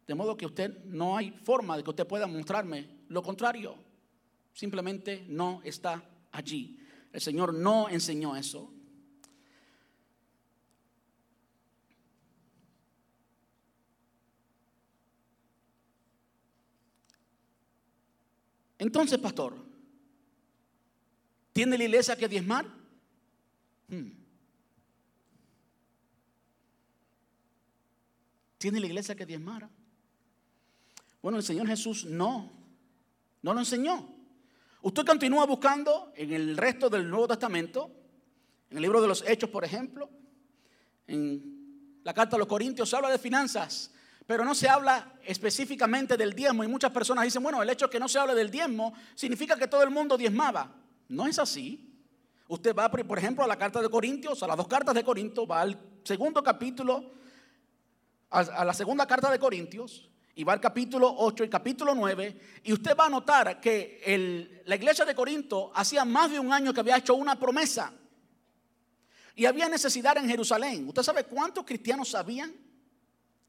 De 0.07 0.15
modo 0.15 0.37
que 0.37 0.47
usted 0.47 0.85
no 0.85 1.17
hay 1.17 1.31
forma 1.31 1.77
de 1.77 1.85
que 1.85 1.91
usted 1.91 2.07
pueda 2.07 2.27
mostrarme 2.27 2.89
lo 3.09 3.23
contrario. 3.23 3.77
Simplemente 4.59 5.25
no 5.29 5.63
está 5.63 6.03
allí. 6.33 6.85
El 7.13 7.21
Señor 7.21 7.55
no 7.55 7.89
enseñó 7.89 8.35
eso. 8.35 8.75
Entonces, 18.81 19.17
pastor, 19.21 19.65
¿tiene 21.53 21.79
la 21.79 21.85
iglesia 21.85 22.17
que 22.17 22.27
diezmar? 22.27 22.67
Hmm. 23.87 24.11
¿Tiene 28.59 28.81
la 28.81 28.87
iglesia 28.87 29.15
que 29.15 29.25
diezmar? 29.25 29.71
Bueno, 31.23 31.39
el 31.39 31.45
Señor 31.45 31.69
Jesús 31.69 32.07
no, 32.07 32.51
no 33.41 33.55
lo 33.55 33.61
enseñó. 33.61 34.18
Usted 34.83 35.05
continúa 35.05 35.47
buscando 35.47 36.12
en 36.14 36.33
el 36.33 36.57
resto 36.57 36.89
del 36.89 37.09
Nuevo 37.09 37.29
Testamento, 37.29 37.91
en 38.70 38.76
el 38.76 38.83
libro 38.83 39.01
de 39.01 39.09
los 39.09 39.24
Hechos, 39.26 39.51
por 39.51 39.64
ejemplo, 39.64 40.09
en 41.07 42.01
la 42.05 42.14
carta 42.14 42.37
a 42.37 42.39
los 42.39 42.49
Corintios, 42.49 42.89
se 42.89 42.97
habla 42.97 43.11
de 43.11 43.18
finanzas 43.18 43.93
pero 44.29 44.45
no 44.45 44.55
se 44.55 44.68
habla 44.68 45.14
específicamente 45.24 46.14
del 46.14 46.35
diezmo. 46.35 46.62
Y 46.62 46.68
muchas 46.68 46.93
personas 46.93 47.24
dicen, 47.24 47.43
bueno, 47.43 47.62
el 47.62 47.70
hecho 47.70 47.87
de 47.87 47.93
que 47.93 47.99
no 47.99 48.09
se 48.09 48.18
hable 48.18 48.35
del 48.35 48.51
diezmo 48.51 48.93
significa 49.14 49.57
que 49.57 49.68
todo 49.68 49.83
el 49.83 49.89
mundo 49.89 50.18
diezmaba. 50.18 50.70
No 51.09 51.26
es 51.26 51.39
así. 51.39 51.99
Usted 52.47 52.76
va, 52.76 52.91
por 52.91 53.18
ejemplo, 53.18 53.43
a 53.43 53.47
la 53.47 53.57
carta 53.57 53.81
de 53.81 53.89
Corintios, 53.89 54.43
a 54.43 54.47
las 54.47 54.59
dos 54.59 54.68
cartas 54.68 54.95
de 54.95 55.03
Corintios, 55.03 55.51
va 55.51 55.62
al 55.62 55.81
segundo 56.05 56.43
capítulo, 56.43 57.11
a 58.29 58.66
la 58.66 58.74
segunda 58.74 59.07
carta 59.07 59.31
de 59.31 59.39
Corintios, 59.39 60.11
y 60.39 60.45
va 60.45 60.53
al 60.53 60.61
capítulo 60.61 61.12
8 61.18 61.43
y 61.43 61.49
capítulo 61.49 61.97
9, 61.97 62.61
y 62.62 62.72
usted 62.72 62.97
va 62.97 63.07
a 63.07 63.11
notar 63.11 63.61
que 63.61 64.62
la 64.66 64.76
iglesia 64.76 65.05
de 65.05 65.12
Corinto 65.12 65.72
hacía 65.74 66.05
más 66.05 66.30
de 66.30 66.39
un 66.39 66.53
año 66.53 66.72
que 66.72 66.78
había 66.78 66.97
hecho 66.97 67.16
una 67.16 67.36
promesa. 67.36 67.93
Y 69.34 69.47
había 69.47 69.68
necesidad 69.68 70.16
en 70.16 70.28
Jerusalén. 70.28 70.86
¿Usted 70.86 71.03
sabe 71.03 71.24
cuántos 71.24 71.64
cristianos 71.64 72.11
sabían 72.11 72.55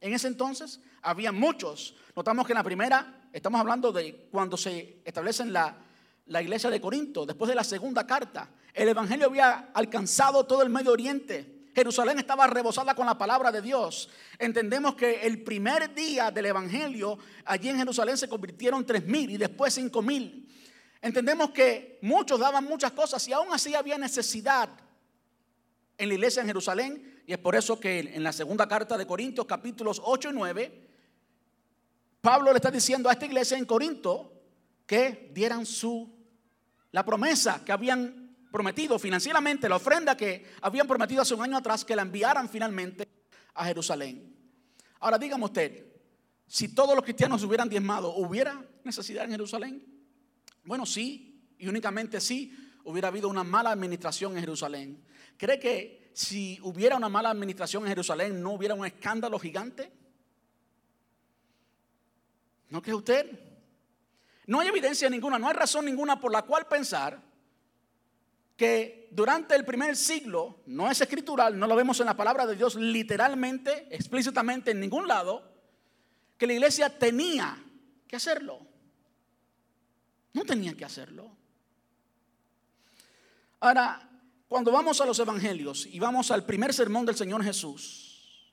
en 0.01 0.13
ese 0.13 0.29
entonces 0.29 0.79
había 1.03 1.31
muchos. 1.31 1.93
Notamos 2.15 2.47
que 2.47 2.53
en 2.53 2.57
la 2.57 2.63
primera, 2.63 3.29
estamos 3.31 3.61
hablando 3.61 3.91
de 3.91 4.27
cuando 4.31 4.57
se 4.57 5.03
establece 5.05 5.45
la, 5.45 5.77
la 6.25 6.41
iglesia 6.41 6.71
de 6.71 6.81
Corinto, 6.81 7.23
después 7.23 7.49
de 7.49 7.55
la 7.55 7.63
segunda 7.63 8.07
carta, 8.07 8.49
el 8.73 8.89
Evangelio 8.89 9.27
había 9.27 9.69
alcanzado 9.75 10.43
todo 10.47 10.63
el 10.63 10.69
Medio 10.69 10.91
Oriente. 10.91 11.58
Jerusalén 11.73 12.19
estaba 12.19 12.47
rebosada 12.47 12.95
con 12.95 13.05
la 13.05 13.17
palabra 13.17 13.51
de 13.51 13.61
Dios. 13.61 14.09
Entendemos 14.37 14.95
que 14.95 15.21
el 15.21 15.43
primer 15.43 15.93
día 15.93 16.31
del 16.31 16.47
Evangelio, 16.47 17.17
allí 17.45 17.69
en 17.69 17.77
Jerusalén 17.77 18.17
se 18.17 18.27
convirtieron 18.27 18.85
tres 18.85 19.05
mil 19.05 19.29
y 19.29 19.37
después 19.37 19.73
cinco 19.73 20.01
mil. 20.01 20.47
Entendemos 21.01 21.51
que 21.51 21.99
muchos 22.01 22.39
daban 22.39 22.65
muchas 22.65 22.91
cosas 22.91 23.25
y 23.27 23.33
aún 23.33 23.47
así 23.53 23.73
había 23.75 23.97
necesidad 23.97 24.69
en 25.97 26.07
la 26.07 26.13
iglesia 26.13 26.41
en 26.41 26.47
Jerusalén 26.47 27.23
y 27.25 27.33
es 27.33 27.39
por 27.39 27.55
eso 27.55 27.79
que 27.79 27.99
en 27.99 28.23
la 28.23 28.33
segunda 28.33 28.67
carta 28.67 28.97
de 28.97 29.05
Corintios, 29.05 29.45
capítulos 29.45 30.01
8 30.03 30.31
y 30.31 30.33
9, 30.33 30.87
Pablo 32.21 32.51
le 32.51 32.57
está 32.57 32.71
diciendo 32.71 33.07
a 33.07 33.13
esta 33.13 33.25
iglesia 33.25 33.57
en 33.57 33.65
Corinto 33.65 34.33
que 34.85 35.29
dieran 35.33 35.65
su 35.65 36.19
la 36.91 37.05
promesa 37.05 37.63
que 37.63 37.71
habían 37.71 38.18
prometido 38.51 38.97
financieramente, 38.97 39.69
la 39.69 39.75
ofrenda 39.75 40.17
que 40.17 40.45
habían 40.61 40.87
prometido 40.87 41.21
hace 41.21 41.33
un 41.33 41.43
año 41.43 41.57
atrás, 41.57 41.85
que 41.85 41.95
la 41.95 42.01
enviaran 42.01 42.49
finalmente 42.49 43.07
a 43.53 43.65
Jerusalén. 43.65 44.35
Ahora 44.99 45.17
dígame 45.17 45.45
usted, 45.45 45.85
si 46.47 46.69
todos 46.69 46.95
los 46.95 47.03
cristianos 47.03 47.43
hubieran 47.43 47.69
diezmado, 47.69 48.15
¿hubiera 48.15 48.65
necesidad 48.83 49.25
en 49.25 49.31
Jerusalén? 49.31 49.85
Bueno, 50.63 50.85
sí, 50.85 51.53
y 51.57 51.67
únicamente 51.67 52.19
sí, 52.19 52.55
hubiera 52.83 53.09
habido 53.09 53.29
una 53.29 53.43
mala 53.43 53.71
administración 53.71 54.33
en 54.33 54.41
Jerusalén. 54.41 55.03
¿Cree 55.37 55.59
que 55.59 56.11
si 56.13 56.59
hubiera 56.63 56.97
una 56.97 57.07
mala 57.07 57.29
administración 57.29 57.83
en 57.83 57.89
Jerusalén, 57.89 58.41
no 58.41 58.53
hubiera 58.53 58.73
un 58.73 58.85
escándalo 58.85 59.37
gigante? 59.39 59.91
¿No 62.69 62.81
cree 62.81 62.95
usted? 62.95 63.39
No 64.47 64.59
hay 64.59 64.67
evidencia 64.67 65.09
ninguna, 65.09 65.37
no 65.37 65.47
hay 65.47 65.53
razón 65.53 65.85
ninguna 65.85 66.19
por 66.19 66.31
la 66.31 66.41
cual 66.41 66.67
pensar 66.67 67.28
que 68.59 69.07
durante 69.11 69.55
el 69.55 69.63
primer 69.63 69.95
siglo, 69.95 70.63
no 70.65 70.91
es 70.91 70.99
escritural, 70.99 71.57
no 71.57 71.65
lo 71.65 71.77
vemos 71.77 71.97
en 72.01 72.07
la 72.07 72.17
palabra 72.17 72.45
de 72.45 72.57
Dios 72.57 72.75
literalmente, 72.75 73.87
explícitamente 73.89 74.71
en 74.71 74.81
ningún 74.81 75.07
lado, 75.07 75.49
que 76.37 76.45
la 76.45 76.51
iglesia 76.51 76.89
tenía 76.89 77.57
que 78.05 78.17
hacerlo. 78.17 78.59
No 80.33 80.43
tenía 80.43 80.73
que 80.73 80.83
hacerlo. 80.83 81.31
Ahora, 83.61 84.09
cuando 84.49 84.73
vamos 84.73 84.99
a 84.99 85.05
los 85.05 85.17
evangelios 85.19 85.85
y 85.85 85.97
vamos 85.97 86.29
al 86.29 86.45
primer 86.45 86.73
sermón 86.73 87.05
del 87.05 87.15
Señor 87.15 87.41
Jesús, 87.41 88.51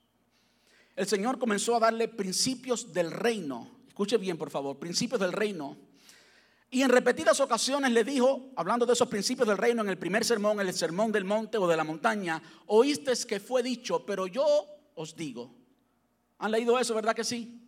el 0.95 1.05
Señor 1.05 1.37
comenzó 1.37 1.75
a 1.75 1.79
darle 1.81 2.07
principios 2.07 2.93
del 2.93 3.11
reino. 3.11 3.69
Escuche 3.89 4.15
bien, 4.15 4.37
por 4.37 4.51
favor, 4.51 4.79
principios 4.79 5.19
del 5.19 5.33
reino. 5.33 5.77
Y 6.69 6.81
en 6.81 6.89
repetidas 6.89 7.39
ocasiones 7.39 7.91
le 7.91 8.03
dijo, 8.03 8.51
hablando 8.55 8.85
de 8.85 8.93
esos 8.93 9.07
principios 9.07 9.47
del 9.47 9.57
reino 9.57 9.81
en 9.81 9.89
el 9.89 9.97
primer 9.97 10.25
sermón, 10.25 10.59
en 10.59 10.67
el 10.67 10.73
sermón 10.73 11.11
del 11.11 11.23
monte 11.23 11.57
o 11.57 11.67
de 11.67 11.77
la 11.77 11.83
montaña, 11.83 12.41
oíste 12.65 13.13
que 13.27 13.39
fue 13.39 13.63
dicho, 13.63 14.05
pero 14.05 14.27
yo 14.27 14.45
os 14.95 15.15
digo. 15.15 15.55
¿Han 16.39 16.51
leído 16.51 16.77
eso, 16.77 16.93
verdad 16.93 17.15
que 17.15 17.23
sí? 17.23 17.61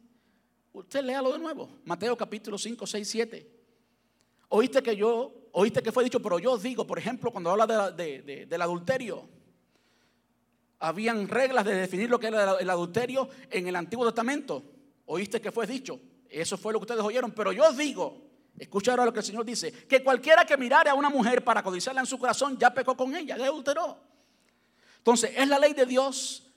Usted 0.73 1.03
léalo 1.03 1.31
de 1.31 1.39
nuevo. 1.39 1.69
Mateo 1.85 2.17
capítulo 2.17 2.57
5, 2.57 2.85
6, 2.85 3.07
7. 3.09 3.51
Oíste 4.49 4.83
que 4.83 4.95
yo 4.95 5.39
oíste 5.51 5.81
que 5.81 5.91
fue 5.91 6.03
dicho, 6.03 6.21
pero 6.21 6.39
yo 6.39 6.53
os 6.53 6.63
digo, 6.63 6.85
por 6.85 6.99
ejemplo, 6.99 7.31
cuando 7.31 7.51
habla 7.51 7.91
del 7.91 8.61
adulterio, 8.61 9.27
habían 10.79 11.27
reglas 11.27 11.65
de 11.65 11.75
definir 11.75 12.09
lo 12.09 12.19
que 12.19 12.27
era 12.27 12.57
el 12.59 12.69
adulterio 12.69 13.29
en 13.49 13.67
el 13.67 13.75
Antiguo 13.75 14.05
Testamento. 14.05 14.63
Oíste 15.05 15.41
que 15.41 15.51
fue 15.51 15.67
dicho, 15.67 15.99
eso 16.29 16.57
fue 16.57 16.73
lo 16.73 16.79
que 16.79 16.83
ustedes 16.83 17.01
oyeron, 17.01 17.31
pero 17.31 17.51
yo 17.51 17.67
os 17.67 17.77
digo, 17.77 18.28
escucha 18.57 18.91
ahora 18.91 19.05
lo 19.05 19.13
que 19.13 19.19
el 19.19 19.25
Señor 19.25 19.45
dice, 19.45 19.71
que 19.71 20.03
cualquiera 20.03 20.45
que 20.45 20.57
mirare 20.57 20.89
a 20.89 20.95
una 20.95 21.09
mujer 21.09 21.43
para 21.43 21.63
codiciarla 21.63 22.01
en 22.01 22.07
su 22.07 22.17
corazón 22.17 22.57
ya 22.57 22.73
pecó 22.73 22.95
con 22.95 23.15
ella, 23.15 23.37
ya 23.37 23.45
adulteró. 23.45 23.97
Entonces, 24.97 25.31
¿es 25.35 25.47
la 25.47 25.59
ley 25.59 25.73
de 25.73 25.85
Dios 25.85 26.47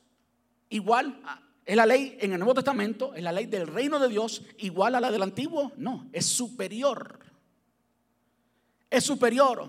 igual? 0.69 1.21
¿Es 1.65 1.77
la 1.77 1.87
ley 1.87 2.17
en 2.21 2.33
el 2.33 2.39
Nuevo 2.39 2.55
Testamento? 2.55 3.15
¿Es 3.15 3.23
la 3.23 3.33
ley 3.33 3.47
del 3.47 3.67
reino 3.67 3.99
de 3.99 4.09
Dios 4.09 4.43
igual 4.59 4.95
a 4.95 5.01
la 5.01 5.11
del 5.11 5.23
Antiguo? 5.23 5.73
No, 5.77 6.09
es 6.13 6.27
superior 6.27 7.23
es 8.93 9.05
superior. 9.05 9.69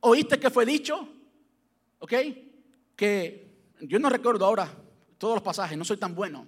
¿Oíste 0.00 0.38
que 0.38 0.50
fue 0.50 0.66
dicho? 0.66 1.08
¿Ok? 2.00 2.12
Que 2.96 3.48
yo 3.80 3.98
no 3.98 4.10
recuerdo 4.10 4.44
ahora 4.44 4.68
todos 5.16 5.36
los 5.36 5.42
pasajes, 5.42 5.78
no 5.78 5.84
soy 5.84 5.96
tan 5.96 6.14
bueno. 6.14 6.46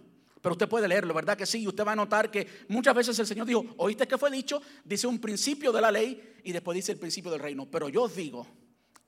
Pero 0.49 0.55
usted 0.55 0.69
puede 0.71 0.89
leerlo, 0.89 1.13
¿verdad 1.13 1.37
que 1.37 1.45
sí? 1.45 1.69
Usted 1.69 1.87
va 1.87 1.93
a 1.93 1.97
notar 1.97 2.31
que 2.31 2.65
muchas 2.69 2.95
veces 2.95 3.19
el 3.19 3.27
Señor 3.27 3.47
dijo, 3.47 3.67
oíste 3.77 4.09
que 4.09 4.17
fue 4.17 4.31
dicho, 4.31 4.63
dice 4.83 5.07
un 5.07 5.19
principio 5.19 5.71
de 5.73 5.83
la 5.83 5.91
ley 5.91 6.37
y 6.43 6.53
después 6.53 6.75
dice 6.75 6.93
el 6.93 6.99
principio 6.99 7.31
del 7.31 7.41
reino. 7.41 7.67
Pero 7.71 7.91
yo 7.91 8.05
os 8.05 8.17
digo, 8.17 8.47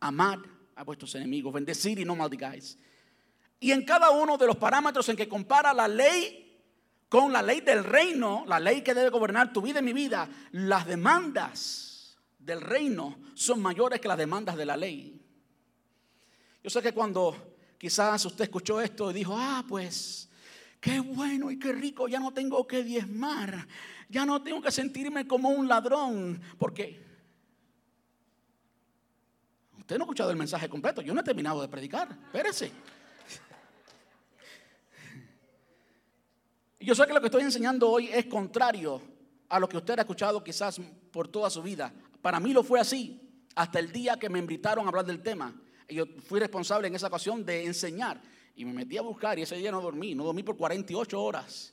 amad 0.00 0.40
a 0.76 0.84
vuestros 0.84 1.14
enemigos, 1.14 1.54
bendecir 1.54 1.98
y 1.98 2.04
no 2.04 2.14
maldigáis. 2.14 2.76
Y 3.58 3.72
en 3.72 3.86
cada 3.86 4.10
uno 4.10 4.36
de 4.36 4.48
los 4.48 4.56
parámetros 4.56 5.08
en 5.08 5.16
que 5.16 5.30
compara 5.30 5.72
la 5.72 5.88
ley 5.88 6.62
con 7.08 7.32
la 7.32 7.40
ley 7.40 7.62
del 7.62 7.84
reino, 7.84 8.44
la 8.46 8.60
ley 8.60 8.82
que 8.82 8.92
debe 8.92 9.08
gobernar 9.08 9.50
tu 9.50 9.62
vida 9.62 9.80
y 9.80 9.82
mi 9.82 9.94
vida, 9.94 10.28
las 10.52 10.86
demandas 10.86 12.18
del 12.38 12.60
reino 12.60 13.18
son 13.32 13.62
mayores 13.62 13.98
que 13.98 14.08
las 14.08 14.18
demandas 14.18 14.58
de 14.58 14.66
la 14.66 14.76
ley. 14.76 15.18
Yo 16.62 16.68
sé 16.68 16.82
que 16.82 16.92
cuando 16.92 17.56
quizás 17.78 18.26
usted 18.26 18.44
escuchó 18.44 18.78
esto 18.78 19.10
y 19.10 19.14
dijo, 19.14 19.34
ah, 19.34 19.64
pues, 19.66 20.26
qué 20.80 21.00
bueno 21.00 21.50
y 21.50 21.58
qué 21.58 21.72
rico, 21.72 22.08
ya 22.08 22.18
no 22.18 22.32
tengo 22.32 22.66
que 22.66 22.82
diezmar, 22.82 23.66
ya 24.08 24.24
no 24.24 24.42
tengo 24.42 24.62
que 24.62 24.70
sentirme 24.70 25.26
como 25.26 25.50
un 25.50 25.68
ladrón, 25.68 26.40
porque 26.58 27.10
Usted 29.90 29.98
no 29.98 30.04
ha 30.04 30.06
escuchado 30.06 30.30
el 30.30 30.36
mensaje 30.36 30.68
completo. 30.68 31.02
Yo 31.02 31.12
no 31.12 31.20
he 31.20 31.24
terminado 31.24 31.60
de 31.60 31.66
predicar. 31.66 32.16
Espérese. 32.26 32.70
Yo 36.78 36.94
sé 36.94 37.08
que 37.08 37.12
lo 37.12 37.20
que 37.20 37.26
estoy 37.26 37.42
enseñando 37.42 37.90
hoy 37.90 38.06
es 38.06 38.26
contrario 38.26 39.02
a 39.48 39.58
lo 39.58 39.68
que 39.68 39.78
usted 39.78 39.98
ha 39.98 40.02
escuchado 40.02 40.44
quizás 40.44 40.80
por 41.10 41.26
toda 41.26 41.50
su 41.50 41.60
vida. 41.60 41.92
Para 42.22 42.38
mí 42.38 42.52
lo 42.52 42.62
fue 42.62 42.78
así 42.78 43.20
hasta 43.56 43.80
el 43.80 43.90
día 43.90 44.16
que 44.16 44.28
me 44.28 44.38
invitaron 44.38 44.84
a 44.84 44.90
hablar 44.90 45.06
del 45.06 45.24
tema. 45.24 45.60
Yo 45.88 46.04
fui 46.24 46.38
responsable 46.38 46.86
en 46.86 46.94
esa 46.94 47.08
ocasión 47.08 47.44
de 47.44 47.66
enseñar. 47.66 48.22
Y 48.60 48.64
me 48.66 48.74
metí 48.74 48.98
a 48.98 49.00
buscar 49.00 49.38
y 49.38 49.42
ese 49.42 49.56
día 49.56 49.70
no 49.70 49.80
dormí. 49.80 50.14
No 50.14 50.22
dormí 50.22 50.42
por 50.42 50.54
48 50.54 51.18
horas. 51.18 51.72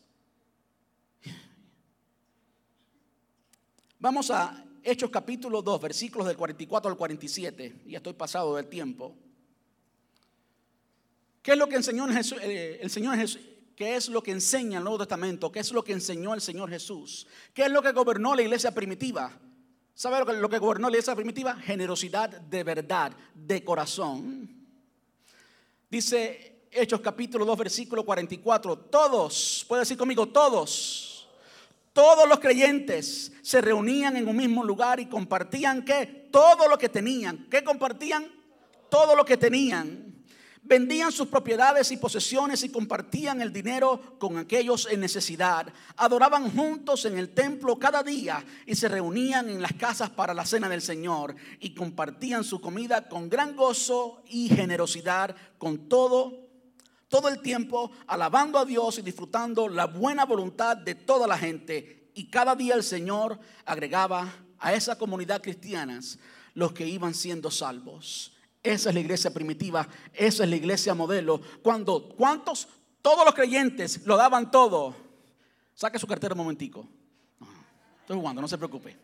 Vamos 3.99 4.31
a 4.31 4.63
Hechos 4.81 5.09
capítulo 5.09 5.61
2, 5.61 5.81
versículos 5.81 6.25
del 6.27 6.37
44 6.37 6.89
al 6.89 6.95
47. 6.95 7.81
Ya 7.87 7.97
estoy 7.97 8.13
pasado 8.13 8.55
del 8.55 8.67
tiempo. 8.67 9.13
¿Qué 11.41 11.51
es 11.51 11.57
lo 11.57 11.67
que 11.67 11.75
enseñó 11.75 12.07
eh, 12.09 12.79
el 12.81 12.89
Señor 12.89 13.17
Jesús? 13.17 13.41
¿Qué 13.75 13.97
es 13.97 14.07
lo 14.07 14.23
que 14.23 14.31
enseña 14.31 14.77
el 14.77 14.85
Nuevo 14.85 14.99
Testamento? 14.99 15.51
¿Qué 15.51 15.59
es 15.59 15.73
lo 15.73 15.83
que 15.83 15.91
enseñó 15.91 16.33
el 16.33 16.39
Señor 16.39 16.69
Jesús? 16.69 17.27
¿Qué 17.53 17.63
es 17.63 17.69
lo 17.69 17.81
que 17.81 17.91
gobernó 17.91 18.33
la 18.33 18.43
iglesia 18.43 18.71
primitiva? 18.73 19.37
¿Sabe 19.93 20.19
lo 20.39 20.49
que 20.49 20.57
gobernó 20.57 20.89
la 20.89 20.95
iglesia 20.95 21.15
primitiva? 21.15 21.53
Generosidad 21.57 22.29
de 22.29 22.63
verdad, 22.63 23.11
de 23.35 23.61
corazón. 23.61 24.55
Dice 25.89 26.56
Hechos 26.79 27.01
capítulo 27.01 27.43
2, 27.43 27.57
versículo 27.57 28.05
44. 28.05 28.77
Todos, 28.77 29.65
puede 29.67 29.81
decir 29.81 29.97
conmigo, 29.97 30.27
todos, 30.27 31.27
todos 31.91 32.29
los 32.29 32.39
creyentes 32.39 33.31
se 33.41 33.61
reunían 33.61 34.15
en 34.15 34.27
un 34.27 34.37
mismo 34.37 34.63
lugar 34.63 34.99
y 34.99 35.07
compartían 35.07 35.83
qué? 35.83 36.27
Todo 36.31 36.67
lo 36.67 36.77
que 36.77 36.87
tenían. 36.87 37.47
¿Qué 37.49 37.63
compartían? 37.63 38.27
Todo 38.91 39.15
lo 39.15 39.25
que 39.25 39.37
tenían. 39.37 40.23
Vendían 40.61 41.11
sus 41.11 41.29
propiedades 41.29 41.91
y 41.91 41.97
posesiones 41.97 42.61
y 42.63 42.69
compartían 42.69 43.41
el 43.41 43.51
dinero 43.51 44.19
con 44.19 44.37
aquellos 44.37 44.87
en 44.91 44.99
necesidad. 44.99 45.73
Adoraban 45.95 46.51
juntos 46.51 47.05
en 47.05 47.17
el 47.17 47.29
templo 47.29 47.79
cada 47.79 48.03
día 48.03 48.45
y 48.67 48.75
se 48.75 48.87
reunían 48.87 49.49
en 49.49 49.63
las 49.63 49.73
casas 49.73 50.11
para 50.11 50.35
la 50.35 50.45
cena 50.45 50.69
del 50.69 50.83
Señor 50.83 51.35
y 51.59 51.73
compartían 51.73 52.43
su 52.43 52.61
comida 52.61 53.09
con 53.09 53.29
gran 53.29 53.55
gozo 53.55 54.21
y 54.27 54.49
generosidad 54.49 55.35
con 55.57 55.89
todo 55.89 56.46
todo 57.09 57.29
el 57.29 57.41
tiempo 57.41 57.91
alabando 58.07 58.59
a 58.59 58.65
Dios 58.65 58.97
y 58.97 59.01
disfrutando 59.01 59.69
la 59.69 59.85
buena 59.85 60.25
voluntad 60.25 60.77
de 60.77 60.95
toda 60.95 61.27
la 61.27 61.37
gente. 61.37 62.11
Y 62.13 62.29
cada 62.29 62.55
día 62.55 62.75
el 62.75 62.83
Señor 62.83 63.39
agregaba 63.65 64.33
a 64.59 64.73
esa 64.73 64.97
comunidad 64.97 65.41
cristiana 65.41 65.99
los 66.53 66.73
que 66.73 66.87
iban 66.87 67.13
siendo 67.13 67.51
salvos. 67.51 68.33
Esa 68.63 68.89
es 68.89 68.95
la 68.95 69.01
iglesia 69.01 69.31
primitiva, 69.31 69.87
esa 70.13 70.43
es 70.43 70.49
la 70.49 70.55
iglesia 70.55 70.93
modelo. 70.93 71.39
Cuando, 71.61 72.09
¿cuántos? 72.09 72.67
Todos 73.01 73.23
los 73.23 73.33
creyentes 73.33 74.05
lo 74.05 74.17
daban 74.17 74.51
todo. 74.51 74.95
Saque 75.73 75.99
su 75.99 76.07
cartera 76.07 76.33
un 76.33 76.39
momentico. 76.39 76.87
estoy 78.01 78.17
jugando, 78.17 78.41
no 78.41 78.47
se 78.47 78.57
preocupe. 78.57 78.97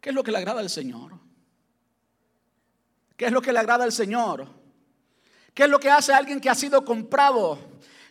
¿Qué 0.00 0.10
es 0.10 0.14
lo 0.14 0.22
que 0.22 0.30
le 0.30 0.38
agrada 0.38 0.60
al 0.60 0.68
Señor? 0.68 1.31
¿Qué 3.22 3.26
es 3.26 3.32
lo 3.32 3.40
que 3.40 3.52
le 3.52 3.60
agrada 3.60 3.84
al 3.84 3.92
Señor? 3.92 4.48
¿Qué 5.54 5.62
es 5.62 5.68
lo 5.68 5.78
que 5.78 5.88
hace 5.88 6.12
alguien 6.12 6.40
que 6.40 6.50
ha 6.50 6.56
sido 6.56 6.84
comprado? 6.84 7.56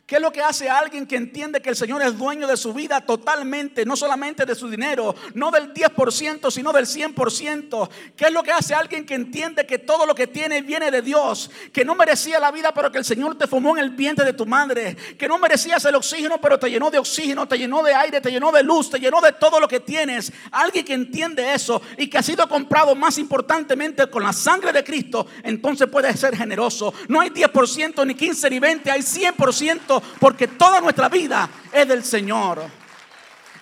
¿Qué 0.05 0.17
es 0.17 0.21
lo 0.21 0.31
que 0.33 0.41
hace 0.41 0.69
alguien 0.69 1.07
que 1.07 1.15
entiende 1.15 1.61
que 1.61 1.69
el 1.69 1.75
Señor 1.75 2.01
es 2.01 2.17
dueño 2.17 2.45
de 2.45 2.57
su 2.57 2.73
vida 2.73 2.99
totalmente, 2.99 3.85
no 3.85 3.95
solamente 3.95 4.45
de 4.45 4.55
su 4.55 4.69
dinero, 4.69 5.15
no 5.35 5.51
del 5.51 5.73
10%, 5.73 6.51
sino 6.51 6.73
del 6.73 6.85
100%? 6.85 7.89
¿Qué 8.17 8.25
es 8.25 8.31
lo 8.33 8.43
que 8.43 8.51
hace 8.51 8.73
alguien 8.73 9.05
que 9.05 9.15
entiende 9.15 9.65
que 9.65 9.79
todo 9.79 10.05
lo 10.05 10.13
que 10.13 10.27
tiene 10.27 10.61
viene 10.63 10.91
de 10.91 11.01
Dios? 11.01 11.49
Que 11.71 11.85
no 11.85 11.95
merecía 11.95 12.41
la 12.41 12.51
vida, 12.51 12.73
pero 12.73 12.91
que 12.91 12.97
el 12.97 13.05
Señor 13.05 13.37
te 13.37 13.47
formó 13.47 13.77
en 13.77 13.83
el 13.83 13.91
vientre 13.91 14.25
de 14.25 14.33
tu 14.33 14.45
madre. 14.45 14.97
Que 15.17 15.29
no 15.29 15.37
merecías 15.37 15.85
el 15.85 15.95
oxígeno, 15.95 16.41
pero 16.41 16.59
te 16.59 16.69
llenó 16.69 16.91
de 16.91 16.99
oxígeno, 16.99 17.47
te 17.47 17.57
llenó 17.57 17.81
de 17.81 17.93
aire, 17.93 18.19
te 18.19 18.31
llenó 18.31 18.51
de 18.51 18.63
luz, 18.63 18.89
te 18.89 18.99
llenó 18.99 19.21
de 19.21 19.31
todo 19.31 19.61
lo 19.61 19.67
que 19.69 19.79
tienes. 19.79 20.33
Alguien 20.51 20.83
que 20.83 20.93
entiende 20.93 21.53
eso 21.53 21.81
y 21.97 22.07
que 22.07 22.17
ha 22.17 22.23
sido 22.23 22.49
comprado 22.49 22.95
más 22.95 23.17
importantemente 23.17 24.09
con 24.09 24.23
la 24.23 24.33
sangre 24.33 24.73
de 24.73 24.83
Cristo, 24.83 25.27
entonces 25.43 25.87
puede 25.87 26.15
ser 26.17 26.35
generoso. 26.35 26.93
No 27.07 27.21
hay 27.21 27.29
10%, 27.29 28.05
ni 28.05 28.13
15, 28.13 28.49
ni 28.49 28.59
20, 28.59 28.91
hay 28.91 29.01
100% 29.01 29.90
porque 30.19 30.47
toda 30.47 30.79
nuestra 30.79 31.09
vida 31.09 31.49
es 31.71 31.87
del 31.87 32.03
Señor. 32.03 32.61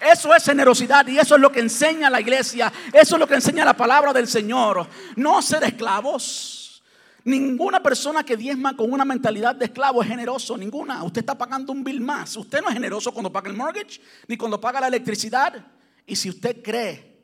Eso 0.01 0.33
es 0.33 0.43
generosidad 0.43 1.07
y 1.07 1.17
eso 1.17 1.35
es 1.35 1.41
lo 1.41 1.51
que 1.51 1.59
enseña 1.59 2.09
la 2.09 2.21
iglesia. 2.21 2.71
Eso 2.93 3.15
es 3.15 3.19
lo 3.19 3.27
que 3.27 3.35
enseña 3.35 3.65
la 3.65 3.75
palabra 3.75 4.13
del 4.13 4.27
Señor. 4.27 4.87
No 5.15 5.41
ser 5.41 5.63
esclavos. 5.63 6.81
Ninguna 7.25 7.83
persona 7.83 8.23
que 8.23 8.37
diezma 8.37 8.75
con 8.75 8.91
una 8.91 9.03
mentalidad 9.03 9.55
de 9.55 9.65
esclavo 9.65 10.01
es 10.01 10.07
generoso. 10.07 10.57
Ninguna. 10.57 11.03
Usted 11.03 11.21
está 11.21 11.37
pagando 11.37 11.73
un 11.73 11.83
bill 11.83 12.01
más. 12.01 12.35
Usted 12.37 12.61
no 12.61 12.69
es 12.69 12.73
generoso 12.73 13.11
cuando 13.11 13.31
paga 13.31 13.49
el 13.49 13.57
mortgage 13.57 14.01
ni 14.27 14.37
cuando 14.37 14.59
paga 14.59 14.79
la 14.79 14.87
electricidad. 14.87 15.65
Y 16.05 16.15
si 16.15 16.29
usted 16.29 16.61
cree, 16.63 17.23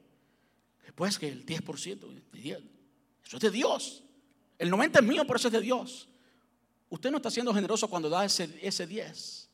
pues 0.96 1.18
que 1.18 1.28
el 1.28 1.46
10%, 1.46 2.22
eso 3.26 3.38
es 3.38 3.42
de 3.42 3.52
Dios. 3.52 4.04
El 4.60 4.72
90% 4.72 5.00
es 5.00 5.04
mío, 5.04 5.24
pero 5.26 5.38
eso 5.38 5.48
es 5.48 5.54
de 5.54 5.62
Dios. 5.62 6.08
Usted 6.90 7.12
no 7.12 7.18
está 7.18 7.32
siendo 7.32 7.54
generoso 7.54 7.88
cuando 7.88 8.10
da 8.10 8.26
ese, 8.26 8.60
ese 8.62 8.86
10. 8.86 9.46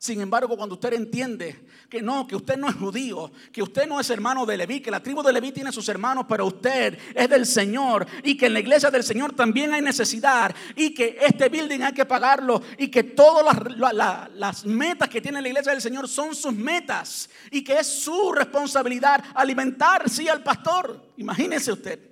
Sin 0.00 0.20
embargo, 0.20 0.56
cuando 0.56 0.76
usted 0.76 0.92
entiende 0.92 1.66
que 1.90 2.00
no, 2.00 2.24
que 2.24 2.36
usted 2.36 2.56
no 2.56 2.68
es 2.68 2.76
judío, 2.76 3.32
que 3.52 3.62
usted 3.62 3.88
no 3.88 3.98
es 3.98 4.08
hermano 4.10 4.46
de 4.46 4.56
Leví, 4.56 4.80
que 4.80 4.92
la 4.92 5.02
tribu 5.02 5.24
de 5.24 5.32
Leví 5.32 5.50
tiene 5.50 5.72
sus 5.72 5.88
hermanos, 5.88 6.24
pero 6.28 6.46
usted 6.46 6.96
es 7.16 7.28
del 7.28 7.44
Señor 7.44 8.06
y 8.22 8.36
que 8.36 8.46
en 8.46 8.54
la 8.54 8.60
iglesia 8.60 8.92
del 8.92 9.02
Señor 9.02 9.34
también 9.34 9.74
hay 9.74 9.82
necesidad 9.82 10.54
y 10.76 10.94
que 10.94 11.18
este 11.20 11.48
building 11.48 11.80
hay 11.80 11.92
que 11.92 12.04
pagarlo 12.04 12.62
y 12.78 12.88
que 12.88 13.02
todas 13.02 13.44
las, 13.76 14.30
las 14.34 14.64
metas 14.64 15.08
que 15.08 15.20
tiene 15.20 15.42
la 15.42 15.48
iglesia 15.48 15.72
del 15.72 15.82
Señor 15.82 16.06
son 16.06 16.32
sus 16.32 16.54
metas 16.54 17.28
y 17.50 17.64
que 17.64 17.80
es 17.80 17.86
su 17.88 18.30
responsabilidad 18.30 19.24
alimentar, 19.34 20.08
sí, 20.08 20.28
al 20.28 20.44
pastor. 20.44 21.08
Imagínese 21.16 21.72
usted. 21.72 22.07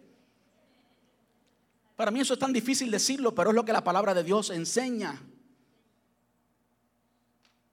Para 1.96 2.10
mí 2.10 2.20
eso 2.20 2.34
es 2.34 2.38
tan 2.38 2.52
difícil 2.52 2.90
decirlo, 2.90 3.34
pero 3.34 3.50
es 3.50 3.56
lo 3.56 3.64
que 3.64 3.72
la 3.72 3.82
palabra 3.82 4.12
de 4.12 4.22
Dios 4.22 4.50
enseña. 4.50 5.18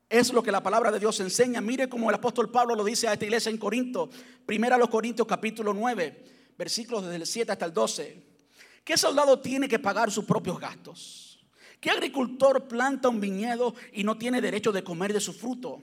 Es 0.10 0.32
lo 0.32 0.42
que 0.42 0.52
la 0.52 0.64
palabra 0.64 0.92
de 0.92 1.00
Dios 1.00 1.20
enseña. 1.20 1.60
Mire 1.60 1.90
como 1.90 2.10
el 2.10 2.16
apóstol 2.16 2.50
Pablo 2.50 2.74
lo 2.74 2.86
dice 2.86 3.08
a 3.08 3.14
esta 3.14 3.26
iglesia 3.26 3.50
en 3.50 3.58
Corinto. 3.58 4.10
Primera 4.46 4.78
a 4.78 4.80
los 4.80 4.90
Corintios 4.90 5.28
capítulo 5.28 5.74
9, 5.74 6.54
versículos 6.58 7.04
desde 7.04 7.18
el 7.18 7.28
7 7.28 7.52
hasta 7.52 7.66
el 7.66 7.74
12. 7.74 8.24
¿Qué 8.86 8.98
soldado 8.98 9.40
tiene 9.40 9.68
que 9.68 9.80
pagar 9.80 10.10
sus 10.10 10.24
propios 10.24 10.58
gastos? 10.58 11.46
¿Qué 11.82 11.90
agricultor 11.90 12.66
planta 12.66 13.10
un 13.10 13.20
viñedo 13.20 13.76
y 13.92 14.06
no 14.06 14.18
tiene 14.18 14.40
derecho 14.40 14.72
de 14.72 14.86
comer 14.86 15.12
de 15.12 15.20
su 15.20 15.34
fruto? 15.34 15.82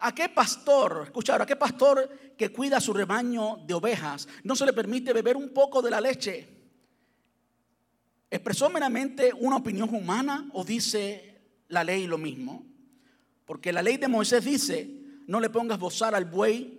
¿A 0.00 0.14
qué 0.14 0.28
pastor, 0.28 1.04
escucha 1.04 1.42
a 1.42 1.46
qué 1.46 1.56
pastor 1.56 2.34
que 2.36 2.52
cuida 2.52 2.80
su 2.80 2.92
rebaño 2.92 3.56
de 3.66 3.74
ovejas 3.74 4.28
no 4.44 4.54
se 4.54 4.66
le 4.66 4.72
permite 4.74 5.14
beber 5.14 5.36
un 5.36 5.48
poco 5.54 5.80
de 5.80 5.90
la 5.90 6.02
leche? 6.02 6.57
¿Expresó 8.30 8.68
meramente 8.68 9.32
una 9.32 9.56
opinión 9.56 9.94
humana 9.94 10.48
o 10.52 10.64
dice 10.64 11.40
la 11.68 11.82
ley 11.82 12.06
lo 12.06 12.18
mismo? 12.18 12.66
Porque 13.46 13.72
la 13.72 13.82
ley 13.82 13.96
de 13.96 14.08
Moisés 14.08 14.44
dice, 14.44 14.90
no 15.26 15.40
le 15.40 15.48
pongas 15.48 15.78
bozar 15.78 16.14
al 16.14 16.26
buey 16.26 16.78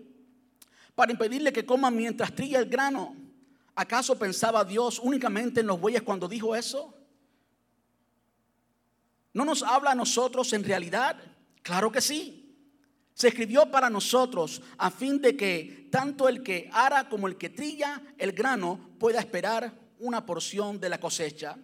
para 0.94 1.12
impedirle 1.12 1.52
que 1.52 1.66
coma 1.66 1.90
mientras 1.90 2.36
trilla 2.36 2.60
el 2.60 2.70
grano. 2.70 3.16
¿Acaso 3.74 4.20
pensaba 4.20 4.64
Dios 4.64 5.00
únicamente 5.00 5.62
en 5.62 5.68
los 5.68 5.80
bueyes 5.80 6.04
cuando 6.04 6.28
dijo 6.28 6.56
eso? 6.56 6.94
¿No 9.34 9.46
nos 9.46 9.64
habla 9.64 9.92
a 9.92 9.96
nosotros 9.96 10.52
en 10.54 10.64
realidad? 10.64 11.18
Claro 11.64 11.92
que 11.92 12.02
sí. 12.02 12.56
Se 13.14 13.30
escribió 13.30 13.72
para 13.72 13.90
nosotros 13.90 14.62
a 14.78 14.92
fin 14.92 15.20
de 15.22 15.36
que 15.36 15.88
tanto 15.92 16.30
el 16.30 16.44
que 16.44 16.70
ara 16.72 17.10
como 17.10 17.28
el 17.28 17.38
que 17.38 17.50
trilla 17.50 18.02
el 18.18 18.34
grano 18.34 18.92
pueda 19.00 19.20
esperar 19.20 19.74
una 20.00 20.26
porción 20.26 20.80
de 20.80 20.90
la 20.90 21.00
cosecha. 21.00 21.58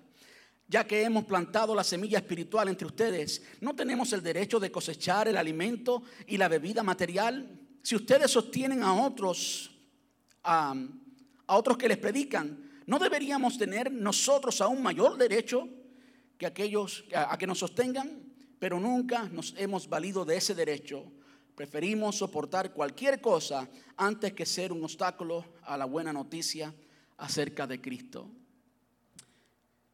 Ya 0.67 0.85
que 0.85 1.03
hemos 1.03 1.25
plantado 1.25 1.75
la 1.75 1.83
semilla 1.83 2.17
espiritual 2.17 2.67
entre 2.67 2.87
ustedes, 2.87 3.41
¿no 3.61 3.75
tenemos 3.75 4.11
el 4.13 4.23
derecho 4.23 4.59
de 4.59 4.71
cosechar 4.71 5.27
el 5.27 5.37
alimento 5.37 6.01
y 6.27 6.37
la 6.37 6.47
bebida 6.47 6.81
material? 6.81 7.59
Si 7.83 7.95
ustedes 7.95 8.31
sostienen 8.31 8.81
a 8.81 8.93
otros, 9.05 9.71
a, 10.43 10.73
otros 11.47 11.77
que 11.77 11.87
les 11.87 11.97
predican, 11.97 12.81
¿no 12.87 12.97
deberíamos 12.97 13.59
tener 13.59 13.91
nosotros 13.91 14.59
aún 14.59 14.81
mayor 14.81 15.17
derecho 15.17 15.67
que 16.37 16.47
aquellos 16.47 17.05
a 17.13 17.37
que 17.37 17.45
nos 17.45 17.59
sostengan? 17.59 18.23
Pero 18.57 18.79
nunca 18.79 19.29
nos 19.29 19.53
hemos 19.57 19.87
valido 19.87 20.25
de 20.25 20.37
ese 20.37 20.55
derecho. 20.55 21.11
Preferimos 21.53 22.17
soportar 22.17 22.73
cualquier 22.73 23.21
cosa 23.21 23.69
antes 23.97 24.33
que 24.33 24.47
ser 24.47 24.73
un 24.73 24.83
obstáculo 24.83 25.45
a 25.61 25.77
la 25.77 25.85
buena 25.85 26.11
noticia 26.11 26.73
acerca 27.17 27.67
de 27.67 27.81
Cristo. 27.81 28.29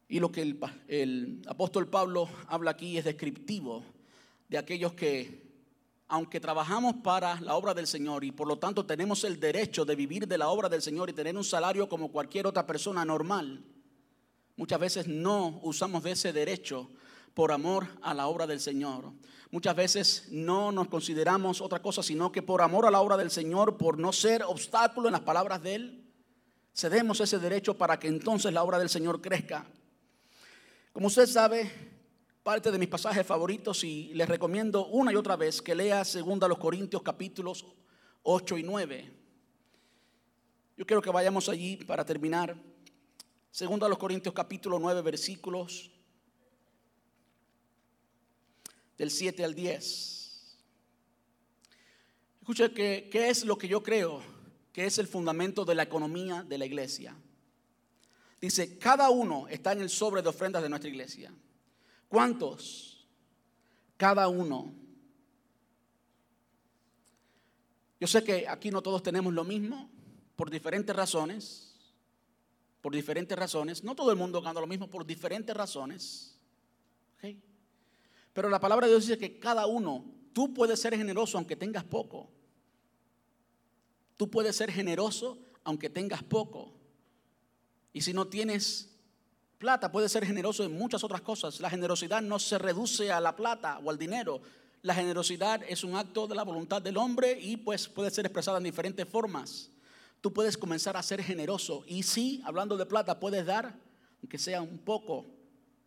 Y 0.08 0.20
lo 0.20 0.30
que 0.30 0.42
el, 0.88 1.42
apóstol 1.46 1.88
Pablo 1.88 2.28
habla 2.46 2.72
aquí 2.72 2.98
es 2.98 3.04
descriptivo 3.04 3.82
de 4.48 4.58
aquellos 4.58 4.92
que 4.92 5.50
aunque 6.08 6.38
trabajamos 6.38 6.96
para 7.02 7.40
la 7.40 7.54
obra 7.54 7.72
del 7.72 7.86
Señor 7.86 8.22
y 8.22 8.32
por 8.32 8.46
lo 8.46 8.58
tanto 8.58 8.84
tenemos 8.84 9.24
el 9.24 9.40
derecho 9.40 9.86
de 9.86 9.96
vivir 9.96 10.28
de 10.28 10.36
la 10.36 10.50
obra 10.50 10.68
del 10.68 10.82
Señor 10.82 11.08
y 11.08 11.14
tener 11.14 11.34
un 11.34 11.44
salario 11.44 11.88
como 11.88 12.12
cualquier 12.12 12.46
otra 12.46 12.66
persona 12.66 13.02
normal, 13.06 13.64
muchas 14.56 14.78
veces 14.78 15.06
no 15.06 15.58
usamos 15.62 16.02
de 16.02 16.10
ese 16.10 16.34
derecho 16.34 16.90
por 17.32 17.50
amor 17.50 17.86
a 18.02 18.12
la 18.12 18.26
obra 18.26 18.46
del 18.46 18.60
Señor. 18.60 19.10
Muchas 19.50 19.74
veces 19.74 20.28
no 20.30 20.72
nos 20.72 20.88
consideramos 20.88 21.62
otra 21.62 21.80
cosa, 21.80 22.02
sino 22.02 22.30
que 22.30 22.42
por 22.42 22.60
amor 22.60 22.84
a 22.84 22.90
la 22.90 23.00
obra 23.00 23.16
del 23.16 23.30
Señor, 23.30 23.78
por 23.78 23.98
no 23.98 24.12
ser 24.12 24.42
obstáculo 24.42 25.08
en 25.08 25.12
las 25.12 25.22
palabras 25.22 25.62
de 25.62 25.74
Él, 25.76 26.01
cedemos 26.74 27.20
ese 27.20 27.38
derecho 27.38 27.76
para 27.76 27.98
que 27.98 28.08
entonces 28.08 28.52
la 28.52 28.62
obra 28.62 28.78
del 28.78 28.88
Señor 28.88 29.20
crezca. 29.20 29.66
Como 30.92 31.06
usted 31.06 31.26
sabe, 31.26 31.70
parte 32.42 32.70
de 32.70 32.78
mis 32.78 32.88
pasajes 32.88 33.26
favoritos 33.26 33.84
y 33.84 34.12
les 34.14 34.28
recomiendo 34.28 34.86
una 34.86 35.12
y 35.12 35.16
otra 35.16 35.36
vez 35.36 35.62
que 35.62 35.74
lea 35.74 36.02
2 36.04 36.58
Corintios 36.58 37.02
capítulos 37.02 37.64
8 38.22 38.58
y 38.58 38.62
9. 38.62 39.12
Yo 40.76 40.86
quiero 40.86 41.02
que 41.02 41.10
vayamos 41.10 41.48
allí 41.48 41.76
para 41.76 42.04
terminar. 42.04 42.56
2 43.58 43.98
Corintios 43.98 44.34
capítulo 44.34 44.78
9 44.78 45.02
versículos 45.02 45.90
del 48.96 49.10
7 49.10 49.44
al 49.44 49.54
10. 49.54 50.58
Escucha 52.40 52.68
que, 52.70 53.08
qué 53.10 53.28
es 53.28 53.44
lo 53.44 53.56
que 53.56 53.68
yo 53.68 53.82
creo 53.82 54.22
que 54.72 54.86
es 54.86 54.98
el 54.98 55.06
fundamento 55.06 55.64
de 55.64 55.74
la 55.74 55.82
economía 55.82 56.42
de 56.42 56.58
la 56.58 56.66
iglesia. 56.66 57.14
Dice, 58.40 58.78
cada 58.78 59.10
uno 59.10 59.46
está 59.48 59.72
en 59.72 59.82
el 59.82 59.90
sobre 59.90 60.22
de 60.22 60.28
ofrendas 60.28 60.62
de 60.62 60.68
nuestra 60.68 60.90
iglesia. 60.90 61.32
¿Cuántos? 62.08 63.06
Cada 63.96 64.26
uno. 64.28 64.74
Yo 68.00 68.06
sé 68.08 68.24
que 68.24 68.48
aquí 68.48 68.70
no 68.70 68.82
todos 68.82 69.02
tenemos 69.02 69.32
lo 69.32 69.44
mismo 69.44 69.88
por 70.34 70.50
diferentes 70.50 70.94
razones. 70.96 71.76
Por 72.80 72.92
diferentes 72.92 73.38
razones. 73.38 73.84
No 73.84 73.94
todo 73.94 74.10
el 74.10 74.16
mundo 74.16 74.42
gana 74.42 74.60
lo 74.60 74.66
mismo 74.66 74.90
por 74.90 75.06
diferentes 75.06 75.56
razones. 75.56 76.36
Pero 78.32 78.48
la 78.48 78.58
palabra 78.58 78.86
de 78.86 78.94
Dios 78.94 79.06
dice 79.06 79.18
que 79.18 79.38
cada 79.38 79.66
uno, 79.66 80.04
tú 80.32 80.54
puedes 80.54 80.80
ser 80.80 80.96
generoso 80.96 81.36
aunque 81.36 81.54
tengas 81.54 81.84
poco. 81.84 82.30
Tú 84.22 84.30
puedes 84.30 84.54
ser 84.54 84.70
generoso 84.70 85.36
aunque 85.64 85.90
tengas 85.90 86.22
poco. 86.22 86.70
Y 87.92 88.02
si 88.02 88.12
no 88.12 88.28
tienes 88.28 88.88
plata, 89.58 89.90
puedes 89.90 90.12
ser 90.12 90.24
generoso 90.24 90.62
en 90.62 90.78
muchas 90.78 91.02
otras 91.02 91.22
cosas. 91.22 91.58
La 91.58 91.68
generosidad 91.68 92.22
no 92.22 92.38
se 92.38 92.56
reduce 92.56 93.10
a 93.10 93.18
la 93.18 93.34
plata 93.34 93.80
o 93.82 93.90
al 93.90 93.98
dinero. 93.98 94.40
La 94.82 94.94
generosidad 94.94 95.60
es 95.68 95.82
un 95.82 95.96
acto 95.96 96.28
de 96.28 96.36
la 96.36 96.44
voluntad 96.44 96.80
del 96.80 96.98
hombre 96.98 97.36
y 97.36 97.56
pues 97.56 97.88
puede 97.88 98.12
ser 98.12 98.24
expresada 98.24 98.58
en 98.58 98.62
diferentes 98.62 99.08
formas. 99.08 99.72
Tú 100.20 100.32
puedes 100.32 100.56
comenzar 100.56 100.96
a 100.96 101.02
ser 101.02 101.20
generoso 101.20 101.82
y 101.88 102.04
sí, 102.04 102.40
hablando 102.44 102.76
de 102.76 102.86
plata, 102.86 103.18
puedes 103.18 103.44
dar, 103.44 103.74
aunque 104.20 104.38
sea 104.38 104.62
un 104.62 104.78
poco. 104.78 105.26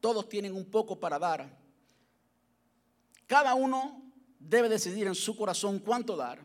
Todos 0.02 0.28
tienen 0.28 0.54
un 0.54 0.66
poco 0.66 1.00
para 1.00 1.18
dar. 1.18 1.58
Cada 3.28 3.54
uno 3.56 4.04
debe 4.38 4.68
decidir 4.68 5.08
en 5.08 5.16
su 5.16 5.38
corazón 5.38 5.80
cuánto 5.80 6.18
dar 6.18 6.45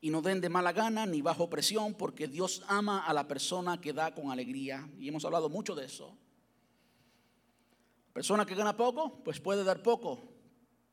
y 0.00 0.10
no 0.10 0.22
den 0.22 0.40
de 0.40 0.48
mala 0.48 0.72
gana 0.72 1.06
ni 1.06 1.20
bajo 1.20 1.50
presión 1.50 1.94
porque 1.94 2.26
Dios 2.26 2.62
ama 2.66 3.06
a 3.06 3.12
la 3.12 3.28
persona 3.28 3.80
que 3.80 3.92
da 3.92 4.14
con 4.14 4.30
alegría. 4.30 4.88
Y 4.98 5.08
hemos 5.08 5.24
hablado 5.24 5.48
mucho 5.48 5.74
de 5.74 5.86
eso. 5.86 6.16
Persona 8.12 8.46
que 8.46 8.54
gana 8.54 8.76
poco, 8.76 9.22
pues 9.24 9.40
puede 9.40 9.62
dar 9.62 9.82
poco, 9.82 10.20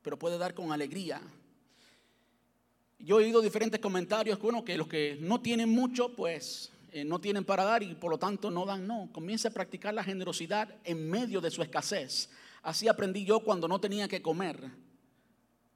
pero 0.01 0.19
puede 0.19 0.37
dar 0.37 0.53
con 0.53 0.71
alegría. 0.71 1.21
Yo 2.99 3.19
he 3.19 3.25
oído 3.25 3.41
diferentes 3.41 3.79
comentarios, 3.79 4.39
bueno, 4.39 4.63
que 4.63 4.77
los 4.77 4.87
que 4.87 5.17
no 5.21 5.41
tienen 5.41 5.69
mucho, 5.69 6.15
pues 6.15 6.71
eh, 6.91 7.03
no 7.03 7.19
tienen 7.19 7.45
para 7.45 7.63
dar 7.63 7.83
y 7.83 7.95
por 7.95 8.11
lo 8.11 8.17
tanto 8.17 8.51
no 8.51 8.65
dan. 8.65 8.85
No, 8.85 9.09
comience 9.13 9.47
a 9.47 9.51
practicar 9.51 9.93
la 9.93 10.03
generosidad 10.03 10.75
en 10.83 11.09
medio 11.09 11.41
de 11.41 11.51
su 11.51 11.61
escasez. 11.61 12.29
Así 12.61 12.87
aprendí 12.87 13.23
yo 13.23 13.39
cuando 13.39 13.67
no 13.67 13.79
tenía 13.79 14.07
que 14.07 14.21
comer 14.21 14.69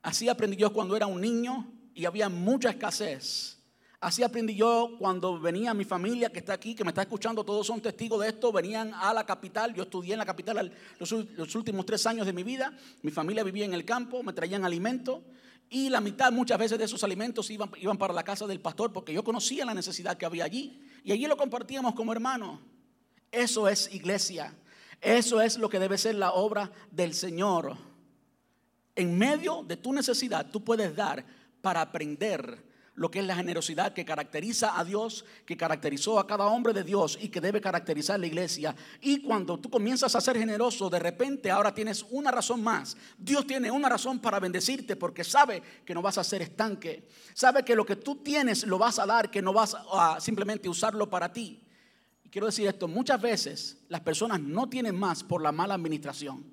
Así 0.02 0.30
aprendí 0.30 0.58
yo 0.58 0.74
cuando 0.74 0.96
era 0.96 1.06
un 1.06 1.22
niño 1.22 1.68
y 1.94 2.06
había 2.06 2.30
mucha 2.30 2.70
escasez. 2.70 3.58
Así 4.00 4.24
aprendí 4.24 4.56
yo 4.56 4.96
cuando 4.98 5.40
venía 5.40 5.76
mi 5.76 5.86
familia 5.86 6.32
que 6.32 6.40
está 6.40 6.54
aquí, 6.54 6.74
que 6.74 6.84
me 6.84 6.90
está 6.90 7.04
escuchando, 7.04 7.44
todos 7.44 7.68
son 7.68 7.82
testigos 7.82 8.20
de 8.22 8.30
esto, 8.30 8.52
venían 8.52 8.94
a 8.96 9.14
la 9.14 9.26
capital, 9.26 9.76
yo 9.76 9.84
estudié 9.84 10.14
en 10.14 10.20
la 10.20 10.26
capital 10.26 10.74
los, 10.98 11.56
últimos 11.56 11.86
tres 11.86 12.08
años 12.08 12.26
de 12.26 12.34
mi 12.34 12.42
vida, 12.42 12.76
mi 13.04 13.12
familia 13.12 13.44
vivía 13.44 13.66
en 13.66 13.76
el 13.76 13.86
campo, 13.86 14.24
me 14.24 14.34
traían 14.34 14.66
alimento 14.66 15.24
y 15.70 15.90
la 15.90 16.02
mitad 16.02 16.32
muchas 16.32 16.58
veces 16.58 16.80
de 16.80 16.86
esos 16.86 17.04
alimentos 17.04 17.52
iban, 17.52 17.70
iban 17.78 17.98
para 17.98 18.12
la 18.12 18.24
casa 18.24 18.48
del 18.48 18.60
pastor 18.60 18.92
porque 18.92 19.14
yo 19.14 19.24
conocía 19.24 19.66
la 19.66 19.76
necesidad 19.76 20.18
que 20.18 20.26
había 20.26 20.46
allí 20.46 20.82
y 21.04 21.12
allí 21.12 21.28
lo 21.28 21.38
compartíamos 21.38 21.94
como 21.94 22.12
hermanos. 22.12 22.60
Eso 23.32 23.70
es 23.70 23.94
iglesia, 23.94 24.56
eso 25.00 25.42
es 25.42 25.60
lo 25.60 25.70
que 25.70 25.80
debe 25.80 26.00
ser 26.00 26.16
la 26.16 26.32
obra 26.32 26.72
del 26.90 27.14
Señor 27.14 27.78
en 28.96 29.18
medio 29.18 29.64
de 29.64 29.78
tu 29.78 29.94
necesidad, 29.94 30.48
tú 30.52 30.64
puedes 30.64 30.96
dar 30.96 31.26
para 31.62 31.82
aprender 31.82 32.72
lo 32.96 33.10
que 33.10 33.20
es 33.20 33.26
la 33.26 33.36
generosidad 33.36 33.94
que 33.94 34.06
caracteriza 34.06 34.78
a 34.78 34.84
Dios, 34.84 35.26
que 35.46 35.56
caracterizó 35.56 36.20
a 36.20 36.28
cada 36.28 36.46
hombre 36.46 36.74
de 36.74 36.84
Dios 36.84 37.18
y 37.22 37.30
que 37.30 37.40
debe 37.40 37.62
caracterizar 37.62 38.20
la 38.20 38.28
iglesia. 38.28 38.76
Y 39.00 39.22
cuando 39.22 39.60
tú 39.60 39.70
comienzas 39.70 40.14
a 40.16 40.22
ser 40.22 40.38
generoso, 40.38 40.90
de 40.90 41.00
repente 41.00 41.50
ahora 41.50 41.74
tienes 41.74 42.06
una 42.12 42.32
razón 42.32 42.62
más. 42.62 42.98
Dios 43.18 43.48
tiene 43.48 43.72
una 43.72 43.88
razón 43.88 44.20
para 44.20 44.40
bendecirte 44.40 44.96
porque 44.98 45.24
sabe 45.24 45.64
que 45.86 45.94
no 45.94 46.02
vas 46.02 46.18
a 46.18 46.24
ser 46.24 46.42
estanque. 46.42 47.08
Sabe 47.34 47.64
que 47.64 47.76
lo 47.76 47.86
que 47.86 47.96
tú 47.96 48.18
tienes 48.18 48.68
lo 48.68 48.78
vas 48.78 49.00
a 49.00 49.06
dar, 49.06 49.32
que 49.32 49.42
no 49.42 49.54
vas 49.54 49.76
a 49.92 50.20
simplemente 50.20 50.68
usarlo 50.68 51.10
para 51.10 51.32
ti. 51.32 51.64
Y 52.24 52.30
quiero 52.30 52.48
decir 52.48 52.68
esto, 52.68 52.88
muchas 52.88 53.22
veces 53.22 53.78
las 53.88 54.02
personas 54.02 54.42
no 54.42 54.68
tienen 54.68 55.00
más 55.00 55.24
por 55.24 55.42
la 55.42 55.52
mala 55.52 55.76
administración. 55.76 56.51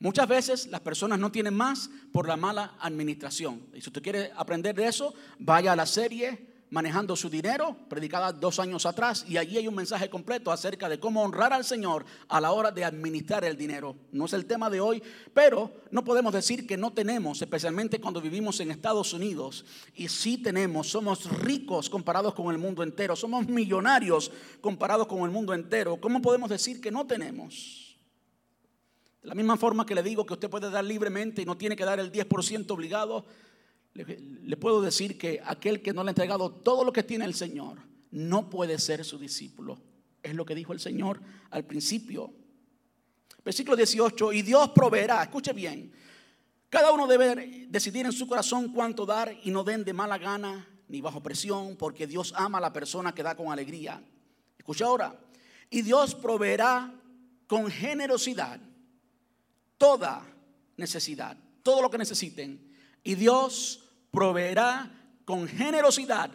Muchas 0.00 0.28
veces 0.28 0.66
las 0.68 0.80
personas 0.80 1.18
no 1.18 1.32
tienen 1.32 1.54
más 1.54 1.90
por 2.12 2.28
la 2.28 2.36
mala 2.36 2.76
administración. 2.80 3.66
Y 3.74 3.80
si 3.80 3.88
usted 3.88 4.02
quiere 4.02 4.30
aprender 4.36 4.74
de 4.74 4.86
eso, 4.86 5.12
vaya 5.38 5.72
a 5.72 5.76
la 5.76 5.86
serie 5.86 6.48
Manejando 6.70 7.16
su 7.16 7.30
dinero, 7.30 7.74
predicada 7.88 8.30
dos 8.30 8.58
años 8.58 8.84
atrás, 8.84 9.24
y 9.26 9.38
allí 9.38 9.56
hay 9.56 9.66
un 9.66 9.74
mensaje 9.74 10.10
completo 10.10 10.52
acerca 10.52 10.86
de 10.90 11.00
cómo 11.00 11.22
honrar 11.22 11.50
al 11.54 11.64
Señor 11.64 12.04
a 12.28 12.42
la 12.42 12.52
hora 12.52 12.70
de 12.70 12.84
administrar 12.84 13.42
el 13.46 13.56
dinero. 13.56 13.96
No 14.12 14.26
es 14.26 14.34
el 14.34 14.44
tema 14.44 14.68
de 14.68 14.78
hoy, 14.78 15.02
pero 15.32 15.72
no 15.90 16.04
podemos 16.04 16.30
decir 16.34 16.66
que 16.66 16.76
no 16.76 16.92
tenemos, 16.92 17.40
especialmente 17.40 18.00
cuando 18.00 18.20
vivimos 18.20 18.60
en 18.60 18.70
Estados 18.70 19.14
Unidos. 19.14 19.64
Y 19.94 20.08
sí 20.08 20.36
tenemos, 20.36 20.90
somos 20.90 21.24
ricos 21.40 21.88
comparados 21.88 22.34
con 22.34 22.52
el 22.52 22.58
mundo 22.58 22.82
entero, 22.82 23.16
somos 23.16 23.48
millonarios 23.48 24.30
comparados 24.60 25.06
con 25.06 25.20
el 25.20 25.30
mundo 25.30 25.54
entero. 25.54 25.98
¿Cómo 25.98 26.20
podemos 26.20 26.50
decir 26.50 26.82
que 26.82 26.90
no 26.90 27.06
tenemos? 27.06 27.87
De 29.22 29.28
la 29.28 29.34
misma 29.34 29.56
forma 29.56 29.84
que 29.84 29.94
le 29.94 30.02
digo 30.02 30.24
que 30.24 30.34
usted 30.34 30.48
puede 30.48 30.70
dar 30.70 30.84
libremente 30.84 31.42
y 31.42 31.44
no 31.44 31.56
tiene 31.56 31.76
que 31.76 31.84
dar 31.84 31.98
el 31.98 32.12
10% 32.12 32.70
obligado, 32.70 33.26
le, 33.94 34.56
puedo 34.56 34.80
decir 34.80 35.18
que 35.18 35.40
aquel 35.44 35.82
que 35.82 35.92
no 35.92 36.04
le 36.04 36.10
ha 36.10 36.12
entregado 36.12 36.50
todo 36.50 36.84
lo 36.84 36.92
que 36.92 37.02
tiene 37.02 37.24
el 37.24 37.34
Señor 37.34 37.78
no 38.10 38.48
puede 38.48 38.78
ser 38.78 39.04
su 39.04 39.18
discípulo. 39.18 39.80
Es 40.22 40.34
lo 40.34 40.44
que 40.44 40.54
dijo 40.54 40.72
el 40.72 40.80
Señor 40.80 41.20
al 41.50 41.64
principio. 41.64 42.32
Versículo 43.44 43.76
18, 43.76 44.32
y 44.32 44.42
Dios 44.42 44.70
proveerá, 44.70 45.22
escuche 45.22 45.52
bien, 45.52 45.92
cada 46.68 46.92
uno 46.92 47.06
debe 47.06 47.66
decidir 47.68 48.04
en 48.06 48.12
su 48.12 48.26
corazón 48.26 48.72
cuánto 48.72 49.06
dar 49.06 49.34
y 49.42 49.50
no 49.50 49.64
den 49.64 49.84
de 49.84 49.92
mala 49.92 50.18
gana 50.18 50.68
ni 50.86 51.00
bajo 51.00 51.22
presión, 51.22 51.76
porque 51.76 52.06
Dios 52.06 52.32
ama 52.36 52.58
a 52.58 52.60
la 52.60 52.72
persona 52.72 53.14
que 53.14 53.22
da 53.22 53.34
con 53.34 53.50
alegría. 53.50 54.02
Escucha 54.58 54.86
ahora, 54.86 55.18
y 55.70 55.82
Dios 55.82 56.14
proveerá 56.14 56.94
con 57.46 57.70
generosidad 57.70 58.60
toda 59.78 60.26
necesidad, 60.76 61.36
todo 61.62 61.80
lo 61.80 61.90
que 61.90 61.98
necesiten. 61.98 62.74
Y 63.02 63.14
Dios 63.14 63.84
proveerá 64.10 64.90
con 65.24 65.48
generosidad 65.48 66.30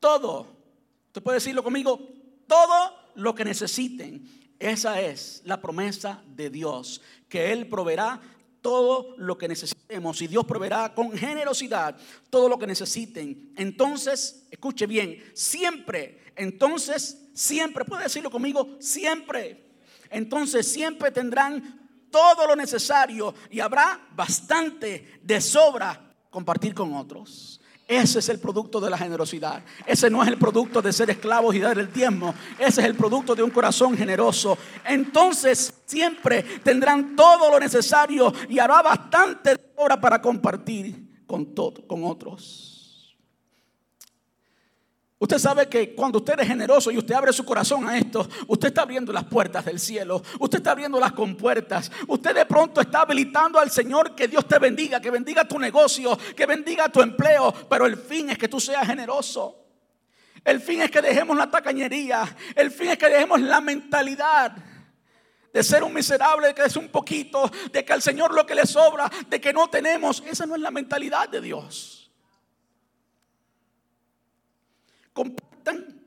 todo. 0.00 0.46
Usted 1.06 1.22
puede 1.22 1.36
decirlo 1.36 1.62
conmigo, 1.62 1.98
todo 2.46 2.94
lo 3.14 3.34
que 3.34 3.44
necesiten. 3.44 4.28
Esa 4.58 5.00
es 5.00 5.42
la 5.44 5.60
promesa 5.60 6.22
de 6.26 6.50
Dios, 6.50 7.00
que 7.28 7.52
Él 7.52 7.68
proveerá 7.68 8.20
todo 8.60 9.16
lo 9.18 9.36
que 9.36 9.48
necesitemos 9.48 10.22
y 10.22 10.28
Dios 10.28 10.44
proveerá 10.44 10.94
con 10.94 11.12
generosidad 11.12 11.96
todo 12.30 12.48
lo 12.48 12.58
que 12.58 12.66
necesiten. 12.66 13.52
Entonces, 13.56 14.46
escuche 14.50 14.86
bien, 14.86 15.22
siempre, 15.34 16.22
entonces, 16.36 17.28
siempre, 17.34 17.84
puede 17.84 18.04
decirlo 18.04 18.30
conmigo, 18.30 18.76
siempre. 18.78 19.72
Entonces 20.10 20.70
siempre 20.70 21.10
tendrán 21.10 21.81
todo 22.12 22.46
lo 22.46 22.54
necesario 22.54 23.34
y 23.50 23.58
habrá 23.58 24.00
bastante 24.14 25.18
de 25.20 25.40
sobra 25.40 26.14
compartir 26.30 26.74
con 26.74 26.94
otros. 26.94 27.58
Ese 27.88 28.20
es 28.20 28.28
el 28.28 28.38
producto 28.38 28.80
de 28.80 28.88
la 28.88 28.96
generosidad. 28.96 29.62
Ese 29.84 30.08
no 30.08 30.22
es 30.22 30.28
el 30.28 30.38
producto 30.38 30.80
de 30.80 30.92
ser 30.92 31.10
esclavos 31.10 31.54
y 31.54 31.58
dar 31.58 31.78
el 31.78 31.92
diezmo. 31.92 32.34
Ese 32.58 32.80
es 32.80 32.86
el 32.86 32.94
producto 32.94 33.34
de 33.34 33.42
un 33.42 33.50
corazón 33.50 33.96
generoso. 33.96 34.56
Entonces 34.84 35.82
siempre 35.84 36.42
tendrán 36.62 37.16
todo 37.16 37.50
lo 37.50 37.58
necesario 37.58 38.32
y 38.48 38.58
habrá 38.58 38.82
bastante 38.82 39.56
de 39.56 39.72
sobra 39.76 40.00
para 40.00 40.22
compartir 40.22 41.24
con, 41.26 41.46
con 41.86 42.04
otros. 42.04 42.71
Usted 45.22 45.38
sabe 45.38 45.68
que 45.68 45.94
cuando 45.94 46.18
usted 46.18 46.40
es 46.40 46.48
generoso 46.48 46.90
y 46.90 46.98
usted 46.98 47.14
abre 47.14 47.32
su 47.32 47.44
corazón 47.44 47.88
a 47.88 47.96
esto, 47.96 48.28
usted 48.48 48.66
está 48.66 48.82
abriendo 48.82 49.12
las 49.12 49.22
puertas 49.22 49.64
del 49.64 49.78
cielo, 49.78 50.20
usted 50.40 50.58
está 50.58 50.72
abriendo 50.72 50.98
las 50.98 51.12
compuertas, 51.12 51.92
usted 52.08 52.34
de 52.34 52.44
pronto 52.44 52.80
está 52.80 53.02
habilitando 53.02 53.60
al 53.60 53.70
Señor 53.70 54.16
que 54.16 54.26
Dios 54.26 54.48
te 54.48 54.58
bendiga, 54.58 55.00
que 55.00 55.12
bendiga 55.12 55.46
tu 55.46 55.60
negocio, 55.60 56.18
que 56.34 56.44
bendiga 56.44 56.88
tu 56.88 57.00
empleo, 57.00 57.54
pero 57.70 57.86
el 57.86 57.98
fin 57.98 58.30
es 58.30 58.36
que 58.36 58.48
tú 58.48 58.58
seas 58.58 58.84
generoso. 58.84 59.64
El 60.44 60.60
fin 60.60 60.82
es 60.82 60.90
que 60.90 61.00
dejemos 61.00 61.36
la 61.36 61.48
tacañería, 61.48 62.36
el 62.56 62.72
fin 62.72 62.88
es 62.88 62.98
que 62.98 63.08
dejemos 63.08 63.40
la 63.42 63.60
mentalidad 63.60 64.56
de 65.52 65.62
ser 65.62 65.84
un 65.84 65.94
miserable, 65.94 66.48
de 66.48 66.54
que 66.56 66.64
es 66.64 66.76
un 66.76 66.88
poquito, 66.88 67.48
de 67.70 67.84
que 67.84 67.92
al 67.92 68.02
Señor 68.02 68.34
lo 68.34 68.44
que 68.44 68.56
le 68.56 68.66
sobra, 68.66 69.08
de 69.28 69.40
que 69.40 69.52
no 69.52 69.70
tenemos. 69.70 70.20
Esa 70.26 70.46
no 70.46 70.56
es 70.56 70.60
la 70.60 70.72
mentalidad 70.72 71.28
de 71.28 71.40
Dios. 71.40 72.01
Compartan, 75.12 76.00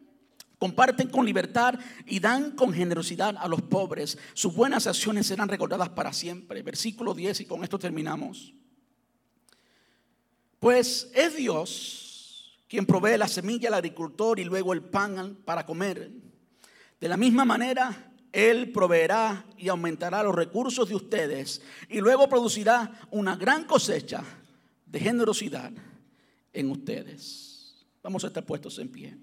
comparten 0.57 1.09
con 1.09 1.25
libertad 1.25 1.75
y 2.05 2.19
dan 2.19 2.51
con 2.51 2.73
generosidad 2.73 3.35
a 3.37 3.47
los 3.47 3.61
pobres. 3.61 4.17
Sus 4.33 4.55
buenas 4.55 4.87
acciones 4.87 5.27
serán 5.27 5.49
recordadas 5.49 5.89
para 5.89 6.13
siempre. 6.13 6.61
Versículo 6.63 7.13
10 7.13 7.41
y 7.41 7.45
con 7.45 7.63
esto 7.63 7.77
terminamos. 7.77 8.53
Pues 10.59 11.11
es 11.13 11.35
Dios 11.35 12.05
quien 12.67 12.85
provee 12.85 13.17
la 13.17 13.27
semilla 13.27 13.69
al 13.69 13.75
agricultor 13.75 14.39
y 14.39 14.43
luego 14.43 14.73
el 14.73 14.81
pan 14.81 15.37
para 15.45 15.65
comer. 15.65 16.11
De 16.99 17.07
la 17.07 17.17
misma 17.17 17.45
manera, 17.45 18.11
Él 18.31 18.71
proveerá 18.71 19.45
y 19.57 19.69
aumentará 19.69 20.23
los 20.23 20.33
recursos 20.33 20.89
de 20.89 20.95
ustedes 20.95 21.61
y 21.89 21.99
luego 21.99 22.27
producirá 22.27 22.99
una 23.11 23.35
gran 23.35 23.65
cosecha 23.65 24.23
de 24.85 24.99
generosidad 24.99 25.71
en 26.53 26.71
ustedes. 26.71 27.44
Vamos 28.05 28.23
a 28.23 28.27
estar 28.27 28.45
puestos 28.45 28.77
en 28.77 28.87
pie. 28.87 29.17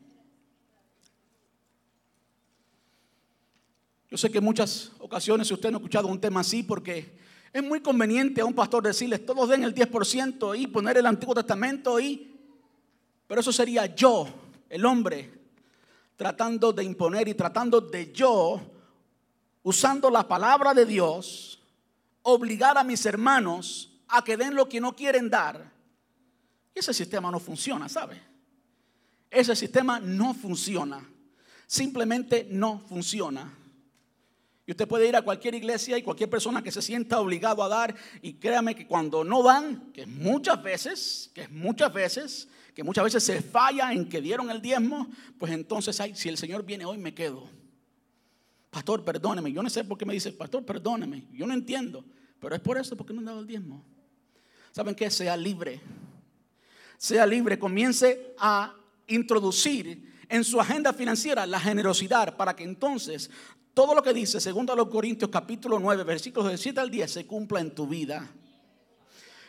Yo 4.10 4.18
sé 4.18 4.28
que 4.28 4.38
en 4.38 4.44
muchas 4.44 4.90
ocasiones 4.98 5.48
usted 5.52 5.70
no 5.70 5.76
ha 5.76 5.78
escuchado 5.78 6.08
un 6.08 6.20
tema 6.20 6.40
así 6.40 6.64
porque 6.64 7.16
es 7.52 7.62
muy 7.62 7.80
conveniente 7.80 8.40
a 8.40 8.44
un 8.44 8.54
pastor 8.54 8.82
decirles 8.82 9.24
todos 9.24 9.48
den 9.48 9.62
el 9.62 9.72
10% 9.72 10.58
y 10.58 10.66
poner 10.66 10.96
el 10.96 11.06
Antiguo 11.06 11.32
Testamento 11.32 12.00
y... 12.00 12.36
Pero 13.28 13.40
eso 13.40 13.52
sería 13.52 13.86
yo, 13.86 14.26
el 14.68 14.84
hombre, 14.84 15.30
tratando 16.16 16.72
de 16.72 16.82
imponer 16.82 17.28
y 17.28 17.34
tratando 17.34 17.80
de 17.80 18.12
yo, 18.12 18.60
usando 19.62 20.10
la 20.10 20.26
palabra 20.26 20.74
de 20.74 20.86
Dios, 20.86 21.62
obligar 22.22 22.76
a 22.76 22.82
mis 22.82 23.06
hermanos 23.06 23.92
a 24.08 24.24
que 24.24 24.36
den 24.36 24.56
lo 24.56 24.68
que 24.68 24.80
no 24.80 24.96
quieren 24.96 25.30
dar. 25.30 25.72
Y 26.74 26.80
ese 26.80 26.92
sistema 26.92 27.30
no 27.30 27.38
funciona, 27.38 27.88
¿sabe? 27.88 28.31
Ese 29.32 29.56
sistema 29.56 29.98
no 29.98 30.34
funciona. 30.34 31.08
Simplemente 31.66 32.46
no 32.50 32.78
funciona. 32.78 33.50
Y 34.66 34.72
usted 34.72 34.86
puede 34.86 35.08
ir 35.08 35.16
a 35.16 35.22
cualquier 35.22 35.54
iglesia 35.54 35.96
y 35.96 36.02
cualquier 36.02 36.28
persona 36.28 36.62
que 36.62 36.70
se 36.70 36.82
sienta 36.82 37.18
obligado 37.18 37.62
a 37.64 37.68
dar 37.68 37.96
y 38.20 38.34
créame 38.34 38.74
que 38.74 38.86
cuando 38.86 39.24
no 39.24 39.42
dan, 39.42 39.90
que 39.92 40.06
muchas 40.06 40.62
veces, 40.62 41.30
que 41.34 41.48
muchas 41.48 41.92
veces, 41.92 42.48
que 42.74 42.84
muchas 42.84 43.04
veces 43.04 43.24
se 43.24 43.40
falla 43.40 43.92
en 43.92 44.08
que 44.08 44.20
dieron 44.20 44.50
el 44.50 44.60
diezmo, 44.60 45.08
pues 45.38 45.50
entonces 45.52 45.98
ay, 45.98 46.14
si 46.14 46.28
el 46.28 46.36
Señor 46.36 46.64
viene 46.64 46.84
hoy 46.84 46.98
me 46.98 47.14
quedo. 47.14 47.48
Pastor, 48.70 49.02
perdóneme. 49.02 49.50
Yo 49.50 49.62
no 49.62 49.70
sé 49.70 49.82
por 49.82 49.96
qué 49.96 50.04
me 50.04 50.12
dice, 50.12 50.30
pastor, 50.32 50.64
perdóneme. 50.64 51.26
Yo 51.32 51.46
no 51.46 51.54
entiendo, 51.54 52.04
pero 52.38 52.54
es 52.54 52.60
por 52.60 52.78
eso 52.78 52.96
porque 52.96 53.14
no 53.14 53.20
han 53.20 53.26
dado 53.26 53.40
el 53.40 53.46
diezmo. 53.46 53.82
¿Saben 54.72 54.94
qué? 54.94 55.10
Sea 55.10 55.36
libre. 55.36 55.80
Sea 56.98 57.26
libre, 57.26 57.58
comience 57.58 58.34
a 58.38 58.74
introducir 59.06 60.12
en 60.28 60.44
su 60.44 60.60
agenda 60.60 60.92
financiera 60.92 61.46
la 61.46 61.60
generosidad 61.60 62.36
para 62.36 62.56
que 62.56 62.64
entonces 62.64 63.30
todo 63.74 63.94
lo 63.94 64.02
que 64.02 64.12
dice, 64.12 64.40
segundo 64.40 64.72
a 64.72 64.76
los 64.76 64.88
Corintios 64.88 65.30
capítulo 65.30 65.78
9, 65.78 66.04
versículos 66.04 66.50
de 66.50 66.58
7 66.58 66.80
al 66.80 66.90
10, 66.90 67.10
se 67.10 67.26
cumpla 67.26 67.60
en 67.60 67.74
tu 67.74 67.86
vida. 67.86 68.30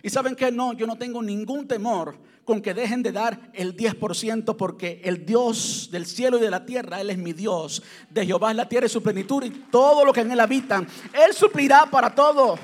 Y 0.02 0.10
saben 0.10 0.36
que 0.36 0.52
no, 0.52 0.74
yo 0.74 0.88
no 0.88 0.98
tengo 0.98 1.22
ningún 1.22 1.68
temor 1.68 2.18
con 2.46 2.62
que 2.62 2.74
dejen 2.74 3.02
de 3.04 3.14
dar 3.14 3.50
el 3.54 3.76
10% 3.76 4.58
porque 4.58 5.02
el 5.04 5.26
Dios 5.26 5.90
del 5.92 6.06
cielo 6.06 6.38
y 6.38 6.42
de 6.42 6.50
la 6.50 6.66
tierra, 6.66 7.00
Él 7.00 7.10
es 7.10 7.18
mi 7.18 7.32
Dios. 7.32 7.82
De 8.10 8.26
Jehová 8.26 8.52
es 8.52 8.58
la 8.58 8.68
tierra 8.68 8.86
y 8.86 8.90
su 8.90 9.02
plenitud 9.02 9.44
y 9.44 9.50
todo 9.50 10.04
lo 10.04 10.12
que 10.12 10.22
en 10.22 10.32
Él 10.32 10.40
habitan. 10.40 10.86
Él 11.14 11.34
suplirá 11.34 11.86
para 11.86 12.14
todo. 12.14 12.60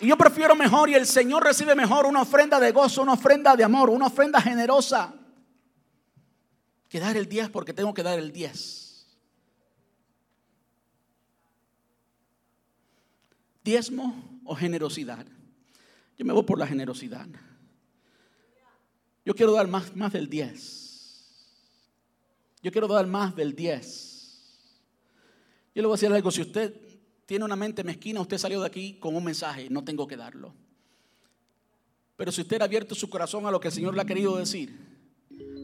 Y 0.00 0.08
yo 0.08 0.16
prefiero 0.16 0.54
mejor 0.56 0.90
y 0.90 0.94
el 0.94 1.06
Señor 1.06 1.44
recibe 1.44 1.74
mejor 1.76 2.06
una 2.06 2.22
ofrenda 2.22 2.58
de 2.58 2.72
gozo, 2.72 3.02
una 3.02 3.12
ofrenda 3.12 3.54
de 3.54 3.64
amor, 3.64 3.90
una 3.90 4.06
ofrenda 4.06 4.40
generosa 4.40 5.14
que 6.96 7.00
dar 7.00 7.14
el 7.18 7.28
10 7.28 7.50
porque 7.50 7.74
tengo 7.74 7.92
que 7.92 8.02
dar 8.02 8.18
el 8.18 8.32
10. 8.32 9.06
Diezmo 13.62 14.40
o 14.46 14.56
generosidad. 14.56 15.26
Yo 16.16 16.24
me 16.24 16.32
voy 16.32 16.44
por 16.44 16.58
la 16.58 16.66
generosidad. 16.66 17.28
Yo 19.26 19.34
quiero 19.34 19.52
dar 19.52 19.68
más, 19.68 19.94
más 19.94 20.10
del 20.10 20.30
10. 20.30 21.34
Yo 22.62 22.72
quiero 22.72 22.88
dar 22.88 23.06
más 23.06 23.36
del 23.36 23.54
10. 23.54 24.56
Yo 25.74 25.82
le 25.82 25.86
voy 25.88 25.96
a 25.96 25.98
decir 25.98 26.10
algo, 26.10 26.30
si 26.30 26.40
usted 26.40 26.74
tiene 27.26 27.44
una 27.44 27.56
mente 27.56 27.84
mezquina, 27.84 28.22
usted 28.22 28.38
salió 28.38 28.62
de 28.62 28.68
aquí 28.68 28.94
con 28.94 29.14
un 29.14 29.22
mensaje, 29.22 29.68
no 29.68 29.84
tengo 29.84 30.06
que 30.06 30.16
darlo. 30.16 30.54
Pero 32.16 32.32
si 32.32 32.40
usted 32.40 32.62
ha 32.62 32.64
abierto 32.64 32.94
su 32.94 33.10
corazón 33.10 33.44
a 33.44 33.50
lo 33.50 33.60
que 33.60 33.68
el 33.68 33.74
Señor 33.74 33.94
le 33.94 34.00
ha 34.00 34.06
querido 34.06 34.38
decir, 34.38 34.95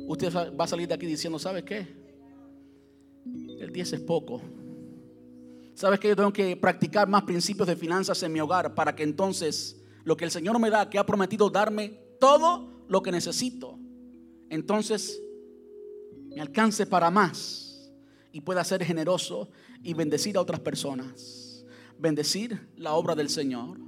usted 0.06 0.32
va 0.32 0.64
a 0.64 0.68
salir 0.68 0.88
de 0.88 0.94
aquí 0.94 1.06
diciendo, 1.06 1.38
¿sabes 1.38 1.62
qué? 1.64 1.86
El 3.60 3.72
10 3.72 3.92
es 3.92 4.00
poco. 4.00 4.42
¿Sabes 5.74 5.98
qué? 6.00 6.08
Yo 6.08 6.16
tengo 6.16 6.32
que 6.32 6.56
practicar 6.56 7.08
más 7.08 7.22
principios 7.22 7.66
de 7.66 7.76
finanzas 7.76 8.22
en 8.22 8.32
mi 8.32 8.40
hogar 8.40 8.74
para 8.74 8.94
que 8.94 9.02
entonces 9.02 9.82
lo 10.04 10.16
que 10.16 10.24
el 10.24 10.30
Señor 10.30 10.58
me 10.58 10.70
da, 10.70 10.90
que 10.90 10.98
ha 10.98 11.06
prometido 11.06 11.48
darme 11.48 12.00
todo 12.20 12.84
lo 12.88 13.02
que 13.02 13.12
necesito, 13.12 13.78
entonces 14.50 15.22
me 16.28 16.40
alcance 16.40 16.86
para 16.86 17.10
más 17.10 17.92
y 18.32 18.40
pueda 18.40 18.64
ser 18.64 18.84
generoso 18.84 19.50
y 19.82 19.94
bendecir 19.94 20.36
a 20.36 20.40
otras 20.40 20.60
personas. 20.60 21.64
Bendecir 21.98 22.68
la 22.76 22.94
obra 22.94 23.14
del 23.14 23.28
Señor. 23.28 23.78